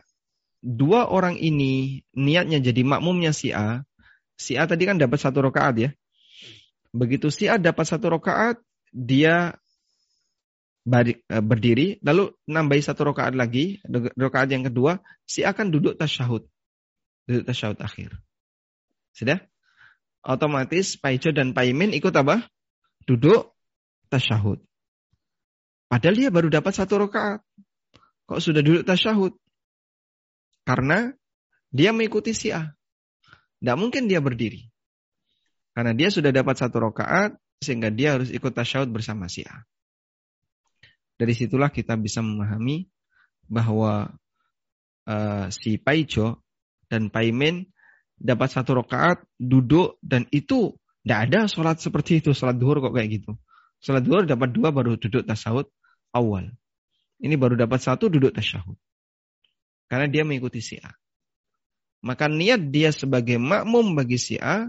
dua 0.62 1.10
orang 1.10 1.38
ini 1.38 2.02
niatnya 2.14 2.62
jadi 2.62 2.82
makmumnya 2.86 3.34
si 3.34 3.50
A, 3.50 3.82
Si 4.36 4.56
A 4.58 4.66
tadi 4.66 4.88
kan 4.88 4.98
dapat 4.98 5.18
satu 5.20 5.44
rakaat 5.44 5.74
ya. 5.78 5.90
Begitu 6.92 7.32
si 7.32 7.48
A 7.48 7.56
dapat 7.56 7.88
satu 7.88 8.12
rakaat, 8.12 8.60
dia 8.92 9.56
e, 10.84 11.36
berdiri, 11.40 11.96
lalu 12.04 12.36
nambahi 12.44 12.82
satu 12.84 13.08
rakaat 13.12 13.32
lagi, 13.32 13.80
rakaat 14.18 14.52
yang 14.52 14.68
kedua, 14.68 15.00
si 15.24 15.40
A 15.46 15.56
akan 15.56 15.72
duduk 15.72 15.96
tasyahud. 15.96 16.44
Duduk 17.24 17.44
tasyahud 17.48 17.78
akhir. 17.80 18.12
Sudah? 19.16 19.40
Otomatis 20.22 21.00
Paijo 21.00 21.34
dan 21.34 21.56
Paimin 21.56 21.96
ikut 21.96 22.14
apa? 22.14 22.46
Duduk 23.08 23.56
tasyahud. 24.12 24.62
Padahal 25.88 26.16
dia 26.16 26.30
baru 26.32 26.48
dapat 26.48 26.72
satu 26.72 27.08
rakaat. 27.08 27.40
Kok 28.28 28.40
sudah 28.40 28.64
duduk 28.64 28.84
tasyahud? 28.88 29.36
Karena 30.62 31.10
dia 31.74 31.90
mengikuti 31.90 32.36
si 32.36 32.54
A. 32.54 32.70
Tidak 33.62 33.78
mungkin 33.78 34.10
dia 34.10 34.18
berdiri. 34.18 34.66
Karena 35.70 35.94
dia 35.94 36.10
sudah 36.10 36.34
dapat 36.34 36.58
satu 36.58 36.82
rokaat, 36.82 37.38
sehingga 37.62 37.94
dia 37.94 38.18
harus 38.18 38.34
ikut 38.34 38.50
tasyahud 38.50 38.90
bersama 38.90 39.30
si 39.30 39.46
A. 39.46 39.62
Dari 41.14 41.30
situlah 41.30 41.70
kita 41.70 41.94
bisa 41.94 42.18
memahami 42.18 42.90
bahwa 43.46 44.10
uh, 45.06 45.46
si 45.54 45.78
Paijo 45.78 46.42
dan 46.90 47.06
Paimin 47.14 47.70
dapat 48.18 48.50
satu 48.50 48.82
rokaat, 48.82 49.22
duduk, 49.38 50.02
dan 50.02 50.26
itu 50.34 50.74
tidak 51.06 51.18
ada 51.30 51.40
sholat 51.46 51.78
seperti 51.78 52.18
itu. 52.18 52.34
Sholat 52.34 52.58
duhur 52.58 52.82
kok 52.82 52.98
kayak 52.98 53.22
gitu. 53.22 53.38
Sholat 53.78 54.02
duhur 54.02 54.26
dapat 54.26 54.50
dua 54.50 54.74
baru 54.74 54.98
duduk 54.98 55.22
tasyahud 55.22 55.70
awal. 56.10 56.50
Ini 57.22 57.38
baru 57.38 57.54
dapat 57.54 57.78
satu 57.78 58.10
duduk 58.10 58.34
tasyahud. 58.34 58.74
Karena 59.86 60.10
dia 60.10 60.26
mengikuti 60.26 60.58
si 60.58 60.82
A. 60.82 60.90
Maka 62.02 62.26
niat 62.26 62.74
dia 62.74 62.90
sebagai 62.90 63.38
makmum 63.38 63.94
bagi 63.94 64.18
si 64.18 64.34
A 64.42 64.66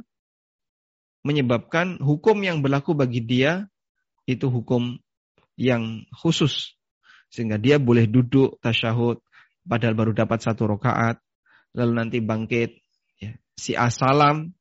menyebabkan 1.26 1.98
hukum 1.98 2.38
yang 2.46 2.62
berlaku 2.62 2.94
bagi 2.94 3.26
dia 3.26 3.66
itu 4.30 4.48
hukum 4.48 5.02
yang 5.58 6.06
khusus. 6.14 6.78
Sehingga 7.34 7.58
dia 7.58 7.82
boleh 7.82 8.06
duduk 8.06 8.62
tasyahud 8.62 9.18
padahal 9.66 9.96
baru 9.98 10.12
dapat 10.14 10.44
satu 10.44 10.70
rakaat 10.78 11.18
lalu 11.74 11.92
nanti 11.98 12.18
bangkit 12.22 12.78
ya. 13.18 13.34
si 13.58 13.74
A 13.74 13.90
salam 13.90 14.54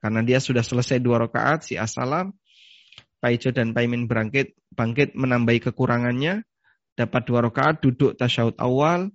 karena 0.00 0.22
dia 0.22 0.38
sudah 0.38 0.62
selesai 0.62 1.02
dua 1.02 1.26
rakaat 1.26 1.66
si 1.66 1.74
A 1.76 1.84
salam 1.84 2.32
Paijo 3.20 3.50
dan 3.50 3.74
Paimin 3.74 4.06
bangkit 4.06 4.54
bangkit 4.72 5.12
menambahi 5.18 5.60
kekurangannya 5.60 6.46
dapat 6.96 7.22
dua 7.28 7.44
rakaat 7.44 7.82
duduk 7.82 8.16
tasyahud 8.16 8.56
awal 8.56 9.12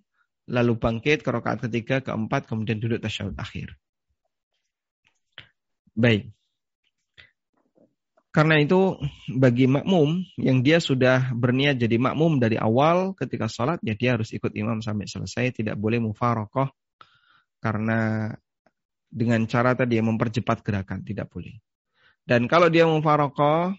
lalu 0.51 0.75
bangkit 0.75 1.23
ke 1.23 1.29
rakaat 1.31 1.63
ketiga, 1.65 2.03
keempat, 2.03 2.51
kemudian 2.51 2.77
duduk 2.83 2.99
tasyahud 2.99 3.39
akhir. 3.39 3.71
Baik. 5.95 6.35
Karena 8.31 8.63
itu 8.63 8.95
bagi 9.27 9.67
makmum 9.67 10.23
yang 10.39 10.63
dia 10.63 10.79
sudah 10.79 11.35
berniat 11.35 11.75
jadi 11.75 11.99
makmum 11.99 12.39
dari 12.39 12.55
awal 12.55 13.11
ketika 13.15 13.51
sholat, 13.51 13.79
ya 13.83 13.95
dia 13.95 14.15
harus 14.15 14.31
ikut 14.31 14.55
imam 14.55 14.79
sampai 14.79 15.07
selesai, 15.07 15.63
tidak 15.63 15.75
boleh 15.75 15.99
mufarokoh. 15.99 16.71
Karena 17.59 18.31
dengan 19.11 19.43
cara 19.51 19.75
tadi 19.75 19.99
yang 19.99 20.15
mempercepat 20.15 20.63
gerakan, 20.63 21.03
tidak 21.03 21.27
boleh. 21.27 21.59
Dan 22.23 22.47
kalau 22.47 22.71
dia 22.71 22.87
mufarokoh, 22.87 23.75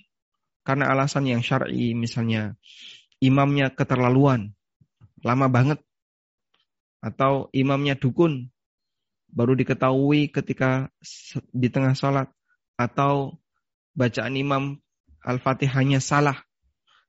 karena 0.60 0.92
alasan 0.92 1.32
yang 1.32 1.40
syar'i, 1.40 1.96
misalnya 1.96 2.52
imamnya 3.24 3.72
keterlaluan, 3.72 4.52
lama 5.24 5.48
banget 5.48 5.80
atau 7.02 7.50
imamnya 7.50 7.98
dukun 7.98 8.46
baru 9.32 9.58
diketahui 9.58 10.30
ketika 10.30 10.86
di 11.50 11.66
tengah 11.66 11.98
sholat 11.98 12.30
atau 12.78 13.42
bacaan 13.98 14.38
imam 14.38 14.78
al-fatihahnya 15.26 15.98
salah 15.98 16.38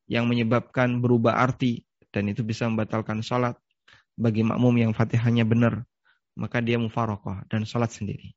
yang 0.10 0.26
menyebabkan 0.26 1.00
berubah 1.00 1.38
arti 1.38 1.86
dan 2.10 2.28
itu 2.28 2.42
bisa 2.42 2.66
membatalkan 2.66 3.22
sholat 3.22 3.56
bagi 4.18 4.42
makmum 4.42 4.74
yang 4.82 4.92
fatihahnya 4.98 5.46
benar 5.46 5.86
maka 6.34 6.66
dia 6.66 6.82
mufarokoh 6.82 7.46
dan 7.50 7.62
sholat 7.66 7.94
sendiri. 7.94 8.34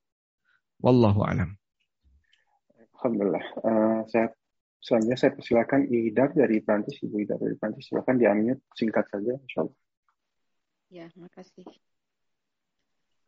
Wallahu 0.81 1.25
alam. 1.25 1.57
Alhamdulillah. 2.97 3.45
Uh, 3.65 4.01
saya 4.13 4.29
selanjutnya 4.85 5.17
saya 5.17 5.33
persilakan 5.33 5.89
Idar 5.89 6.37
dari 6.37 6.61
Prancis 6.61 7.01
Ibu 7.01 7.17
Idar 7.25 7.41
dari 7.41 7.57
Prancis 7.57 7.89
silakan 7.89 8.21
di 8.21 8.29
singkat 8.77 9.09
saja 9.09 9.35
insyaallah 9.41 9.77
Ya, 10.87 11.11
makasih. 11.18 11.66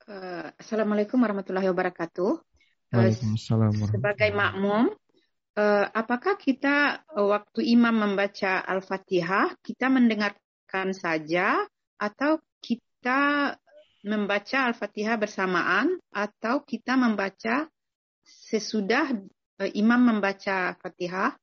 Uh, 0.07 0.47
Assalamualaikum 0.63 1.19
warahmatullahi 1.19 1.67
wabarakatuh. 1.67 2.39
Eh, 2.39 2.95
Waalaikumsalam. 2.95 3.75
Uh, 3.75 3.91
sebagai 3.91 4.31
makmum, 4.31 4.95
uh, 5.59 5.87
apakah 5.91 6.39
kita 6.39 7.03
waktu 7.19 7.75
imam 7.75 7.99
membaca 7.99 8.63
Al-Fatihah, 8.63 9.59
kita 9.59 9.91
mendengarkan 9.91 10.95
saja 10.95 11.67
atau 11.99 12.39
kita 12.63 13.59
membaca 14.07 14.59
Al-Fatihah 14.71 15.19
bersamaan 15.19 15.99
atau 16.15 16.63
kita 16.63 16.95
membaca 16.95 17.67
sesudah 18.23 19.19
uh, 19.59 19.71
imam 19.75 20.15
membaca 20.15 20.79
Fatihah, 20.79 21.35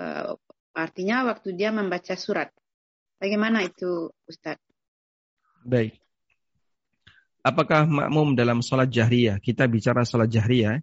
uh, 0.00 0.32
artinya 0.72 1.28
waktu 1.28 1.52
dia 1.52 1.68
membaca 1.68 2.16
surat. 2.16 2.48
Bagaimana 3.20 3.60
itu 3.68 4.08
Ustadz? 4.24 4.69
Baik. 5.64 6.00
Apakah 7.40 7.88
makmum 7.88 8.36
dalam 8.36 8.60
sholat 8.60 8.88
jahriyah? 8.92 9.40
Kita 9.40 9.64
bicara 9.64 10.04
sholat 10.04 10.28
jahriyah. 10.28 10.80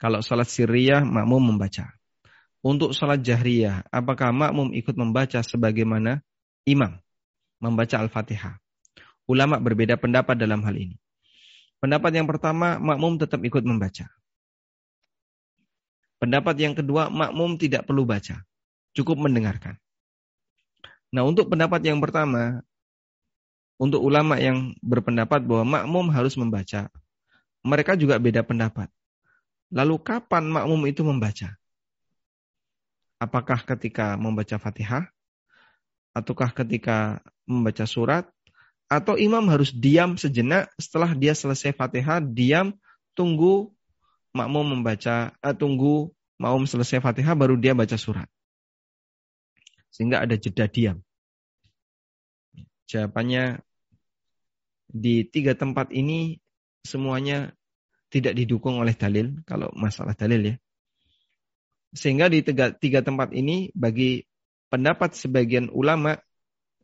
Kalau 0.00 0.20
sholat 0.24 0.48
sirriyah, 0.48 1.04
makmum 1.04 1.54
membaca. 1.54 1.92
Untuk 2.62 2.94
sholat 2.96 3.20
jahriyah, 3.20 3.86
apakah 3.92 4.32
makmum 4.32 4.72
ikut 4.72 4.94
membaca 4.96 5.40
sebagaimana 5.40 6.20
imam? 6.64 6.96
Membaca 7.62 8.00
Al-Fatihah. 8.00 8.58
Ulama 9.30 9.62
berbeda 9.62 9.94
pendapat 10.00 10.34
dalam 10.34 10.64
hal 10.66 10.74
ini. 10.74 10.96
Pendapat 11.78 12.10
yang 12.14 12.26
pertama, 12.26 12.78
makmum 12.78 13.18
tetap 13.18 13.42
ikut 13.42 13.62
membaca. 13.62 14.10
Pendapat 16.22 16.54
yang 16.58 16.74
kedua, 16.78 17.10
makmum 17.10 17.58
tidak 17.58 17.86
perlu 17.86 18.06
baca. 18.06 18.46
Cukup 18.94 19.18
mendengarkan. 19.18 19.78
Nah 21.12 21.26
untuk 21.26 21.50
pendapat 21.50 21.82
yang 21.82 21.98
pertama, 21.98 22.62
untuk 23.82 23.98
ulama 23.98 24.38
yang 24.38 24.78
berpendapat 24.78 25.42
bahwa 25.42 25.82
makmum 25.82 26.06
harus 26.14 26.38
membaca, 26.38 26.86
mereka 27.66 27.98
juga 27.98 28.14
beda 28.14 28.46
pendapat. 28.46 28.86
Lalu 29.74 29.98
kapan 29.98 30.46
makmum 30.46 30.86
itu 30.86 31.02
membaca? 31.02 31.58
Apakah 33.18 33.66
ketika 33.66 34.14
membaca 34.14 34.54
Fatihah? 34.54 35.10
Ataukah 36.14 36.54
ketika 36.54 37.26
membaca 37.42 37.82
surat? 37.82 38.30
Atau 38.86 39.18
imam 39.18 39.42
harus 39.50 39.74
diam 39.74 40.14
sejenak 40.14 40.70
setelah 40.78 41.10
dia 41.18 41.34
selesai 41.34 41.74
Fatihah, 41.74 42.22
diam, 42.22 42.78
tunggu 43.18 43.74
makmum 44.30 44.78
membaca, 44.78 45.34
eh, 45.42 45.54
tunggu 45.58 46.14
makmum 46.38 46.70
selesai 46.70 47.02
Fatihah 47.02 47.34
baru 47.34 47.58
dia 47.58 47.74
baca 47.74 47.98
surat. 47.98 48.30
Sehingga 49.90 50.22
ada 50.22 50.38
jeda 50.38 50.70
diam. 50.70 51.02
Jawabannya 52.86 53.64
di 54.92 55.24
tiga 55.24 55.56
tempat 55.56 55.88
ini 55.90 56.36
semuanya 56.84 57.56
tidak 58.12 58.36
didukung 58.36 58.76
oleh 58.76 58.92
dalil 58.92 59.40
kalau 59.48 59.72
masalah 59.72 60.12
dalil 60.12 60.52
ya. 60.52 60.56
Sehingga 61.96 62.28
di 62.28 62.44
tiga, 62.44 62.72
tiga 62.76 63.00
tempat 63.00 63.32
ini 63.32 63.72
bagi 63.72 64.24
pendapat 64.68 65.16
sebagian 65.16 65.72
ulama 65.72 66.20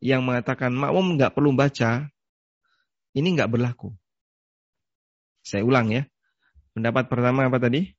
yang 0.01 0.25
mengatakan 0.25 0.73
makmum 0.73 1.17
nggak 1.17 1.33
perlu 1.37 1.53
baca, 1.53 2.09
ini 3.13 3.27
nggak 3.37 3.49
berlaku. 3.49 3.93
Saya 5.45 5.65
ulang 5.65 5.93
ya. 5.93 6.05
Pendapat 6.73 7.09
pertama 7.09 7.49
apa 7.49 7.57
tadi? 7.57 7.89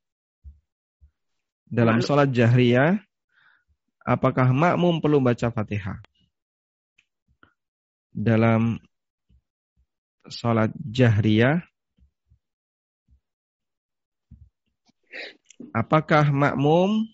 Dalam 1.70 2.02
sholat 2.02 2.34
jahriyah, 2.34 2.98
apakah 4.02 4.50
makmum 4.50 4.98
perlu 4.98 5.22
baca 5.22 5.54
fatihah? 5.54 6.02
Dalam 8.10 8.82
sholat 10.28 10.74
jahriyah, 10.76 11.64
apakah 15.72 16.28
makmum 16.28 17.08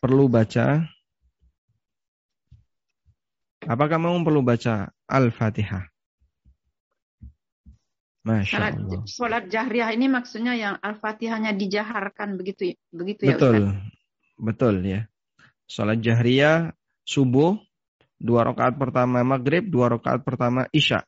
perlu 0.00 0.26
baca? 0.30 0.86
Apakah 3.60 4.00
kamu 4.00 4.24
perlu 4.24 4.40
baca 4.40 4.88
Al-Fatihah? 5.04 5.84
Masya 8.20 8.76
Allah. 8.76 9.00
Sholat 9.08 9.48
jahriyah 9.48 9.96
ini 9.96 10.08
maksudnya 10.08 10.52
yang 10.52 10.76
Al-Fatihahnya 10.80 11.56
dijaharkan 11.56 12.36
begitu 12.36 12.76
begitu 12.92 13.28
ya 13.28 13.36
Betul. 13.36 13.76
Betul 14.40 14.80
ya. 14.88 15.04
Sholat 15.68 16.00
jahriyah 16.00 16.72
subuh 17.04 17.60
dua 18.16 18.48
rakaat 18.48 18.80
pertama 18.80 19.20
maghrib, 19.20 19.68
dua 19.68 19.92
rakaat 19.92 20.24
pertama 20.24 20.64
isya. 20.72 21.04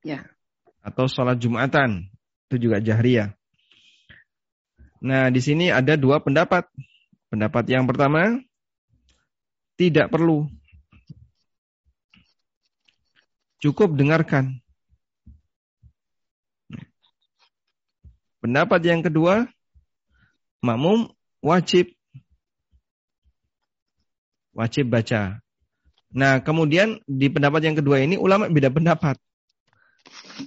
Ya. 0.00 0.32
Atau 0.80 1.06
sholat 1.06 1.36
jumatan 1.38 2.08
itu 2.48 2.56
juga 2.68 2.80
jahriyah. 2.80 3.36
Nah 5.04 5.28
di 5.28 5.40
sini 5.44 5.68
ada 5.68 5.94
dua 6.00 6.24
pendapat. 6.24 6.66
Pendapat 7.32 7.64
yang 7.64 7.88
pertama, 7.88 8.44
tidak 9.80 10.12
perlu. 10.12 10.52
Cukup 13.56 13.96
dengarkan. 13.96 14.60
Pendapat 18.44 18.84
yang 18.84 19.00
kedua, 19.00 19.48
makmum 20.60 21.08
wajib 21.42 21.90
wajib 24.54 24.88
baca. 24.88 25.42
Nah, 26.12 26.44
kemudian 26.44 27.00
di 27.08 27.32
pendapat 27.32 27.64
yang 27.64 27.76
kedua 27.76 28.04
ini 28.04 28.20
ulama 28.20 28.46
beda 28.48 28.68
pendapat. 28.68 29.16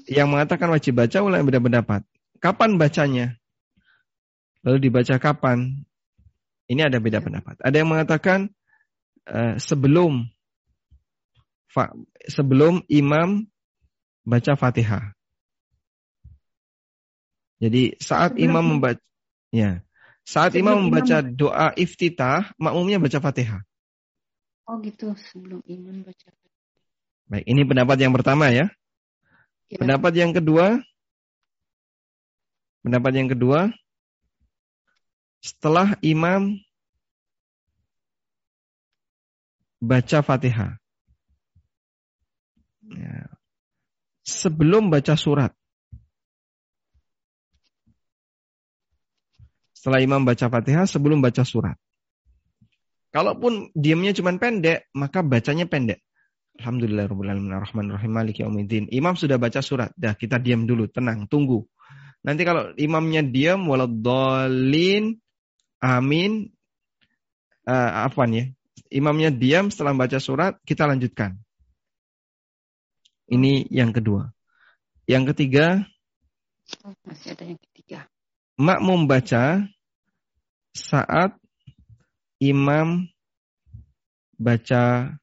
Yang 0.06 0.28
mengatakan 0.30 0.70
wajib 0.70 0.98
baca 0.98 1.18
ulama 1.26 1.42
beda 1.46 1.62
pendapat. 1.62 2.02
Kapan 2.38 2.78
bacanya? 2.78 3.38
Lalu 4.66 4.90
dibaca 4.90 5.16
kapan? 5.18 5.86
Ini 6.66 6.90
ada 6.90 6.98
beda 6.98 7.22
pendapat. 7.22 7.62
Ada 7.62 7.76
yang 7.82 7.90
mengatakan 7.90 8.50
uh, 9.30 9.58
sebelum 9.62 10.26
fa, 11.70 11.94
sebelum 12.26 12.82
imam 12.90 13.46
baca 14.26 14.58
Fatihah. 14.58 15.14
Jadi 17.62 17.98
saat 18.02 18.38
imam 18.42 18.78
membaca 18.78 19.02
ya, 19.54 19.85
saat 20.26 20.58
sebelum 20.58 20.66
imam 20.66 20.78
membaca 20.90 21.22
imam... 21.22 21.38
doa 21.38 21.72
iftitah, 21.78 22.52
makmumnya 22.58 22.98
baca 22.98 23.22
Fatihah. 23.22 23.62
Oh 24.66 24.82
gitu, 24.82 25.14
sebelum 25.32 25.62
imam 25.70 26.02
baca. 26.02 26.34
Baik, 27.30 27.46
ini 27.46 27.62
pendapat 27.62 27.98
yang 28.02 28.14
pertama 28.14 28.50
ya. 28.50 28.68
ya. 29.70 29.78
Pendapat 29.78 30.14
yang 30.18 30.34
kedua 30.34 30.82
Pendapat 32.86 33.18
yang 33.18 33.26
kedua 33.34 33.74
setelah 35.42 35.98
imam 36.06 36.62
baca 39.82 40.22
Fatihah. 40.22 40.78
Ya. 42.94 43.26
Sebelum 44.22 44.94
baca 44.94 45.18
surat. 45.18 45.50
Setelah 49.86 50.02
imam 50.02 50.26
baca 50.26 50.50
Fatihah, 50.50 50.90
sebelum 50.90 51.22
baca 51.22 51.46
surat. 51.46 51.78
Kalaupun 53.14 53.70
diamnya 53.78 54.18
cuma 54.18 54.34
pendek, 54.34 54.90
maka 54.98 55.22
bacanya 55.22 55.70
pendek. 55.70 56.02
Alhamdulillah 56.58 57.06
Imam 58.90 59.14
sudah 59.14 59.38
baca 59.38 59.62
surat. 59.62 59.94
Dah 59.94 60.18
kita 60.18 60.42
diam 60.42 60.66
dulu, 60.66 60.90
tenang, 60.90 61.30
tunggu. 61.30 61.70
Nanti 62.26 62.42
kalau 62.42 62.74
imamnya 62.82 63.22
diam 63.22 63.70
waladhalin 63.70 65.22
amin 65.78 66.50
uh, 67.70 68.10
afwan 68.10 68.34
ya. 68.34 68.46
Imamnya 68.90 69.30
diam 69.30 69.70
setelah 69.70 69.94
baca 69.94 70.18
surat, 70.18 70.58
kita 70.66 70.90
lanjutkan. 70.90 71.38
Ini 73.30 73.70
yang 73.70 73.94
kedua. 73.94 74.34
Yang 75.06 75.38
ketiga, 75.38 75.86
oh, 76.82 76.98
masih 77.06 77.38
ada 77.38 77.46
yang 77.46 77.62
ketiga. 77.62 78.10
Makmum 78.58 79.06
baca 79.06 79.70
saat 80.76 81.32
imam 82.44 83.08
baca 84.36 85.16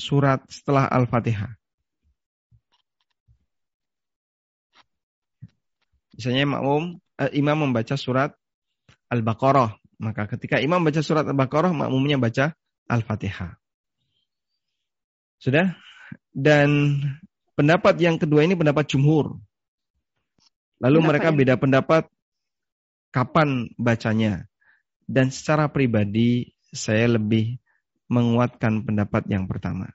surat 0.00 0.40
setelah 0.48 0.88
Al-Fatihah. 0.88 1.52
Misalnya 6.16 6.48
makmum 6.48 6.96
eh, 7.20 7.30
imam 7.36 7.68
membaca 7.68 7.92
surat 8.00 8.32
Al-Baqarah. 9.12 9.76
Maka 10.00 10.24
ketika 10.32 10.56
imam 10.56 10.80
baca 10.80 11.04
surat 11.04 11.28
Al-Baqarah, 11.28 11.76
makmumnya 11.76 12.16
baca 12.16 12.56
Al-Fatihah. 12.88 13.60
Sudah? 15.36 15.76
Dan 16.32 17.00
pendapat 17.52 18.00
yang 18.00 18.16
kedua 18.16 18.48
ini 18.48 18.56
pendapat 18.56 18.88
jumhur. 18.88 19.36
Lalu 20.80 20.98
pendapat 21.00 21.08
mereka 21.12 21.28
beda 21.32 21.54
pendapat 21.60 22.02
kapan 23.14 23.70
bacanya. 23.76 24.46
Dan 25.06 25.30
secara 25.30 25.70
pribadi 25.70 26.50
saya 26.74 27.18
lebih 27.18 27.62
menguatkan 28.10 28.86
pendapat 28.86 29.26
yang 29.30 29.46
pertama. 29.46 29.90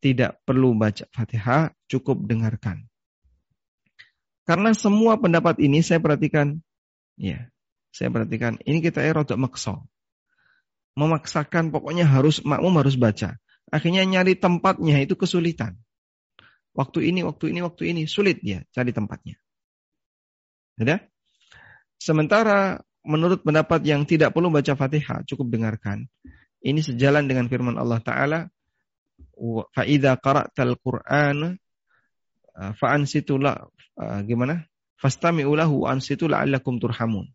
Tidak 0.00 0.44
perlu 0.44 0.76
baca 0.76 1.08
Fatihah, 1.08 1.72
cukup 1.88 2.24
dengarkan. 2.28 2.84
Karena 4.44 4.76
semua 4.76 5.16
pendapat 5.16 5.56
ini 5.64 5.80
saya 5.80 6.04
perhatikan, 6.04 6.60
ya, 7.16 7.48
saya 7.88 8.12
perhatikan, 8.12 8.60
ini 8.68 8.84
kita 8.84 9.00
ya 9.00 9.16
rotok 9.16 9.40
maksa. 9.40 9.80
Memaksakan 11.00 11.72
pokoknya 11.72 12.04
harus 12.04 12.44
makmum 12.44 12.76
harus 12.76 13.00
baca. 13.00 13.40
Akhirnya 13.72 14.04
nyari 14.04 14.36
tempatnya 14.36 15.00
itu 15.00 15.16
kesulitan. 15.16 15.80
Waktu 16.76 17.08
ini, 17.08 17.24
waktu 17.24 17.56
ini, 17.56 17.64
waktu 17.64 17.82
ini 17.96 18.02
sulit 18.04 18.44
ya 18.44 18.60
cari 18.76 18.92
tempatnya. 18.92 19.40
Ya? 20.76 21.06
Sementara 21.99 22.79
menurut 23.03 23.43
pendapat 23.43 23.83
yang 23.83 24.07
tidak 24.07 24.31
perlu 24.31 24.53
baca 24.53 24.75
Fatihah, 24.75 25.23
cukup 25.27 25.51
dengarkan. 25.51 26.07
Ini 26.59 26.83
sejalan 26.83 27.27
dengan 27.27 27.47
firman 27.47 27.79
Allah 27.79 27.99
Ta'ala, 28.03 28.39
فَإِذَا 29.71 30.19
قَرَأْتَ 30.19 30.57
الْقُرْآنَ 30.59 31.39
فَأَنْسِتُ 32.75 33.29
لَا 33.39 33.55
gimana? 34.27 34.67
فَاسْتَمِعُوا 34.99 35.55
لَهُ 35.55 35.71
وَأَنْسِتُوا 35.71 36.27
لَعَلَّكُمْ 36.27 36.73
تُرْحَمُونَ 36.83 37.27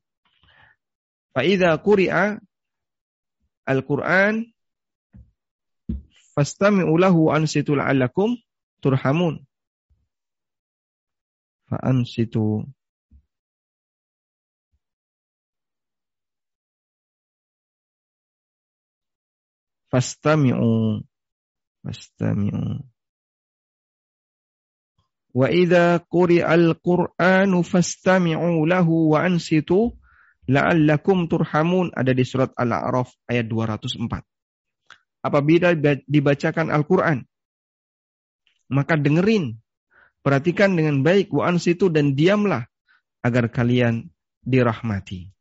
فَإِذَا 1.33 1.81
قُرِئَ 1.81 2.13
الْقُرْآنَ 3.69 4.35
فَاسْتَمِعُوا 6.37 6.99
لَهُ 7.01 7.15
وَأَنْسِتُوا 7.17 7.77
لَعَلَّكُمْ 7.77 8.29
تُرْحَمُونَ 8.85 9.35
فَأَنْسِتُوا 11.73 12.57
fastami'u. 19.90 21.02
Fastami'u. 21.86 22.82
Wa 25.30 25.48
idza 25.54 26.02
quri'al 26.10 26.74
qur'anu 26.82 27.62
fastami'u 27.62 28.66
lahu 28.66 29.14
wa 29.14 29.26
ansitu 29.26 29.94
la'allakum 30.50 31.30
turhamun. 31.30 31.94
Ada 31.94 32.18
di 32.18 32.26
surat 32.26 32.50
Al-A'raf 32.58 33.14
ayat 33.30 33.46
204 33.46 34.26
apabila 35.20 35.76
dibacakan 36.08 36.72
Al-Qur'an 36.72 37.28
maka 38.70 38.96
dengerin 38.96 39.58
perhatikan 40.22 40.78
dengan 40.78 41.02
baik 41.02 41.34
wa 41.34 41.50
ansitu 41.50 41.90
dan 41.90 42.14
diamlah 42.14 42.70
agar 43.26 43.50
kalian 43.50 44.08
dirahmati. 44.46 45.34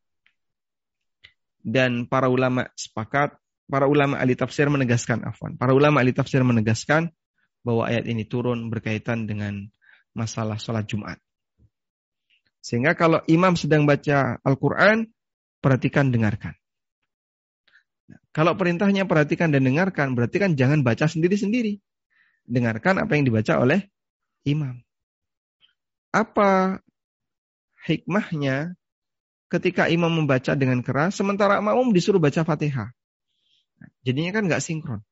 Dan 1.60 2.08
para 2.08 2.32
ulama 2.32 2.72
sepakat 2.72 3.36
para 3.68 3.84
ulama 3.86 4.16
ahli 4.16 4.34
tafsir 4.34 4.66
menegaskan 4.72 5.22
afwan. 5.28 5.54
Para 5.60 5.76
ulama 5.76 6.00
ahli 6.00 6.16
tafsir 6.16 6.40
menegaskan 6.40 7.12
bahwa 7.62 7.84
ayat 7.84 8.08
ini 8.08 8.24
turun 8.24 8.72
berkaitan 8.72 9.28
dengan 9.28 9.68
masalah 10.16 10.56
sholat 10.56 10.88
Jumat. 10.88 11.20
Sehingga 12.64 12.96
kalau 12.98 13.22
imam 13.30 13.54
sedang 13.54 13.84
baca 13.86 14.40
Al-Quran, 14.42 15.06
perhatikan, 15.62 16.10
dengarkan. 16.10 16.56
kalau 18.32 18.56
perintahnya 18.56 19.04
perhatikan 19.04 19.52
dan 19.52 19.66
dengarkan, 19.66 20.16
berarti 20.16 20.40
kan 20.40 20.56
jangan 20.56 20.80
baca 20.80 21.04
sendiri-sendiri. 21.04 21.76
Dengarkan 22.48 23.04
apa 23.04 23.12
yang 23.18 23.28
dibaca 23.28 23.60
oleh 23.60 23.84
imam. 24.48 24.80
Apa 26.08 26.80
hikmahnya 27.84 28.72
ketika 29.52 29.92
imam 29.92 30.24
membaca 30.24 30.56
dengan 30.56 30.80
keras, 30.80 31.20
sementara 31.20 31.60
makmum 31.60 31.92
disuruh 31.92 32.22
baca 32.22 32.46
fatihah? 32.48 32.96
Jadinya 34.08 34.32
kan 34.32 34.48
nggak 34.48 34.64
sinkron. 34.64 35.04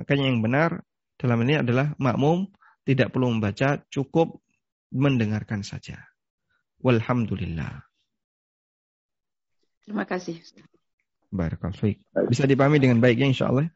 Makanya 0.00 0.24
yang 0.32 0.40
benar 0.40 0.80
dalam 1.20 1.44
ini 1.44 1.60
adalah 1.60 1.92
makmum 2.00 2.48
tidak 2.88 3.12
perlu 3.12 3.28
membaca, 3.28 3.84
cukup 3.92 4.40
mendengarkan 4.88 5.60
saja. 5.60 6.00
Walhamdulillah. 6.80 7.84
Terima 9.84 10.08
kasih. 10.08 10.40
Barakallahu 11.28 11.92
Bisa 12.32 12.48
dipahami 12.48 12.80
dengan 12.80 13.04
baiknya 13.04 13.28
insya 13.28 13.52
Allah? 13.52 13.68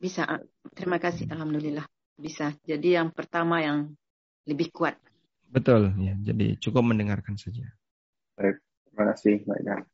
Bisa. 0.00 0.24
Terima 0.72 0.96
kasih. 0.96 1.28
Alhamdulillah. 1.28 1.84
Bisa. 2.16 2.56
Jadi 2.64 2.96
yang 2.96 3.12
pertama 3.12 3.60
yang 3.60 3.92
lebih 4.48 4.72
kuat. 4.72 4.96
Betul. 5.44 5.92
ya. 6.00 6.16
Jadi 6.24 6.56
cukup 6.56 6.88
mendengarkan 6.88 7.36
saja. 7.36 7.68
Baik. 8.40 8.64
Terima 8.88 9.04
kasih. 9.12 9.44
Baik. 9.44 9.84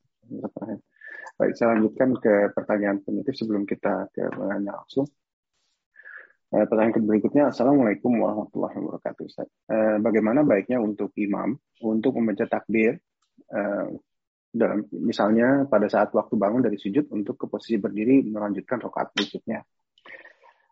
Baik, 1.37 1.53
saya 1.53 1.77
lanjutkan 1.77 2.17
ke 2.17 2.49
pertanyaan 2.57 3.05
penutup 3.05 3.37
sebelum 3.37 3.69
kita 3.69 4.09
ke 4.09 4.25
pertanyaan 4.25 4.73
langsung. 4.73 5.05
Uh, 6.49 6.65
pertanyaan 6.65 7.05
berikutnya, 7.05 7.53
Assalamualaikum 7.53 8.09
warahmatullahi 8.17 8.73
wabarakatuh. 8.81 9.25
Uh, 9.69 9.97
bagaimana 10.01 10.49
baiknya 10.49 10.81
untuk 10.81 11.13
imam 11.21 11.53
untuk 11.85 12.17
membaca 12.17 12.49
takbir 12.49 12.97
uh, 13.53 13.87
dalam 14.49 14.89
misalnya 14.97 15.69
pada 15.69 15.93
saat 15.93 16.09
waktu 16.17 16.41
bangun 16.41 16.65
dari 16.65 16.81
sujud 16.81 17.13
untuk 17.13 17.37
ke 17.37 17.45
posisi 17.53 17.77
berdiri 17.77 18.25
melanjutkan 18.25 18.81
rakaat 18.81 19.13
berikutnya. 19.13 19.61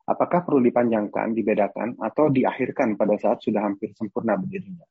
Apakah 0.09 0.49
perlu 0.49 0.65
dipanjangkan, 0.65 1.37
dibedakan, 1.37 2.01
atau 2.01 2.33
diakhirkan 2.33 2.97
pada 2.97 3.21
saat 3.21 3.45
sudah 3.45 3.69
hampir 3.69 3.93
sempurna 3.93 4.41
berdirinya? 4.41 4.85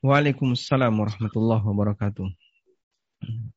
Waalaikumsalam 0.00 0.96
warahmatullahi 0.96 1.64
wabarakatuh. 1.64 2.47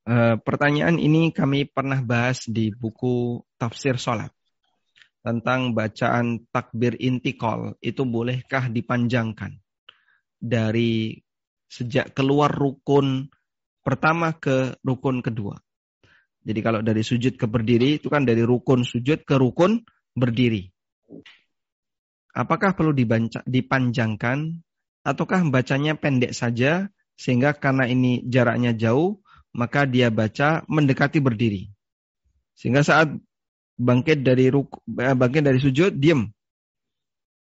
Uh, 0.02 0.36
pertanyaan 0.42 0.98
ini 0.98 1.30
kami 1.30 1.70
pernah 1.70 2.02
bahas 2.02 2.50
di 2.50 2.74
buku 2.74 3.46
tafsir 3.62 4.02
sholat 4.02 4.34
tentang 5.22 5.78
bacaan 5.78 6.50
takbir 6.50 6.98
intikal 6.98 7.78
itu 7.78 8.02
bolehkah 8.02 8.74
dipanjangkan 8.74 9.62
dari 10.42 11.14
sejak 11.70 12.18
keluar 12.18 12.50
rukun 12.50 13.30
pertama 13.86 14.34
ke 14.34 14.82
rukun 14.82 15.22
kedua. 15.22 15.62
Jadi 16.42 16.60
kalau 16.66 16.82
dari 16.82 17.06
sujud 17.06 17.38
ke 17.38 17.46
berdiri 17.46 18.02
itu 18.02 18.10
kan 18.10 18.26
dari 18.26 18.42
rukun 18.42 18.82
sujud 18.82 19.22
ke 19.22 19.38
rukun 19.38 19.86
berdiri. 20.18 20.66
Apakah 22.34 22.74
perlu 22.74 22.98
dibanca, 22.98 23.46
dipanjangkan 23.46 24.58
ataukah 25.06 25.46
bacanya 25.54 25.94
pendek 25.94 26.34
saja 26.34 26.90
sehingga 27.14 27.54
karena 27.54 27.86
ini 27.86 28.26
jaraknya 28.26 28.74
jauh 28.74 29.21
maka 29.52 29.84
dia 29.84 30.08
baca 30.08 30.64
mendekati 30.68 31.20
berdiri. 31.20 31.68
Sehingga 32.56 32.84
saat 32.84 33.12
bangkit 33.76 34.24
dari 34.24 34.48
ruku, 34.48 34.80
eh, 35.00 35.16
bangkit 35.16 35.44
dari 35.44 35.60
sujud, 35.60 35.96
diam. 35.96 36.30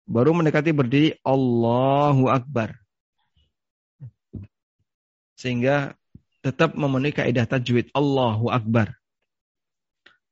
Baru 0.06 0.38
mendekati 0.38 0.70
berdiri, 0.70 1.18
Allahu 1.26 2.30
Akbar. 2.30 2.78
Sehingga 5.36 5.98
tetap 6.46 6.78
memenuhi 6.78 7.10
kaidah 7.10 7.50
tajwid 7.50 7.90
Allahu 7.92 8.54
Akbar. 8.54 8.94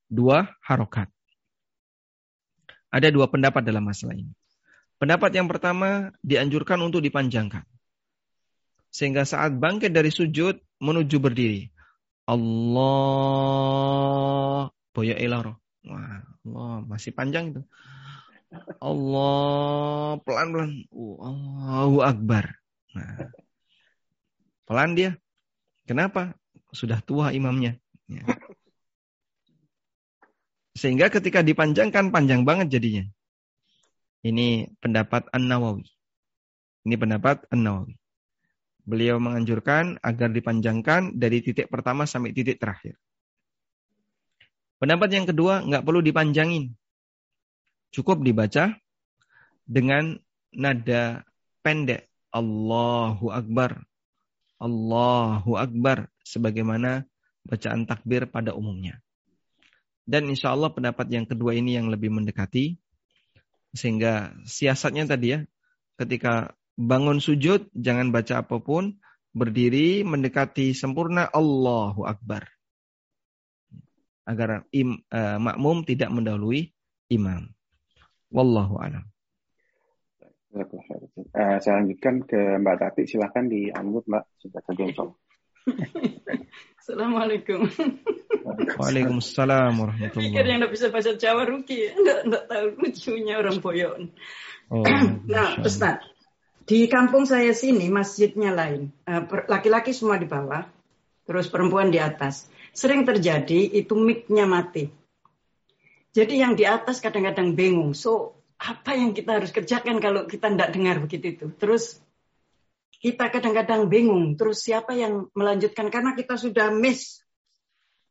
Dua 0.05 0.45
harokat. 0.61 1.09
Ada 2.93 3.09
dua 3.09 3.25
pendapat 3.25 3.65
dalam 3.65 3.81
masalah 3.81 4.13
ini. 4.13 4.29
Pendapat 5.01 5.33
yang 5.33 5.49
pertama 5.49 6.13
dianjurkan 6.21 6.77
untuk 6.85 7.01
dipanjangkan. 7.01 7.65
Sehingga 8.93 9.25
saat 9.25 9.57
bangkit 9.57 9.89
dari 9.89 10.13
sujud 10.13 10.61
menuju 10.77 11.17
berdiri. 11.17 11.73
Allah 12.29 13.49
boya 14.93 15.17
ilaro. 15.17 15.57
Wah, 15.89 16.21
Allah 16.45 16.85
masih 16.85 17.09
panjang 17.11 17.57
itu. 17.57 17.65
Allah 18.77 20.21
pelan-pelan. 20.21 20.85
Uh, 20.93 21.17
Allahu 21.25 22.05
Akbar. 22.05 22.53
Nah, 22.93 23.33
pelan 24.69 24.93
dia. 24.93 25.17
Kenapa? 25.89 26.37
Sudah 26.69 27.01
tua 27.01 27.33
imamnya. 27.33 27.81
Ya. 28.05 28.21
Sehingga 30.77 31.09
ketika 31.09 31.41
dipanjangkan 31.41 32.13
panjang 32.13 32.45
banget 32.45 32.77
jadinya. 32.77 33.09
Ini 34.23 34.71
pendapat 34.79 35.27
An-Nawawi. 35.35 35.83
Ini 36.87 36.95
pendapat 36.95 37.43
An-Nawawi. 37.51 37.99
Beliau 38.83 39.15
menganjurkan 39.15 40.03
agar 40.03 40.29
dipanjangkan 40.35 41.15
dari 41.15 41.39
titik 41.39 41.71
pertama 41.71 42.03
sampai 42.03 42.35
titik 42.35 42.59
terakhir. 42.59 42.99
Pendapat 44.83 45.09
yang 45.15 45.23
kedua, 45.23 45.63
nggak 45.63 45.83
perlu 45.87 46.03
dipanjangin. 46.03 46.75
Cukup 47.95 48.19
dibaca 48.19 48.75
dengan 49.63 50.19
nada 50.51 51.23
pendek. 51.63 52.11
Allahu 52.35 53.31
Akbar. 53.31 53.87
Allahu 54.59 55.55
Akbar. 55.55 56.11
Sebagaimana 56.27 57.07
bacaan 57.47 57.87
takbir 57.87 58.27
pada 58.27 58.51
umumnya. 58.51 58.99
Dan 60.03 60.27
insya 60.27 60.51
Allah 60.51 60.71
pendapat 60.75 61.07
yang 61.07 61.23
kedua 61.23 61.55
ini 61.55 61.79
yang 61.79 61.87
lebih 61.87 62.11
mendekati. 62.11 62.75
Sehingga 63.71 64.35
siasatnya 64.43 65.07
tadi 65.07 65.27
ya, 65.31 65.39
ketika 65.95 66.51
bangun 66.77 67.21
sujud, 67.21 67.69
jangan 67.73 68.09
baca 68.09 68.45
apa 68.45 68.57
pun, 68.61 68.97
berdiri 69.33 70.05
mendekati 70.05 70.73
sempurna 70.77 71.29
Allahu 71.29 72.05
Akbar. 72.05 72.45
Agar 74.23 74.63
im, 74.71 75.03
uh, 75.11 75.37
makmum 75.41 75.83
tidak 75.83 76.07
mendahului 76.13 76.71
imam. 77.11 77.51
Wallahu 78.31 78.79
a'lam. 78.79 79.03
Uh, 80.53 81.57
saya 81.59 81.81
lanjutkan 81.81 82.23
ke 82.23 82.61
Mbak 82.61 82.75
Tati, 82.77 83.03
silahkan 83.09 83.49
di 83.49 83.73
unmute 83.73 84.07
Mbak, 84.07 84.23
sudah 84.37 84.61
terjempol. 84.69 85.17
Assalamualaikum. 86.83 87.67
Waalaikumsalam 88.77 89.71
warahmatullahi 89.79 90.29
wabarakatuh. 90.29 90.51
yang 90.51 90.59
tidak 90.61 90.73
bisa 90.75 90.85
bahasa 90.91 91.11
Jawa 91.15 91.43
Ruki, 91.47 91.89
tidak 91.95 92.43
tahu 92.51 92.67
lucunya 92.75 93.33
orang 93.39 93.57
Boyon. 93.63 94.01
Oh, 94.67 94.83
nah, 95.31 95.57
Ustaz, 95.63 96.03
Di 96.63 96.87
kampung 96.87 97.27
saya 97.27 97.51
sini 97.51 97.91
masjidnya 97.91 98.55
lain. 98.55 98.87
Eh, 99.03 99.21
laki-laki 99.51 99.91
semua 99.91 100.15
di 100.15 100.23
bawah, 100.23 100.63
terus 101.27 101.51
perempuan 101.51 101.91
di 101.91 101.99
atas. 101.99 102.47
Sering 102.71 103.03
terjadi 103.03 103.67
itu 103.67 103.93
mic-nya 103.99 104.47
mati. 104.47 104.87
Jadi 106.15 106.39
yang 106.39 106.55
di 106.55 106.63
atas 106.63 107.03
kadang-kadang 107.03 107.51
bingung. 107.57 107.91
So 107.91 108.39
apa 108.55 108.95
yang 108.95 109.11
kita 109.11 109.43
harus 109.43 109.51
kerjakan 109.51 109.99
kalau 109.99 110.23
kita 110.23 110.47
tidak 110.55 110.71
dengar 110.71 111.03
begitu 111.03 111.35
itu. 111.35 111.45
Terus 111.59 111.99
kita 113.03 113.27
kadang-kadang 113.27 113.91
bingung. 113.91 114.39
Terus 114.39 114.63
siapa 114.63 114.95
yang 114.95 115.27
melanjutkan 115.35 115.91
karena 115.91 116.15
kita 116.15 116.39
sudah 116.39 116.71
miss 116.71 117.19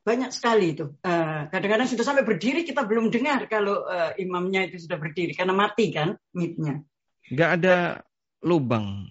banyak 0.04 0.28
sekali 0.28 0.76
itu. 0.76 0.92
Eh, 1.00 1.42
kadang-kadang 1.48 1.88
sudah 1.88 2.04
sampai 2.04 2.26
berdiri 2.26 2.68
kita 2.68 2.84
belum 2.84 3.08
dengar 3.08 3.48
kalau 3.48 3.86
uh, 3.86 4.12
imamnya 4.18 4.66
itu 4.68 4.82
sudah 4.82 4.98
berdiri 4.98 5.32
karena 5.32 5.56
mati 5.56 5.88
kan 5.94 6.18
mitnya. 6.36 6.82
Gak 7.32 7.50
ada 7.62 8.02
lubang. 8.42 9.08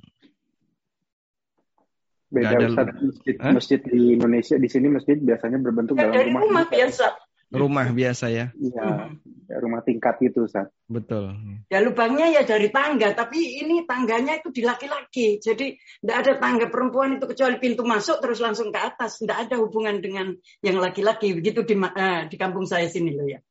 Beda 2.32 2.56
ada 2.56 2.66
Ustaz, 2.72 2.88
masjid, 2.96 3.36
masjid 3.36 3.80
di 3.84 4.16
Indonesia 4.16 4.56
di 4.56 4.70
sini 4.72 4.88
masjid 4.88 5.20
biasanya 5.20 5.60
berbentuk 5.60 6.00
ya, 6.00 6.08
dalam 6.08 6.16
dari 6.16 6.32
rumah, 6.32 6.44
rumah 6.48 6.66
biasa. 6.72 7.06
Rumah 7.52 7.88
biasa 7.92 8.26
ya. 8.32 8.46
Iya, 8.56 8.88
hmm. 9.12 9.60
rumah 9.60 9.84
tingkat 9.84 10.16
itu 10.24 10.48
Ustaz. 10.48 10.72
Betul. 10.88 11.36
Ya 11.68 11.84
lubangnya 11.84 12.32
ya 12.32 12.48
dari 12.48 12.72
tangga, 12.72 13.12
tapi 13.12 13.60
ini 13.60 13.84
tangganya 13.84 14.40
itu 14.40 14.56
di 14.56 14.64
laki-laki. 14.64 15.44
Jadi 15.44 15.76
tidak 15.76 16.18
ada 16.24 16.32
tangga 16.40 16.72
perempuan 16.72 17.20
itu 17.20 17.28
kecuali 17.28 17.60
pintu 17.60 17.84
masuk 17.84 18.24
terus 18.24 18.40
langsung 18.40 18.72
ke 18.72 18.80
atas. 18.80 19.20
Tidak 19.20 19.36
ada 19.36 19.60
hubungan 19.60 20.00
dengan 20.00 20.32
yang 20.64 20.80
laki-laki. 20.80 21.36
Begitu 21.36 21.68
di, 21.68 21.76
uh, 21.76 22.24
di 22.32 22.36
kampung 22.40 22.64
saya 22.64 22.88
sini 22.88 23.12
loh 23.12 23.28
ya. 23.28 23.44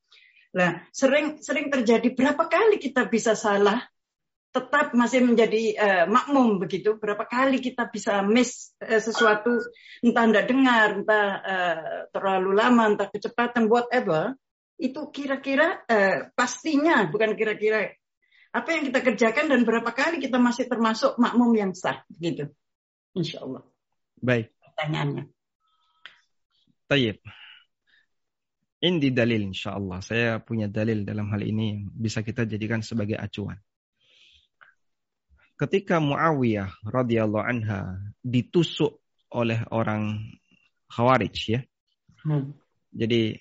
Nah, 0.57 0.81
sering 0.97 1.45
sering 1.45 1.69
terjadi 1.69 2.09
berapa 2.17 2.49
kali 2.49 2.81
kita 2.81 3.05
bisa 3.13 3.37
salah 3.37 3.85
tetap 4.51 4.91
masih 4.99 5.23
menjadi 5.23 5.63
uh, 5.79 6.05
makmum 6.11 6.59
begitu. 6.59 6.99
Berapa 6.99 7.23
kali 7.23 7.63
kita 7.63 7.87
bisa 7.87 8.19
miss 8.27 8.75
uh, 8.83 8.99
sesuatu, 8.99 9.63
entah 10.03 10.27
tidak 10.27 10.47
dengar, 10.51 10.87
entah 10.99 11.27
uh, 11.39 12.01
terlalu 12.11 12.59
lama, 12.59 12.91
entah 12.91 13.09
kecepatan, 13.09 13.71
whatever. 13.71 14.35
Itu 14.75 15.15
kira-kira 15.15 15.87
uh, 15.87 16.35
pastinya, 16.35 17.07
bukan 17.07 17.39
kira-kira 17.39 17.95
apa 18.51 18.69
yang 18.75 18.91
kita 18.91 19.07
kerjakan 19.07 19.47
dan 19.47 19.63
berapa 19.63 19.91
kali 19.95 20.19
kita 20.19 20.43
masih 20.43 20.67
termasuk 20.67 21.15
makmum 21.23 21.55
yang 21.55 21.71
sah, 21.71 22.03
gitu. 22.19 22.51
Insya 23.15 23.47
Allah. 23.47 23.63
Baik. 24.19 24.51
Pertanyaannya. 24.59 25.31
Tayyip. 26.91 27.23
Ini 28.81 29.13
dalil 29.13 29.55
insya 29.55 29.79
Allah. 29.79 30.03
Saya 30.03 30.43
punya 30.43 30.67
dalil 30.67 31.07
dalam 31.07 31.31
hal 31.31 31.45
ini 31.45 31.65
yang 31.71 31.81
bisa 31.95 32.25
kita 32.25 32.49
jadikan 32.49 32.83
sebagai 32.83 33.15
acuan 33.15 33.61
ketika 35.61 36.01
Muawiyah 36.01 36.89
radhiyallahu 36.89 37.45
anha 37.45 38.01
ditusuk 38.25 38.97
oleh 39.37 39.61
orang 39.69 40.33
Khawarij 40.89 41.37
ya. 41.53 41.61
Hmm. 42.25 42.57
Jadi 42.91 43.37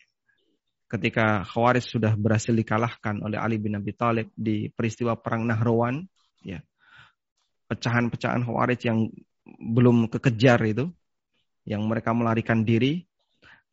ketika 0.91 1.47
Khawarij 1.47 1.87
sudah 1.87 2.19
berhasil 2.19 2.51
dikalahkan 2.51 3.23
oleh 3.23 3.39
Ali 3.39 3.55
bin 3.55 3.79
Abi 3.79 3.95
Thalib 3.95 4.35
di 4.35 4.67
peristiwa 4.67 5.15
perang 5.15 5.47
Nahrawan 5.47 6.03
ya. 6.43 6.59
Pecahan-pecahan 7.71 8.43
Khawarij 8.43 8.81
yang 8.83 9.07
belum 9.47 10.11
kekejar 10.11 10.59
itu 10.67 10.91
yang 11.63 11.87
mereka 11.87 12.11
melarikan 12.11 12.67
diri 12.67 13.07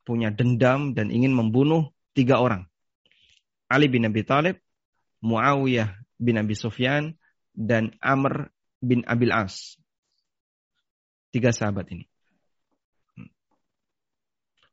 punya 0.07 0.31
dendam 0.31 0.95
dan 0.95 1.11
ingin 1.11 1.35
membunuh 1.35 1.91
tiga 2.15 2.39
orang. 2.39 2.63
Ali 3.67 3.91
bin 3.91 4.07
Abi 4.07 4.23
Thalib, 4.23 4.63
Muawiyah 5.27 5.99
bin 6.23 6.39
Abi 6.39 6.55
Sufyan, 6.55 7.19
dan 7.57 7.97
Amr 8.05 8.53
bin 8.85 9.03
Abil 9.09 9.33
As. 9.33 9.81
Tiga 11.33 11.51
sahabat 11.51 11.89
ini. 11.91 12.05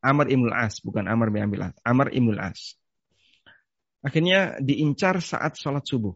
Amr 0.03 0.27
Ibn 0.27 0.51
As, 0.51 0.83
bukan 0.83 1.07
Amr 1.07 1.31
bin 1.31 1.47
Abil 1.47 1.63
As. 1.63 1.75
Amr 1.87 2.11
Ibn 2.11 2.35
As. 2.35 2.75
Akhirnya 4.03 4.59
diincar 4.59 5.23
saat 5.23 5.55
sholat 5.55 5.87
subuh. 5.87 6.11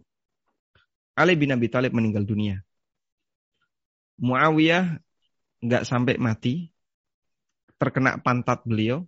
Ali 1.15 1.39
bin 1.39 1.55
Abi 1.55 1.71
Thalib 1.71 1.95
meninggal 1.95 2.27
dunia. 2.27 2.59
Muawiyah 4.19 4.99
nggak 5.63 5.87
sampai 5.87 6.19
mati, 6.19 6.67
terkena 7.79 8.19
pantat 8.19 8.61
beliau, 8.67 9.07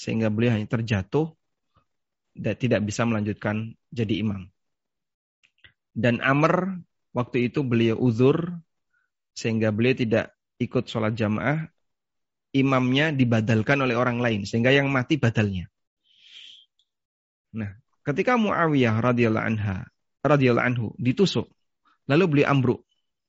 sehingga 0.00 0.32
beliau 0.32 0.56
hanya 0.56 0.66
terjatuh 0.66 1.36
dan 2.34 2.54
tidak 2.56 2.80
bisa 2.86 3.04
melanjutkan 3.04 3.76
jadi 3.92 4.24
imam. 4.24 4.48
Dan 5.98 6.22
Amr 6.22 6.78
waktu 7.10 7.50
itu 7.50 7.66
beliau 7.66 7.98
uzur 7.98 8.54
sehingga 9.34 9.74
beliau 9.74 9.98
tidak 9.98 10.30
ikut 10.62 10.86
sholat 10.86 11.18
jamaah. 11.18 11.66
Imamnya 12.54 13.10
dibadalkan 13.10 13.82
oleh 13.82 13.98
orang 13.98 14.22
lain 14.22 14.46
sehingga 14.46 14.70
yang 14.70 14.88
mati 14.88 15.18
badalnya. 15.18 15.66
Nah, 17.52 17.74
ketika 18.06 18.38
Muawiyah 18.38 18.94
radhiyallahu 18.94 19.42
anha 19.42 19.90
radhiyallahu 20.22 20.66
anhu 20.70 20.86
ditusuk, 20.96 21.50
lalu 22.06 22.24
beliau 22.30 22.48
ambruk, 22.54 22.80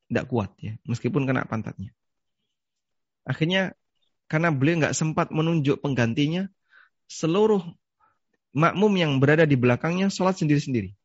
tidak 0.08 0.30
kuat 0.30 0.54
ya, 0.62 0.78
meskipun 0.88 1.26
kena 1.26 1.44
pantatnya. 1.50 1.92
Akhirnya 3.28 3.76
karena 4.32 4.56
beliau 4.56 4.88
nggak 4.88 4.96
sempat 4.96 5.36
menunjuk 5.36 5.84
penggantinya, 5.84 6.48
seluruh 7.12 7.66
makmum 8.56 8.94
yang 8.96 9.12
berada 9.20 9.44
di 9.44 9.60
belakangnya 9.60 10.08
sholat 10.08 10.40
sendiri-sendiri 10.40 10.99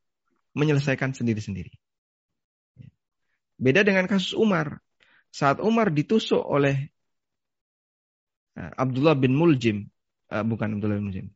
menyelesaikan 0.54 1.12
sendiri-sendiri. 1.12 1.74
Beda 3.58 3.86
dengan 3.86 4.06
kasus 4.10 4.34
Umar. 4.34 4.82
Saat 5.34 5.58
Umar 5.58 5.90
ditusuk 5.90 6.42
oleh 6.42 6.90
eh, 8.54 8.70
Abdullah 8.78 9.18
bin 9.18 9.34
Muljim, 9.34 9.90
eh, 10.30 10.44
bukan 10.46 10.78
Abdullah 10.78 10.98
bin 10.98 11.06
Muljim, 11.10 11.28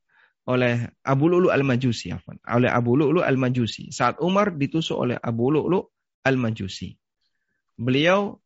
oleh 0.48 0.88
Abu 1.04 1.28
Lu'lu 1.28 1.52
al-Majusi, 1.52 2.14
oleh 2.46 2.70
Abu 2.70 2.96
Lu'lu 2.96 3.20
al-Majusi. 3.20 3.90
Saat 3.92 4.22
Umar 4.22 4.54
ditusuk 4.54 4.96
oleh 4.96 5.16
Abu 5.18 5.50
Lu'lu 5.52 5.82
al-Majusi. 6.24 6.94
Beliau 7.78 8.38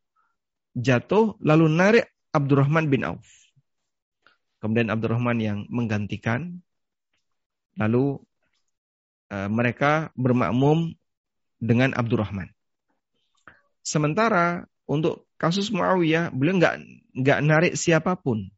jatuh 0.73 1.37
lalu 1.41 1.65
narik 1.69 2.05
Abdurrahman 2.33 2.89
bin 2.89 3.05
Auf. 3.05 3.29
Kemudian 4.57 4.89
Abdurrahman 4.89 5.37
yang 5.37 5.59
menggantikan. 5.69 6.61
Lalu 7.77 8.21
mereka 9.49 10.13
bermakmum 10.13 10.93
dengan 11.63 11.95
Abdurrahman. 11.95 12.51
Sementara 13.83 14.67
untuk 14.87 15.27
kasus 15.39 15.71
Muawiyah, 15.71 16.31
beliau 16.31 16.59
nggak 16.59 16.75
nggak 17.19 17.39
narik 17.43 17.73
siapa 17.75 18.15
pun, 18.15 18.51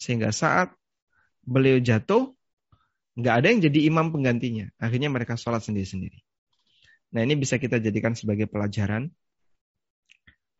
sehingga 0.00 0.32
saat 0.32 0.72
beliau 1.44 1.80
jatuh, 1.80 2.32
nggak 3.16 3.34
ada 3.36 3.46
yang 3.48 3.60
jadi 3.64 3.80
imam 3.88 4.12
penggantinya. 4.12 4.68
Akhirnya 4.80 5.08
mereka 5.12 5.36
sholat 5.36 5.64
sendiri-sendiri. 5.64 6.20
Nah 7.10 7.20
ini 7.26 7.34
bisa 7.36 7.58
kita 7.58 7.82
jadikan 7.82 8.14
sebagai 8.14 8.46
pelajaran 8.46 9.10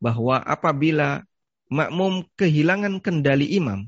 bahwa 0.00 0.40
apabila 0.40 1.22
makmum 1.70 2.26
kehilangan 2.34 2.98
kendali 2.98 3.54
imam, 3.54 3.86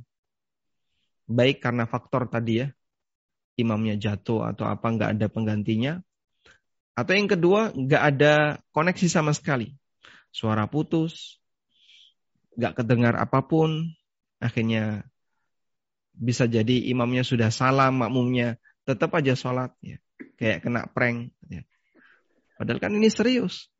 baik 1.26 1.64
karena 1.64 1.88
faktor 1.88 2.28
tadi 2.28 2.62
ya, 2.62 2.68
imamnya 3.62 3.94
jatuh 3.96 4.50
atau 4.52 4.66
apa 4.66 4.86
nggak 4.90 5.10
ada 5.18 5.26
penggantinya. 5.30 6.02
Atau 6.92 7.16
yang 7.16 7.30
kedua 7.30 7.72
nggak 7.72 8.02
ada 8.02 8.34
koneksi 8.74 9.06
sama 9.08 9.32
sekali. 9.32 9.72
Suara 10.28 10.68
putus, 10.68 11.40
nggak 12.58 12.84
kedengar 12.84 13.16
apa 13.16 13.40
pun, 13.44 13.96
akhirnya 14.36 15.06
bisa 16.12 16.44
jadi 16.44 16.92
imamnya 16.92 17.24
sudah 17.24 17.48
salah, 17.48 17.88
makmumnya 17.88 18.60
tetap 18.84 19.14
aja 19.16 19.32
sholat, 19.32 19.72
ya. 19.80 19.96
kayak 20.36 20.60
kena 20.66 20.84
prank. 20.92 21.32
Ya. 21.48 21.64
Padahal 22.60 22.80
kan 22.82 22.92
ini 22.92 23.08
serius. 23.08 23.72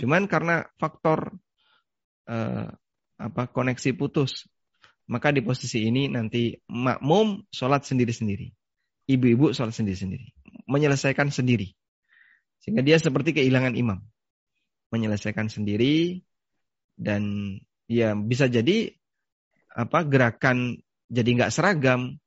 Cuman 0.00 0.24
karena 0.24 0.64
faktor 0.80 1.36
eh, 2.24 2.68
apa 3.18 3.42
koneksi 3.50 3.92
putus, 3.98 4.48
maka 5.08 5.32
di 5.32 5.44
posisi 5.44 5.84
ini 5.84 6.08
nanti 6.08 6.56
makmum 6.68 7.44
sholat 7.52 7.84
sendiri-sendiri 7.84 8.52
ibu-ibu 9.08 9.56
sholat 9.56 9.72
sendiri-sendiri. 9.72 10.30
Menyelesaikan 10.68 11.32
sendiri. 11.32 11.72
Sehingga 12.60 12.84
dia 12.84 13.00
seperti 13.00 13.32
kehilangan 13.32 13.74
imam. 13.74 14.04
Menyelesaikan 14.92 15.48
sendiri 15.48 16.20
dan 17.00 17.56
ya 17.88 18.12
bisa 18.12 18.46
jadi 18.52 18.92
apa 19.72 20.04
gerakan 20.04 20.76
jadi 21.08 21.28
nggak 21.40 21.52
seragam. 21.52 22.20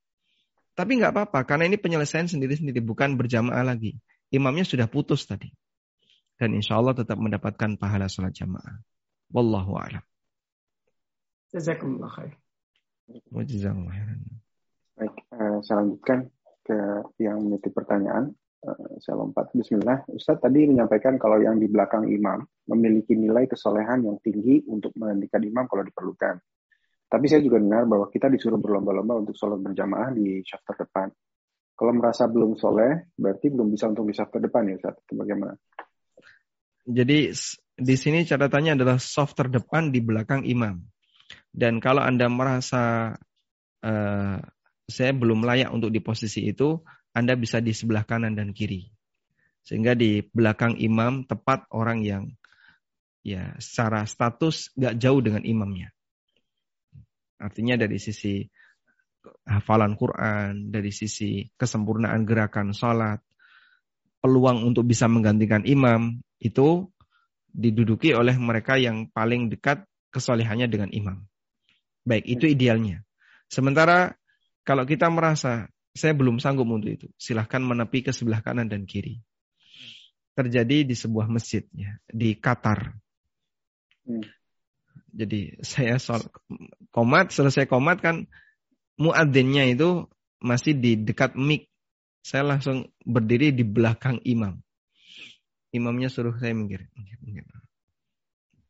Tapi 0.73 0.97
nggak 0.97 1.13
apa-apa 1.13 1.45
karena 1.45 1.69
ini 1.69 1.77
penyelesaian 1.77 2.25
sendiri-sendiri 2.25 2.81
bukan 2.81 3.13
berjamaah 3.13 3.61
lagi. 3.61 4.01
Imamnya 4.33 4.65
sudah 4.65 4.89
putus 4.89 5.29
tadi. 5.29 5.53
Dan 6.41 6.57
insya 6.57 6.81
Allah 6.81 6.97
tetap 6.97 7.21
mendapatkan 7.21 7.77
pahala 7.77 8.09
sholat 8.09 8.33
jamaah. 8.33 8.81
Wallahu 9.29 9.77
a'lam. 9.77 10.01
Jazakumullah 11.53 12.09
khair. 12.09 12.33
Baik, 14.95 15.15
uh, 15.35 15.59
saya 15.61 15.83
lanjutkan 15.83 16.31
ke 16.72 16.80
yang 17.19 17.43
menitip 17.43 17.76
pertanyaan. 17.76 18.31
uh, 18.64 18.95
saya 19.03 19.19
lompat. 19.19 19.52
Bismillah. 19.52 20.07
Ustaz 20.15 20.39
tadi 20.39 20.64
menyampaikan 20.69 21.19
kalau 21.19 21.41
yang 21.43 21.60
di 21.60 21.68
belakang 21.68 22.07
imam 22.07 22.45
memiliki 22.72 23.18
nilai 23.18 23.49
kesolehan 23.49 24.07
yang 24.07 24.18
tinggi 24.23 24.64
untuk 24.72 24.95
menghentikan 24.95 25.43
imam 25.43 25.68
kalau 25.68 25.84
diperlukan. 25.84 26.39
Tapi 27.11 27.26
saya 27.27 27.43
juga 27.43 27.60
dengar 27.60 27.84
bahwa 27.91 28.07
kita 28.07 28.31
disuruh 28.31 28.56
berlomba-lomba 28.56 29.19
untuk 29.19 29.35
sholat 29.35 29.60
berjamaah 29.60 30.15
di 30.15 30.39
syaf 30.48 30.64
terdepan. 30.64 31.11
Kalau 31.76 31.91
merasa 31.91 32.30
belum 32.31 32.56
soleh, 32.56 33.11
berarti 33.19 33.52
belum 33.52 33.68
bisa 33.68 33.91
untuk 33.91 34.07
di 34.07 34.15
syaf 34.15 34.31
terdepan 34.31 34.72
ya 34.72 34.80
Ustaz. 34.80 34.95
Bagaimana? 35.11 35.52
Jadi 36.88 37.19
di 37.76 37.95
sini 37.99 38.23
catatannya 38.23 38.80
adalah 38.80 38.95
soft 39.02 39.35
terdepan 39.35 39.91
di 39.91 39.99
belakang 39.99 40.48
imam. 40.48 40.80
Dan 41.52 41.84
kalau 41.84 41.99
Anda 41.99 42.31
merasa 42.31 43.11
uh, 43.84 44.39
saya 44.91 45.15
belum 45.15 45.47
layak 45.47 45.72
untuk 45.72 45.89
di 45.89 46.03
posisi 46.03 46.45
itu, 46.45 46.77
Anda 47.15 47.39
bisa 47.39 47.63
di 47.63 47.72
sebelah 47.72 48.03
kanan 48.03 48.35
dan 48.35 48.51
kiri. 48.51 48.91
Sehingga 49.63 49.95
di 49.95 50.22
belakang 50.22 50.76
imam 50.77 51.23
tepat 51.23 51.65
orang 51.72 52.03
yang 52.03 52.23
ya 53.22 53.53
secara 53.61 54.03
status 54.05 54.73
gak 54.76 54.97
jauh 54.97 55.22
dengan 55.22 55.45
imamnya. 55.45 55.93
Artinya 57.41 57.77
dari 57.77 57.97
sisi 57.97 58.45
hafalan 59.45 59.97
Quran, 59.97 60.69
dari 60.73 60.89
sisi 60.93 61.45
kesempurnaan 61.57 62.26
gerakan 62.26 62.73
sholat, 62.73 63.22
peluang 64.22 64.65
untuk 64.65 64.85
bisa 64.85 65.09
menggantikan 65.09 65.65
imam 65.65 66.22
itu 66.38 66.89
diduduki 67.51 68.13
oleh 68.13 68.38
mereka 68.38 68.77
yang 68.77 69.09
paling 69.09 69.49
dekat 69.49 69.85
kesolehannya 70.13 70.69
dengan 70.69 70.89
imam. 70.93 71.18
Baik, 72.05 72.26
itu 72.26 72.45
idealnya. 72.49 73.05
Sementara 73.49 74.15
kalau 74.61 74.85
kita 74.85 75.09
merasa 75.09 75.69
saya 75.91 76.15
belum 76.15 76.39
sanggup 76.39 76.67
untuk 76.71 76.91
itu, 76.91 77.07
silahkan 77.19 77.59
menepi 77.59 78.05
ke 78.05 78.11
sebelah 78.15 78.39
kanan 78.39 78.71
dan 78.71 78.88
kiri. 78.88 79.19
Terjadi 80.31 80.88
di 80.88 80.95
sebuah 80.95 81.27
masjid 81.27 81.67
ya, 81.75 81.99
di 82.07 82.39
Qatar. 82.39 82.95
Hmm. 84.07 84.23
Jadi 85.11 85.59
saya 85.59 85.99
sol, 85.99 86.23
komat, 86.95 87.35
selesai 87.35 87.67
komat 87.67 87.99
kan 87.99 88.31
muadzinnya 88.95 89.67
itu 89.67 90.07
masih 90.39 90.79
di 90.79 90.95
dekat 90.95 91.35
mik. 91.35 91.67
Saya 92.23 92.47
langsung 92.47 92.88
berdiri 93.03 93.51
di 93.51 93.67
belakang 93.67 94.23
imam. 94.23 94.63
Imamnya 95.75 96.07
suruh 96.07 96.38
saya 96.39 96.55
minggir. 96.55 96.88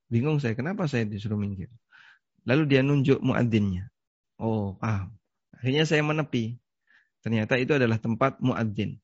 Bingung 0.10 0.42
saya, 0.42 0.58
kenapa 0.58 0.90
saya 0.90 1.06
disuruh 1.06 1.38
minggir? 1.38 1.70
Lalu 2.50 2.64
dia 2.66 2.82
nunjuk 2.82 3.22
muadzinnya. 3.22 3.94
Oh, 4.42 4.74
paham. 4.82 5.21
Akhirnya 5.62 5.86
saya 5.86 6.02
menepi. 6.02 6.58
Ternyata 7.22 7.54
itu 7.62 7.78
adalah 7.78 8.02
tempat 8.02 8.42
muadzin. 8.42 8.98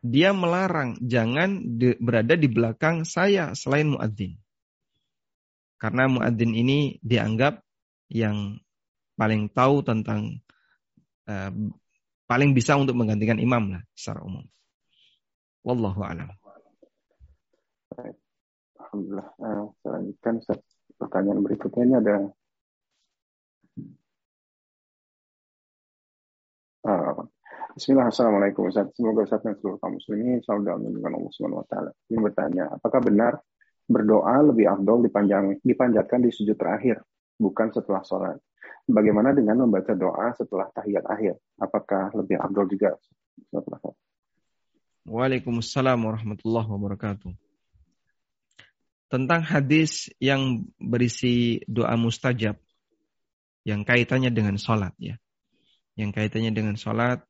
Dia 0.00 0.32
melarang 0.32 0.96
jangan 1.04 1.60
berada 2.00 2.32
di 2.32 2.48
belakang 2.48 3.04
saya 3.04 3.52
selain 3.52 3.92
muadzin. 3.92 4.40
Karena 5.76 6.08
muadzin 6.08 6.56
ini 6.56 6.96
dianggap 7.04 7.60
yang 8.08 8.56
paling 9.20 9.52
tahu 9.52 9.84
tentang 9.84 10.40
uh, 11.28 11.52
paling 12.24 12.56
bisa 12.56 12.80
untuk 12.80 12.96
menggantikan 12.96 13.36
imam 13.36 13.76
lah 13.76 13.82
secara 13.92 14.24
umum. 14.24 14.48
Wallahu 15.60 16.00
a'lam. 16.00 16.32
Alhamdulillah. 18.80 19.28
Uh, 19.36 19.68
selanjutkan 19.84 20.34
pertanyaan 20.96 21.44
berikutnya 21.44 21.82
ini 21.84 21.94
ada 22.00 22.16
uh, 26.88 27.24
Bismillah, 27.76 28.10
Assalamualaikum 28.10 28.72
Ustaz. 28.72 28.90
Semoga 28.96 29.22
Ustaz 29.28 29.44
dan 29.44 29.54
seluruh 29.60 29.78
kaum 29.78 30.00
muslimin 30.00 30.42
selalu 30.42 30.60
dalam 30.66 30.80
lindungan 30.88 31.12
Allah 31.20 31.32
Subhanahu 31.36 31.60
wa 31.62 31.66
taala. 31.68 31.90
Ini 32.10 32.18
bertanya, 32.18 32.64
apakah 32.74 33.00
benar 33.04 33.32
berdoa 33.86 34.36
lebih 34.42 34.66
afdol 34.66 35.06
dipanjang, 35.06 35.62
dipanjatkan 35.62 36.20
di 36.26 36.34
sujud 36.34 36.58
terakhir, 36.58 36.98
bukan 37.38 37.70
setelah 37.70 38.02
sholat. 38.02 38.36
Bagaimana 38.88 39.36
dengan 39.36 39.68
membaca 39.68 39.94
doa 39.94 40.32
setelah 40.34 40.66
tahiyat 40.74 41.04
akhir? 41.06 41.38
Apakah 41.60 42.10
lebih 42.18 42.40
afdol 42.40 42.66
juga 42.66 42.96
setelah 43.52 43.78
sholat? 43.78 44.00
Waalaikumsalam 45.08 45.98
warahmatullahi 46.02 46.68
wabarakatuh. 46.68 47.32
Tentang 49.08 49.40
hadis 49.40 50.12
yang 50.20 50.68
berisi 50.76 51.64
doa 51.64 51.96
mustajab 51.96 52.60
yang 53.64 53.86
kaitannya 53.86 54.34
dengan 54.34 54.58
sholat 54.58 54.92
ya. 55.00 55.16
Yang 55.98 56.14
kaitannya 56.14 56.54
dengan 56.54 56.78
sholat 56.78 57.26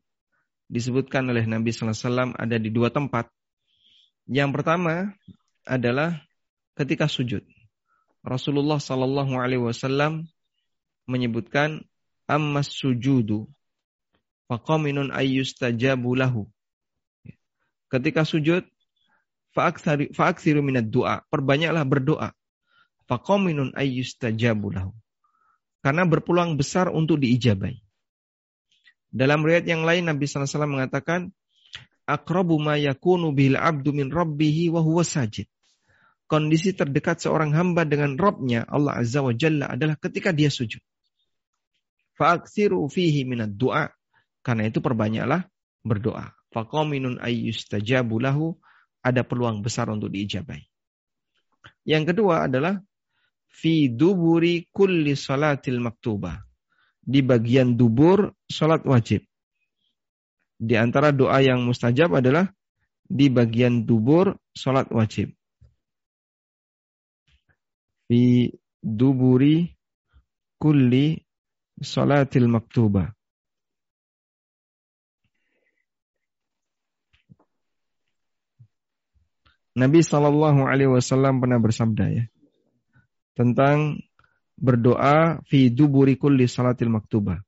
disebutkan 0.68 1.24
oleh 1.32 1.48
Nabi 1.48 1.72
SAW 1.72 2.36
ada 2.36 2.56
di 2.60 2.68
dua 2.68 2.92
tempat. 2.92 3.32
Yang 4.28 4.60
pertama 4.60 5.16
adalah 5.64 6.20
ketika 6.76 7.08
sujud. 7.08 7.40
Rasulullah 8.20 8.76
Sallallahu 8.76 9.40
Alaihi 9.40 9.64
Wasallam 9.64 10.28
menyebutkan 11.08 11.80
ammas 12.28 12.68
sujudu 12.68 13.48
faqaminun 14.52 15.16
ayyustajabu 15.16 16.12
lahu. 16.12 16.44
Ketika 17.88 18.28
sujud 18.28 18.68
fa'aksiru 19.56 20.60
minat 20.60 20.92
doa. 20.92 21.24
Perbanyaklah 21.32 21.88
berdoa. 21.88 22.36
Faqaminun 23.08 23.72
ayyustajabu 23.72 24.76
lahu. 24.76 24.92
Karena 25.80 26.04
berpeluang 26.04 26.60
besar 26.60 26.92
untuk 26.92 27.24
diijabai. 27.24 27.80
Dalam 29.08 29.40
riwayat 29.40 29.64
yang 29.64 29.82
lain 29.88 30.08
Nabi 30.08 30.28
SAW 30.28 30.68
mengatakan, 30.68 31.32
Akrabu 32.08 32.56
ma 32.56 32.80
yakunu 32.80 33.36
bil 33.36 33.56
abdu 33.56 33.92
min 33.92 34.08
rabbihi 34.08 34.72
wa 34.72 34.80
huwa 34.80 35.04
sajid 35.04 35.48
kondisi 36.28 36.76
terdekat 36.76 37.24
seorang 37.24 37.56
hamba 37.56 37.88
dengan 37.88 38.14
Robnya 38.20 38.68
Allah 38.68 39.00
Azza 39.00 39.24
wa 39.24 39.32
Jalla 39.32 39.72
adalah 39.72 39.96
ketika 39.96 40.30
dia 40.30 40.52
sujud. 40.52 40.84
Fa'aksiru 42.20 42.84
fihi 42.92 43.24
minat 43.24 43.56
doa. 43.56 43.88
Karena 44.44 44.68
itu 44.68 44.84
perbanyaklah 44.84 45.48
berdoa. 45.82 46.36
Faqaminun 46.52 47.18
ayyustajabu 47.18 48.20
lahu. 48.20 48.54
Ada 49.00 49.24
peluang 49.24 49.64
besar 49.64 49.88
untuk 49.88 50.12
diijabai. 50.12 50.68
Yang 51.86 52.12
kedua 52.12 52.50
adalah 52.50 52.76
fi 53.48 53.88
duburi 53.88 54.68
kulli 54.68 55.16
salatil 55.16 55.80
maktubah. 55.80 56.47
Di 57.08 57.24
bagian 57.24 57.72
dubur 57.72 58.36
salat 58.44 58.84
wajib. 58.84 59.24
Di 60.60 60.76
antara 60.76 61.08
doa 61.08 61.40
yang 61.40 61.64
mustajab 61.64 62.12
adalah 62.20 62.52
di 63.08 63.32
bagian 63.32 63.88
dubur 63.88 64.36
salat 64.52 64.92
wajib 64.92 65.32
fi 68.08 68.48
duburi 68.80 69.68
kulli 70.56 71.20
salatil 71.78 72.48
maktubah. 72.48 73.12
Nabi 79.78 80.02
Shallallahu 80.02 80.66
Alaihi 80.66 80.90
Wasallam 80.90 81.38
pernah 81.38 81.62
bersabda 81.62 82.04
ya 82.10 82.24
tentang 83.38 84.02
berdoa 84.58 85.38
fi 85.46 85.70
duburi 85.70 86.18
kulli 86.18 86.50
salatil 86.50 86.90
maktubah. 86.90 87.38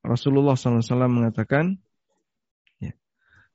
Rasulullah 0.00 0.56
SAW 0.56 0.80
mengatakan 1.12 1.76
ya, 2.80 2.96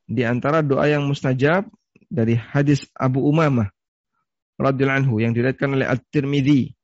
di 0.05 0.21
antara 0.21 0.61
doa 0.61 0.85
yang 0.85 1.09
mustajab 1.09 1.65
dari 2.05 2.37
hadis 2.37 2.85
Abu 2.93 3.25
Umamah 3.25 3.73
radhiyallahu 4.61 4.99
anhu 5.01 5.15
yang 5.19 5.33
diriwayatkan 5.33 5.73
oleh 5.73 5.89
At-Tirmidzi 5.89 6.77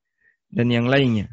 dan 0.51 0.67
yang 0.73 0.89
lainnya. 0.89 1.31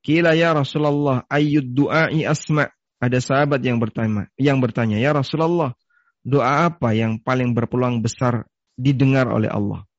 Kila 0.00 0.36
ya 0.36 0.52
Rasulullah 0.56 1.26
ayyud 1.28 1.76
du'ai 1.76 2.24
asma. 2.24 2.70
Ada 3.00 3.16
sahabat 3.16 3.64
yang 3.64 3.80
bertanya, 3.80 4.28
yang 4.36 4.60
bertanya, 4.60 5.00
"Ya 5.00 5.16
Rasulullah, 5.16 5.72
doa 6.20 6.68
apa 6.68 6.92
yang 6.92 7.16
paling 7.16 7.56
berpeluang 7.56 8.04
besar 8.04 8.44
didengar 8.76 9.24
oleh 9.32 9.48
Allah?" 9.48 9.89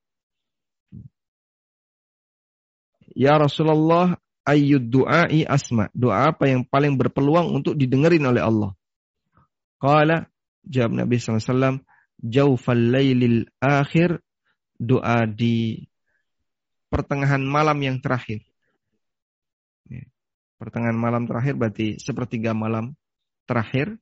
Ya 3.13 3.35
Rasulullah, 3.35 4.17
ayyud 4.47 4.89
du'ai 4.89 5.43
asma. 5.45 5.91
Doa 5.91 6.31
apa 6.31 6.47
yang 6.47 6.63
paling 6.65 6.95
berpeluang 6.97 7.51
untuk 7.51 7.75
didengarin 7.75 8.23
oleh 8.25 8.41
Allah? 8.41 8.71
Qala, 9.81 10.29
jawab 10.65 10.93
Nabi 10.93 11.17
SAW, 11.17 11.81
Jaufal 12.21 12.93
laylil 12.93 13.49
akhir 13.57 14.21
doa 14.77 15.25
di 15.25 15.89
pertengahan 16.93 17.41
malam 17.41 17.81
yang 17.81 17.97
terakhir. 17.97 18.45
Ya. 19.89 20.05
Pertengahan 20.61 20.97
malam 20.97 21.25
terakhir 21.25 21.57
berarti 21.57 21.97
sepertiga 21.97 22.53
malam 22.53 22.93
terakhir. 23.49 23.97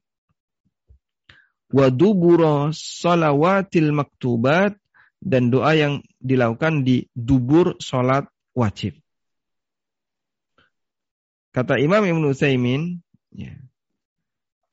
Waduburo 1.72 2.76
salawatil 2.76 3.96
maktubat 3.96 4.76
dan 5.24 5.48
doa 5.48 5.78
yang 5.78 6.04
dilakukan 6.20 6.84
di 6.84 7.08
dubur 7.16 7.80
sholat 7.80 8.28
wajib. 8.60 9.00
Kata 11.56 11.80
Imam 11.80 12.04
Ibn 12.04 12.24
Utsaimin, 12.30 13.02
ya, 13.34 13.56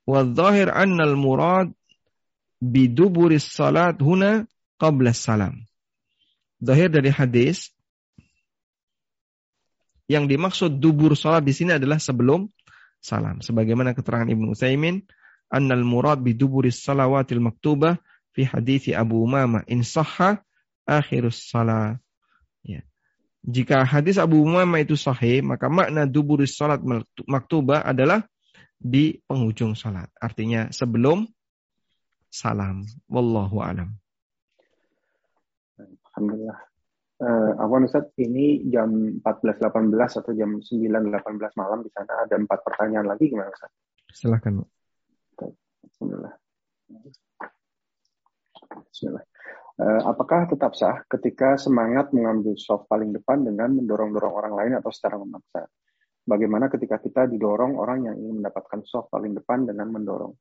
Wa 0.07 0.23
dhahir 0.23 0.71
anna 0.71 1.03
al-murad 1.03 1.75
biduburis 2.63 3.51
salat 3.51 3.99
huna 3.99 4.47
qabla 4.79 5.11
salam. 5.11 5.67
Zahir 6.63 6.89
dari 6.89 7.11
hadis 7.11 7.75
yang 10.07 10.31
dimaksud 10.31 10.79
dubur 10.79 11.19
salat 11.19 11.43
di 11.43 11.51
sini 11.51 11.75
adalah 11.75 11.99
sebelum 11.99 12.47
salam. 13.03 13.43
Sebagaimana 13.43 13.99
keterangan 13.99 14.31
Ibnu 14.31 14.55
Utsaimin, 14.55 15.03
annal 15.51 15.83
murad 15.83 16.23
biduburis 16.23 16.79
salawatil 16.79 17.43
maktubah 17.43 17.99
fi 18.31 18.47
hadis 18.47 18.87
Abu 18.95 19.19
Umamah 19.27 19.67
in 19.67 19.83
sahha 19.83 20.39
akhirus 20.87 21.51
salat. 21.51 21.99
Jika 23.47 23.87
hadis 23.87 24.19
Abu 24.19 24.43
Umamah 24.43 24.83
itu 24.83 24.99
sahih, 24.99 25.39
maka 25.39 25.71
makna 25.71 26.03
duburis 26.03 26.59
salat 26.59 26.83
maktubah 27.31 27.87
adalah 27.87 28.27
di 28.75 29.23
penghujung 29.23 29.79
salat. 29.79 30.11
Artinya 30.19 30.75
sebelum 30.75 31.31
salam. 32.27 32.83
Wallahu 33.07 33.63
alam. 33.63 33.95
Alhamdulillah. 36.11 36.59
Uh, 37.17 37.57
Afwan 37.57 37.89
Ustaz, 37.89 38.13
ini 38.21 38.69
jam 38.69 39.23
14.18 39.25 40.21
atau 40.21 40.33
jam 40.37 40.61
9.18 40.61 41.57
malam 41.57 41.81
di 41.81 41.89
sana 41.89 42.29
ada 42.29 42.37
empat 42.37 42.61
pertanyaan 42.61 43.09
lagi 43.09 43.33
gimana 43.33 43.49
Ustaz? 43.49 43.73
Silakan. 44.13 44.69
Alhamdulillah. 45.41 46.35
Bismillah. 48.93 49.25
Uh, 49.77 50.01
apakah 50.09 50.49
tetap 50.49 50.73
sah 50.73 51.05
ketika 51.05 51.61
semangat 51.61 52.09
mengambil 52.17 52.57
soft 52.57 52.89
paling 52.89 53.13
depan 53.13 53.45
dengan 53.45 53.77
mendorong-dorong 53.77 54.33
orang 54.33 54.55
lain 54.57 54.73
atau 54.81 54.89
secara 54.89 55.21
memaksa? 55.21 55.69
Bagaimana 56.25 56.73
ketika 56.73 56.97
kita 56.97 57.29
didorong 57.29 57.77
orang 57.77 58.09
yang 58.09 58.17
ingin 58.17 58.41
mendapatkan 58.41 58.81
soft 58.89 59.13
paling 59.13 59.37
depan 59.37 59.69
dengan 59.69 59.93
mendorong? 59.93 60.33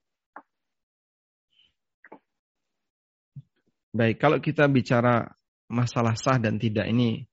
Baik, 3.91 4.23
kalau 4.23 4.39
kita 4.39 4.71
bicara 4.71 5.27
masalah 5.67 6.15
sah 6.15 6.39
dan 6.39 6.55
tidak 6.55 6.87
ini 6.87 7.27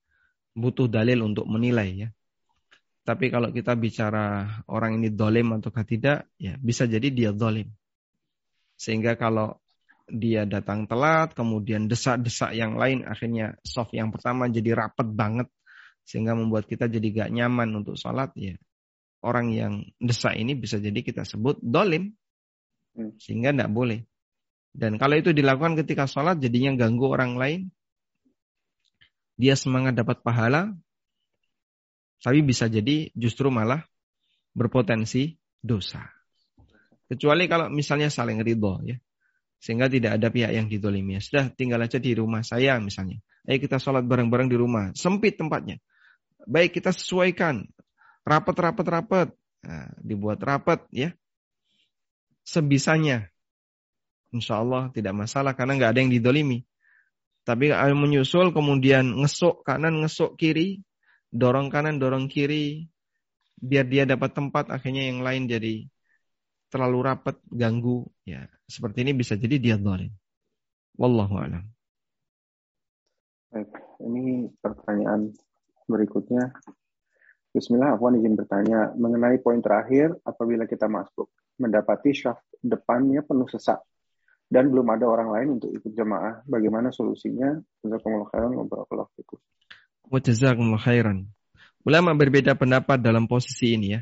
butuh 0.59 0.91
dalil 0.91 1.23
untuk 1.23 1.47
menilai 1.47 2.07
ya. 2.07 2.09
Tapi 3.07 3.31
kalau 3.31 3.55
kita 3.55 3.79
bicara 3.79 4.59
orang 4.67 4.99
ini 4.99 5.15
dolim 5.15 5.55
atau 5.55 5.71
tidak, 5.87 6.35
ya 6.35 6.59
bisa 6.59 6.83
jadi 6.91 7.09
dia 7.15 7.31
dolim. 7.31 7.71
Sehingga 8.75 9.15
kalau 9.15 9.62
dia 10.13 10.45
datang 10.45 10.85
telat, 10.85 11.33
kemudian 11.33 11.89
desak-desak 11.89 12.53
yang 12.53 12.77
lain, 12.77 13.09
akhirnya 13.09 13.57
soft 13.65 13.97
yang 13.97 14.13
pertama 14.13 14.53
jadi 14.53 14.77
rapet 14.77 15.09
banget, 15.09 15.49
sehingga 16.05 16.37
membuat 16.37 16.69
kita 16.69 16.87
jadi 16.93 17.25
gak 17.25 17.31
nyaman 17.33 17.73
untuk 17.81 17.97
sholat, 17.97 18.29
ya 18.37 18.61
orang 19.23 19.55
yang 19.55 19.73
desak 20.03 20.35
ini 20.35 20.59
bisa 20.59 20.83
jadi 20.83 21.01
kita 21.01 21.23
sebut 21.23 21.63
dolim, 21.63 22.13
hmm. 22.99 23.17
sehingga 23.23 23.55
tidak 23.55 23.71
boleh. 23.71 24.05
Dan 24.75 24.99
kalau 24.99 25.17
itu 25.17 25.31
dilakukan 25.31 25.79
ketika 25.79 26.11
sholat 26.11 26.43
jadinya 26.43 26.75
ganggu 26.75 27.07
orang 27.09 27.39
lain. 27.39 27.61
Dia 29.37 29.57
semangat 29.57 29.97
dapat 29.97 30.21
pahala. 30.21 30.73
Tapi 32.23 32.41
bisa 32.41 32.71
jadi 32.71 33.11
justru 33.13 33.51
malah 33.51 33.83
berpotensi 34.55 35.37
dosa. 35.59 36.07
Kecuali 37.11 37.51
kalau 37.51 37.69
misalnya 37.69 38.09
saling 38.09 38.41
ridho 38.41 38.81
ya. 38.87 38.97
Sehingga 39.63 39.87
tidak 39.87 40.19
ada 40.19 40.27
pihak 40.27 40.51
yang 40.51 40.67
didolimi. 40.67 41.23
Sudah 41.23 41.47
tinggal 41.55 41.79
aja 41.87 42.03
di 42.03 42.19
rumah 42.19 42.43
saya 42.43 42.83
misalnya. 42.83 43.23
Ayo 43.47 43.63
kita 43.63 43.79
sholat 43.79 44.03
bareng-bareng 44.03 44.51
di 44.51 44.59
rumah. 44.59 44.91
Sempit 44.99 45.39
tempatnya. 45.39 45.79
Baik 46.51 46.83
kita 46.83 46.91
sesuaikan. 46.91 47.71
Rapat, 48.27 48.57
rapat, 48.59 48.87
rapat. 48.91 49.29
Nah, 49.63 49.95
dibuat 50.03 50.43
rapat 50.43 50.83
ya. 50.91 51.15
Sebisanya 52.43 53.31
insya 54.35 54.59
Allah 54.59 54.91
tidak 54.91 55.15
masalah 55.15 55.55
karena 55.55 55.79
nggak 55.79 55.91
ada 55.95 56.01
yang 56.03 56.11
didolimi. 56.11 56.67
Tapi 57.47 57.71
menyusul 57.95 58.51
kemudian 58.51 59.15
ngesuk 59.23 59.63
kanan, 59.63 60.03
ngesuk 60.03 60.35
kiri, 60.35 60.83
dorong 61.31 61.71
kanan, 61.71 62.03
dorong 62.03 62.27
kiri, 62.27 62.91
biar 63.63 63.87
dia 63.87 64.03
dapat 64.07 64.35
tempat 64.35 64.75
akhirnya 64.75 65.07
yang 65.07 65.23
lain 65.23 65.47
jadi 65.47 65.87
terlalu 66.73 66.99
rapat, 67.05 67.37
ganggu. 67.53 68.09
Ya, 68.25 68.49
seperti 68.65 69.05
ini 69.05 69.13
bisa 69.13 69.37
jadi 69.37 69.61
dia 69.61 69.77
dolim. 69.77 70.09
Wallahu 70.97 71.37
a'lam. 71.37 71.69
Baik, 73.53 73.69
ini 74.01 74.49
pertanyaan 74.65 75.37
berikutnya. 75.85 76.57
Bismillah, 77.53 78.01
aku 78.01 78.17
izin 78.17 78.33
bertanya 78.33 78.97
mengenai 78.97 79.37
poin 79.45 79.61
terakhir 79.61 80.17
apabila 80.25 80.65
kita 80.65 80.89
masuk 80.89 81.29
mendapati 81.61 82.17
syaf 82.17 82.41
depannya 82.65 83.21
penuh 83.21 83.45
sesak 83.45 83.85
dan 84.49 84.73
belum 84.73 84.89
ada 84.89 85.05
orang 85.05 85.29
lain 85.37 85.49
untuk 85.61 85.69
ikut 85.69 85.93
jemaah. 85.93 86.41
Bagaimana 86.49 86.89
solusinya? 86.89 87.61
Jazakumullah 87.85 88.33
khairan 88.33 88.57
wa 88.57 88.65
barakallahu 88.65 89.13
fikum. 89.21 89.37
Jazakumullah 90.13 90.81
khairan. 90.81 91.29
Ulama 91.85 92.17
berbeda 92.17 92.57
pendapat 92.57 93.05
dalam 93.05 93.29
posisi 93.29 93.77
ini 93.77 93.97
ya. 93.97 94.01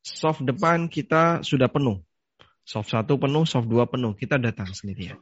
Soft 0.00 0.40
depan 0.44 0.88
kita 0.88 1.44
sudah 1.44 1.68
penuh. 1.68 2.00
Soft 2.64 2.92
satu 2.92 3.20
penuh, 3.20 3.44
soft 3.44 3.68
dua 3.68 3.84
penuh. 3.84 4.16
Kita 4.16 4.40
datang 4.40 4.72
sendirian. 4.72 5.20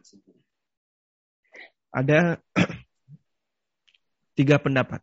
Ada 1.90 2.38
tiga 4.38 4.62
pendapat. 4.62 5.02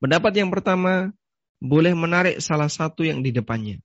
Pendapat 0.00 0.32
yang 0.32 0.48
pertama, 0.48 1.12
boleh 1.60 1.92
menarik 1.92 2.40
salah 2.40 2.72
satu 2.72 3.04
yang 3.04 3.20
di 3.20 3.34
depannya. 3.34 3.82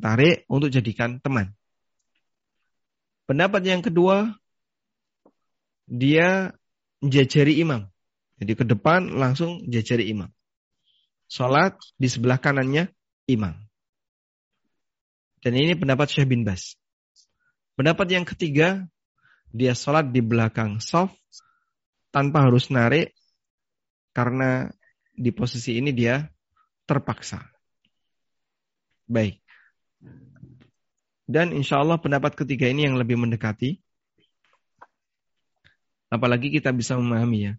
Tarik 0.00 0.46
untuk 0.50 0.70
jadikan 0.70 1.22
teman. 1.22 1.54
Pendapat 3.26 3.62
yang 3.62 3.82
kedua, 3.82 4.34
dia 5.86 6.50
jajari 7.02 7.62
imam. 7.62 7.86
Jadi 8.42 8.52
ke 8.58 8.64
depan 8.66 9.14
langsung 9.14 9.62
jajari 9.70 10.10
imam. 10.10 10.30
Salat 11.30 11.78
di 11.94 12.10
sebelah 12.10 12.42
kanannya 12.42 12.90
imam. 13.30 13.54
Dan 15.40 15.54
ini 15.54 15.78
pendapat 15.78 16.10
Syekh 16.10 16.26
bin 16.26 16.42
Bas. 16.42 16.74
Pendapat 17.78 18.10
yang 18.10 18.26
ketiga, 18.26 18.82
dia 19.54 19.78
sholat 19.78 20.10
di 20.10 20.20
belakang 20.20 20.82
soft 20.82 21.14
tanpa 22.10 22.50
harus 22.50 22.66
narik 22.68 23.14
karena 24.10 24.68
di 25.14 25.30
posisi 25.30 25.78
ini 25.78 25.94
dia 25.94 26.26
terpaksa. 26.84 27.46
Baik. 29.06 29.38
Dan 31.30 31.54
insya 31.54 31.78
Allah 31.78 32.02
pendapat 32.02 32.34
ketiga 32.34 32.66
ini 32.66 32.90
yang 32.90 32.98
lebih 32.98 33.14
mendekati. 33.14 33.78
Apalagi 36.10 36.50
kita 36.50 36.74
bisa 36.74 36.98
memahami 36.98 37.38
ya. 37.38 37.54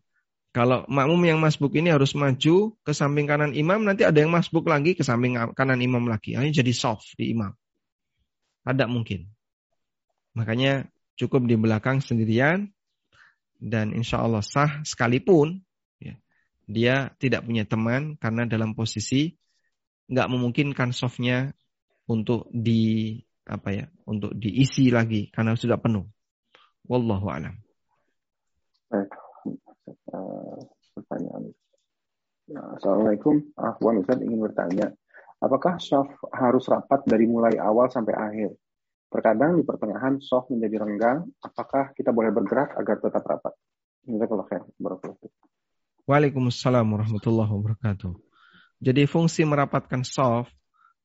Kalau 0.52 0.84
makmum 0.92 1.24
yang 1.24 1.40
masbuk 1.40 1.72
ini 1.80 1.96
harus 1.96 2.12
maju 2.12 2.76
ke 2.84 2.92
samping 2.92 3.24
kanan 3.24 3.56
imam, 3.56 3.88
nanti 3.88 4.04
ada 4.04 4.20
yang 4.20 4.36
masbuk 4.36 4.68
lagi 4.68 5.00
ke 5.00 5.04
samping 5.04 5.40
kanan 5.56 5.80
imam 5.80 6.04
lagi. 6.12 6.36
Ini 6.36 6.52
jadi 6.52 6.76
soft 6.76 7.16
di 7.16 7.32
imam. 7.32 7.56
Ada 8.68 8.84
mungkin. 8.84 9.32
Makanya 10.36 10.92
cukup 11.16 11.48
di 11.48 11.56
belakang 11.56 12.04
sendirian 12.04 12.68
dan 13.64 13.96
insya 13.96 14.20
Allah 14.20 14.44
sah 14.44 14.84
sekalipun 14.84 15.64
ya, 16.04 16.20
dia 16.68 17.16
tidak 17.16 17.48
punya 17.48 17.64
teman 17.64 18.20
karena 18.20 18.44
dalam 18.44 18.76
posisi 18.76 19.32
nggak 20.12 20.28
memungkinkan 20.28 20.92
softnya 20.92 21.56
untuk 22.12 22.52
di 22.52 23.16
apa 23.48 23.70
ya 23.72 23.86
untuk 24.04 24.36
diisi 24.36 24.92
lagi 24.92 25.32
karena 25.32 25.56
sudah 25.56 25.80
penuh. 25.80 26.04
Wallahu 26.92 27.32
alam. 27.32 27.56
Baik. 28.92 29.21
Uh, 30.12 30.60
pertanyaan. 30.92 31.56
Nah, 32.52 32.76
Assalamualaikum. 32.76 33.56
Ahwan 33.56 34.04
Ustaz 34.04 34.20
ingin 34.20 34.44
bertanya, 34.44 34.92
apakah 35.40 35.80
soft 35.80 36.20
harus 36.36 36.68
rapat 36.68 37.08
dari 37.08 37.26
mulai 37.32 37.56
awal 37.56 37.88
sampai 37.88 38.12
akhir? 38.12 38.52
Terkadang 39.12 39.60
di 39.60 39.64
pertengahan 39.64 40.20
soft 40.20 40.52
menjadi 40.52 40.84
renggang, 40.84 41.28
apakah 41.44 41.96
kita 41.96 42.12
boleh 42.12 42.32
bergerak 42.32 42.76
agar 42.76 43.00
tetap 43.00 43.24
rapat? 43.24 43.56
Waalaikumsalam 46.08 46.88
warahmatullahi 46.88 47.52
wabarakatuh. 47.52 48.14
Jadi 48.82 49.04
fungsi 49.06 49.46
merapatkan 49.46 50.02
soft 50.02 50.52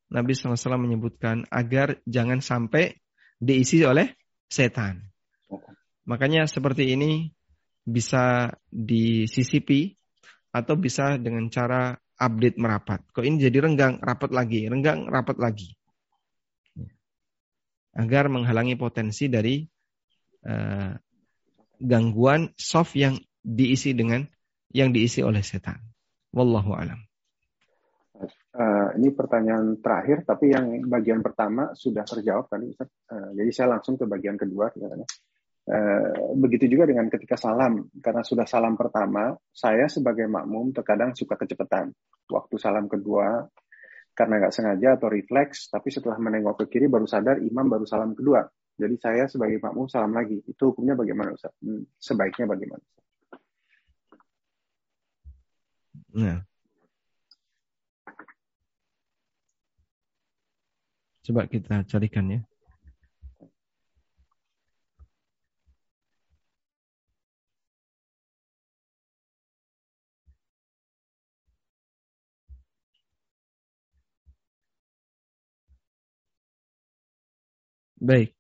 Nabi 0.09 0.33
SAW 0.33 0.79
menyebutkan 0.79 1.45
agar 1.51 1.99
jangan 2.07 2.39
sampai 2.39 2.95
diisi 3.43 3.83
oleh 3.83 4.15
setan. 4.47 5.03
Makanya 6.07 6.47
seperti 6.47 6.95
ini 6.95 7.35
bisa 7.87 8.51
disisipi 8.67 9.95
atau 10.51 10.75
bisa 10.75 11.15
dengan 11.23 11.47
cara 11.47 11.95
update 12.19 12.59
merapat. 12.59 13.07
Kok 13.15 13.23
ini 13.23 13.39
jadi 13.39 13.63
renggang, 13.63 14.03
rapat 14.03 14.35
lagi, 14.35 14.67
renggang, 14.67 15.07
rapat 15.07 15.39
lagi. 15.39 15.71
Agar 17.97 18.29
menghalangi 18.29 18.77
potensi 18.77 19.31
dari 19.31 19.65
uh, 20.45 20.93
gangguan 21.81 22.53
soft 22.59 22.93
yang 22.99 23.17
diisi 23.41 23.95
dengan 23.95 24.27
yang 24.75 24.93
diisi 24.93 25.23
oleh 25.23 25.41
setan. 25.41 25.81
Wallahu 26.35 26.77
alam. 26.77 27.01
Uh, 28.57 28.89
ini 28.97 29.13
pertanyaan 29.13 29.77
terakhir, 29.85 30.25
tapi 30.25 30.49
yang 30.49 30.89
bagian 30.89 31.21
pertama 31.21 31.77
sudah 31.77 32.05
terjawab 32.09 32.49
tadi. 32.49 32.73
Uh, 33.13 33.31
jadi 33.37 33.51
saya 33.53 33.77
langsung 33.77 34.01
ke 34.01 34.09
bagian 34.09 34.41
kedua. 34.41 34.73
Uh, 34.73 35.05
begitu 36.39 36.71
juga 36.71 36.87
dengan 36.87 37.11
ketika 37.11 37.35
salam, 37.35 37.91
karena 37.99 38.23
sudah 38.23 38.47
salam 38.47 38.79
pertama, 38.79 39.35
saya 39.51 39.91
sebagai 39.91 40.31
makmum 40.31 40.71
terkadang 40.71 41.11
suka 41.19 41.35
kecepatan. 41.35 41.91
Waktu 42.31 42.55
salam 42.59 42.87
kedua, 42.87 43.43
karena 44.15 44.47
nggak 44.47 44.55
sengaja 44.55 44.95
atau 44.95 45.11
refleks, 45.11 45.67
tapi 45.69 45.91
setelah 45.91 46.17
menengok 46.23 46.65
ke 46.65 46.79
kiri 46.79 46.87
baru 46.87 47.05
sadar 47.05 47.43
imam 47.43 47.67
baru 47.67 47.83
salam 47.83 48.15
kedua. 48.15 48.47
Jadi 48.77 48.95
saya 49.01 49.25
sebagai 49.27 49.59
makmum 49.59 49.89
salam 49.91 50.13
lagi. 50.15 50.39
Itu 50.47 50.71
hukumnya 50.71 50.95
bagaimana 50.95 51.33
Ustaz? 51.33 51.53
Hmm, 51.65 51.83
sebaiknya 51.97 52.45
bagaimana? 52.45 52.85
Nah, 56.17 56.41
Coba 61.27 61.43
kita 61.51 61.83
carikan 61.91 62.31
ya. 62.31 62.41
Baik. 78.07 78.31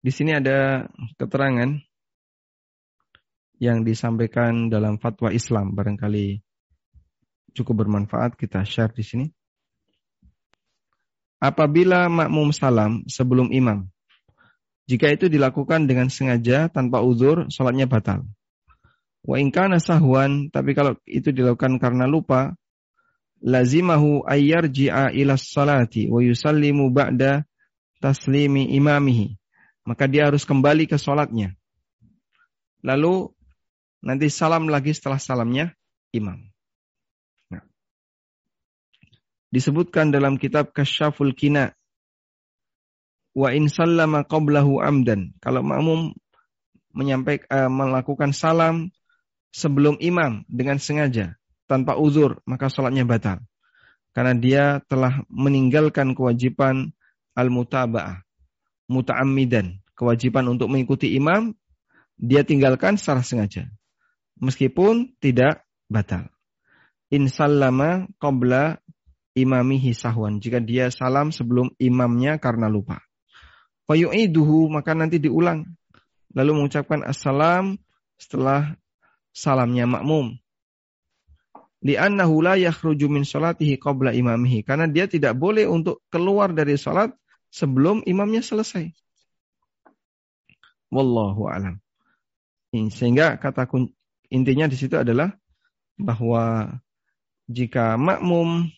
Di 0.00 0.14
sini 0.14 0.32
ada 0.32 0.86
keterangan 1.18 1.74
yang 3.58 3.82
disampaikan 3.82 4.70
dalam 4.70 4.96
fatwa 4.96 5.34
Islam 5.34 5.74
barangkali 5.74 6.38
cukup 7.58 7.84
bermanfaat 7.84 8.38
kita 8.38 8.62
share 8.62 8.94
di 8.94 9.02
sini. 9.02 9.26
Apabila 11.42 12.06
makmum 12.06 12.54
salam 12.54 13.02
sebelum 13.10 13.50
imam, 13.50 13.90
jika 14.86 15.10
itu 15.10 15.26
dilakukan 15.26 15.90
dengan 15.90 16.06
sengaja 16.06 16.70
tanpa 16.70 17.02
uzur, 17.02 17.50
sholatnya 17.50 17.90
batal. 17.90 18.24
Wa 19.20 19.36
ingkana 19.36 19.78
sahwan, 19.78 20.48
tapi 20.48 20.72
kalau 20.72 20.96
itu 21.04 21.28
dilakukan 21.30 21.76
karena 21.76 22.08
lupa, 22.08 22.56
lazimahu 23.44 24.24
ayyarji'a 24.24 25.12
ila 25.12 25.36
salati 25.36 26.08
wa 26.08 26.24
yusallimu 26.24 26.88
ba'da 26.88 27.44
taslimi 28.00 28.72
imamihi. 28.76 29.36
Maka 29.84 30.08
dia 30.08 30.28
harus 30.28 30.48
kembali 30.48 30.88
ke 30.88 30.96
sholatnya. 30.96 31.52
Lalu 32.80 33.28
Nanti 34.00 34.32
salam 34.32 34.64
lagi 34.72 34.96
setelah 34.96 35.20
salamnya 35.20 35.76
imam. 36.16 36.40
Nah. 37.52 37.64
Disebutkan 39.52 40.08
dalam 40.08 40.40
kitab 40.40 40.72
Kasyaful 40.72 41.36
Kina. 41.36 41.76
Wa 43.36 43.52
in 43.52 43.68
sallama 43.68 44.24
qablahu 44.24 44.80
amdan. 44.80 45.36
Kalau 45.44 45.60
makmum 45.60 46.16
menyampaikan 46.96 47.46
uh, 47.52 47.70
melakukan 47.70 48.32
salam 48.32 48.90
sebelum 49.50 49.98
imam 49.98 50.46
dengan 50.46 50.78
sengaja 50.78 51.38
tanpa 51.66 51.98
uzur 51.98 52.42
maka 52.46 52.70
sholatnya 52.70 53.06
batal 53.06 53.42
karena 54.10 54.34
dia 54.34 54.64
telah 54.90 55.22
meninggalkan 55.30 56.14
kewajiban 56.14 56.90
al-mutaba'ah 57.38 58.26
muta'ammidan 58.90 59.78
kewajiban 59.94 60.50
untuk 60.50 60.70
mengikuti 60.70 61.14
imam 61.14 61.54
dia 62.18 62.42
tinggalkan 62.42 62.98
secara 62.98 63.22
sengaja 63.22 63.70
meskipun 64.40 65.14
tidak 65.20 65.62
batal. 65.86 66.26
Insallama 67.12 68.08
qabla 68.18 68.80
imamihi 69.36 69.92
sahwan. 69.92 70.40
Jika 70.40 70.58
dia 70.58 70.88
salam 70.88 71.30
sebelum 71.30 71.70
imamnya 71.76 72.40
karena 72.40 72.66
lupa. 72.66 73.04
Fayu'iduhu 73.86 74.72
maka 74.72 74.96
nanti 74.96 75.20
diulang. 75.20 75.66
Lalu 76.30 76.62
mengucapkan 76.62 77.02
assalam 77.02 77.76
setelah 78.14 78.78
salamnya 79.30 79.86
makmum. 79.88 80.36
Li'annahu 81.80 82.44
la 82.44 82.60
yakhruju 82.60 83.08
min 83.08 83.24
salatihi 83.24 83.80
qabla 83.80 84.12
imamihi. 84.12 84.60
Karena 84.60 84.84
dia 84.84 85.08
tidak 85.08 85.32
boleh 85.40 85.64
untuk 85.64 86.04
keluar 86.12 86.52
dari 86.52 86.76
salat 86.76 87.16
sebelum 87.48 88.04
imamnya 88.04 88.44
selesai. 88.44 88.92
Wallahu 90.92 91.48
alam. 91.48 91.80
Sehingga 92.70 93.40
kata 93.40 93.66
Intinya 94.30 94.70
di 94.70 94.78
situ 94.78 94.94
adalah 94.94 95.34
bahwa 95.98 96.70
jika 97.50 97.98
makmum 97.98 98.70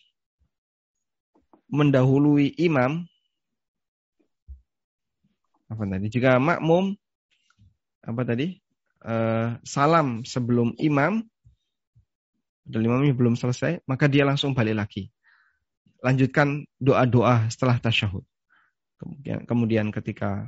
mendahului 1.69 2.57
imam 2.57 3.05
apa 5.69 5.83
tadi? 5.85 6.05
Jika 6.09 6.41
makmum 6.41 6.97
apa 8.01 8.21
tadi? 8.25 8.62
Uh, 9.03 9.59
salam 9.67 10.23
sebelum 10.23 10.79
imam 10.79 11.27
dan 12.63 12.79
imamnya 12.79 13.11
belum 13.11 13.35
selesai, 13.35 13.83
maka 13.83 14.07
dia 14.07 14.23
langsung 14.23 14.55
balik 14.55 14.79
lagi. 14.79 15.11
Lanjutkan 15.99 16.63
doa-doa 16.79 17.51
setelah 17.51 17.79
tasyahud. 17.83 18.23
Kemudian, 18.95 19.39
kemudian 19.43 19.85
ketika 19.91 20.47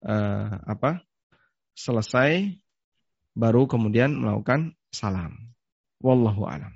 uh, 0.00 0.48
apa 0.64 1.04
selesai 1.76 2.56
baru 3.36 3.68
kemudian 3.68 4.16
melakukan 4.16 4.72
salam. 4.88 5.36
Wallahu 6.00 6.48
a'lam. 6.48 6.72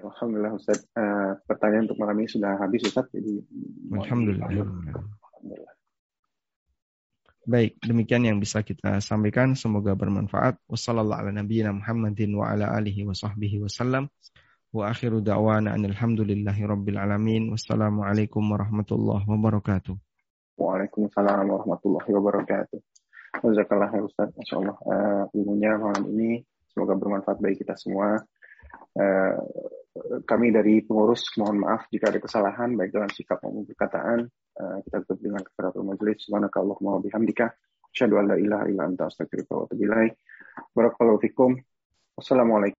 Alhamdulillah 0.00 0.54
Ustaz. 0.54 0.86
Uh, 0.94 1.34
pertanyaan 1.50 1.90
untuk 1.90 1.98
malam 1.98 2.16
ini 2.22 2.30
sudah 2.30 2.54
habis 2.62 2.86
Ustaz. 2.86 3.10
Jadi 3.10 3.42
Alhamdulillah. 3.90 4.46
Alhamdulillah. 4.46 5.74
Baik, 7.50 7.82
demikian 7.82 8.22
yang 8.22 8.38
bisa 8.38 8.62
kita 8.62 9.02
sampaikan. 9.02 9.58
Semoga 9.58 9.98
bermanfaat. 9.98 10.62
Wassalamualaikum 17.50 18.38
warahmatullahi 18.54 19.26
wabarakatuh. 19.26 19.98
Waalaikumsalam 20.62 21.50
warahmatullahi 21.50 22.10
wabarakatuh. 22.14 22.78
Jazakallah 23.42 23.98
ya 23.98 24.02
Ustaz, 24.06 24.30
Masya 24.30 24.54
Allah. 24.54 24.76
Uh, 24.86 25.24
ilmunya 25.34 25.74
malam 25.74 26.06
ini 26.06 26.46
semoga 26.70 26.94
bermanfaat 26.94 27.42
bagi 27.42 27.66
kita 27.66 27.74
semua. 27.74 28.22
Uh, 28.94 29.34
kami 30.22 30.54
dari 30.54 30.86
pengurus 30.86 31.34
mohon 31.34 31.66
maaf 31.66 31.90
jika 31.90 32.14
ada 32.14 32.22
kesalahan 32.22 32.78
baik 32.78 32.94
dalam 32.94 33.10
sikap 33.10 33.42
maupun 33.42 33.66
perkataan. 33.66 34.28
Uh, 34.54 34.78
kita 34.86 35.02
tutup 35.02 35.18
dengan 35.18 35.42
kafaratul 35.42 35.82
majelis. 35.82 36.22
Subhanakallahumma 36.28 36.98
wa 36.98 37.02
bihamdika. 37.02 37.46
Asyhadu 37.90 38.22
an 38.22 38.24
la 38.30 38.36
ilaha 38.38 38.64
illa 38.70 38.86
anta 38.86 39.10
astaghfiruka 39.10 39.52
wa 39.56 39.62
atubu. 39.66 39.84
Barakallahu 40.76 41.18
fikum. 41.24 41.58
Wassalamualaikum 42.14 42.68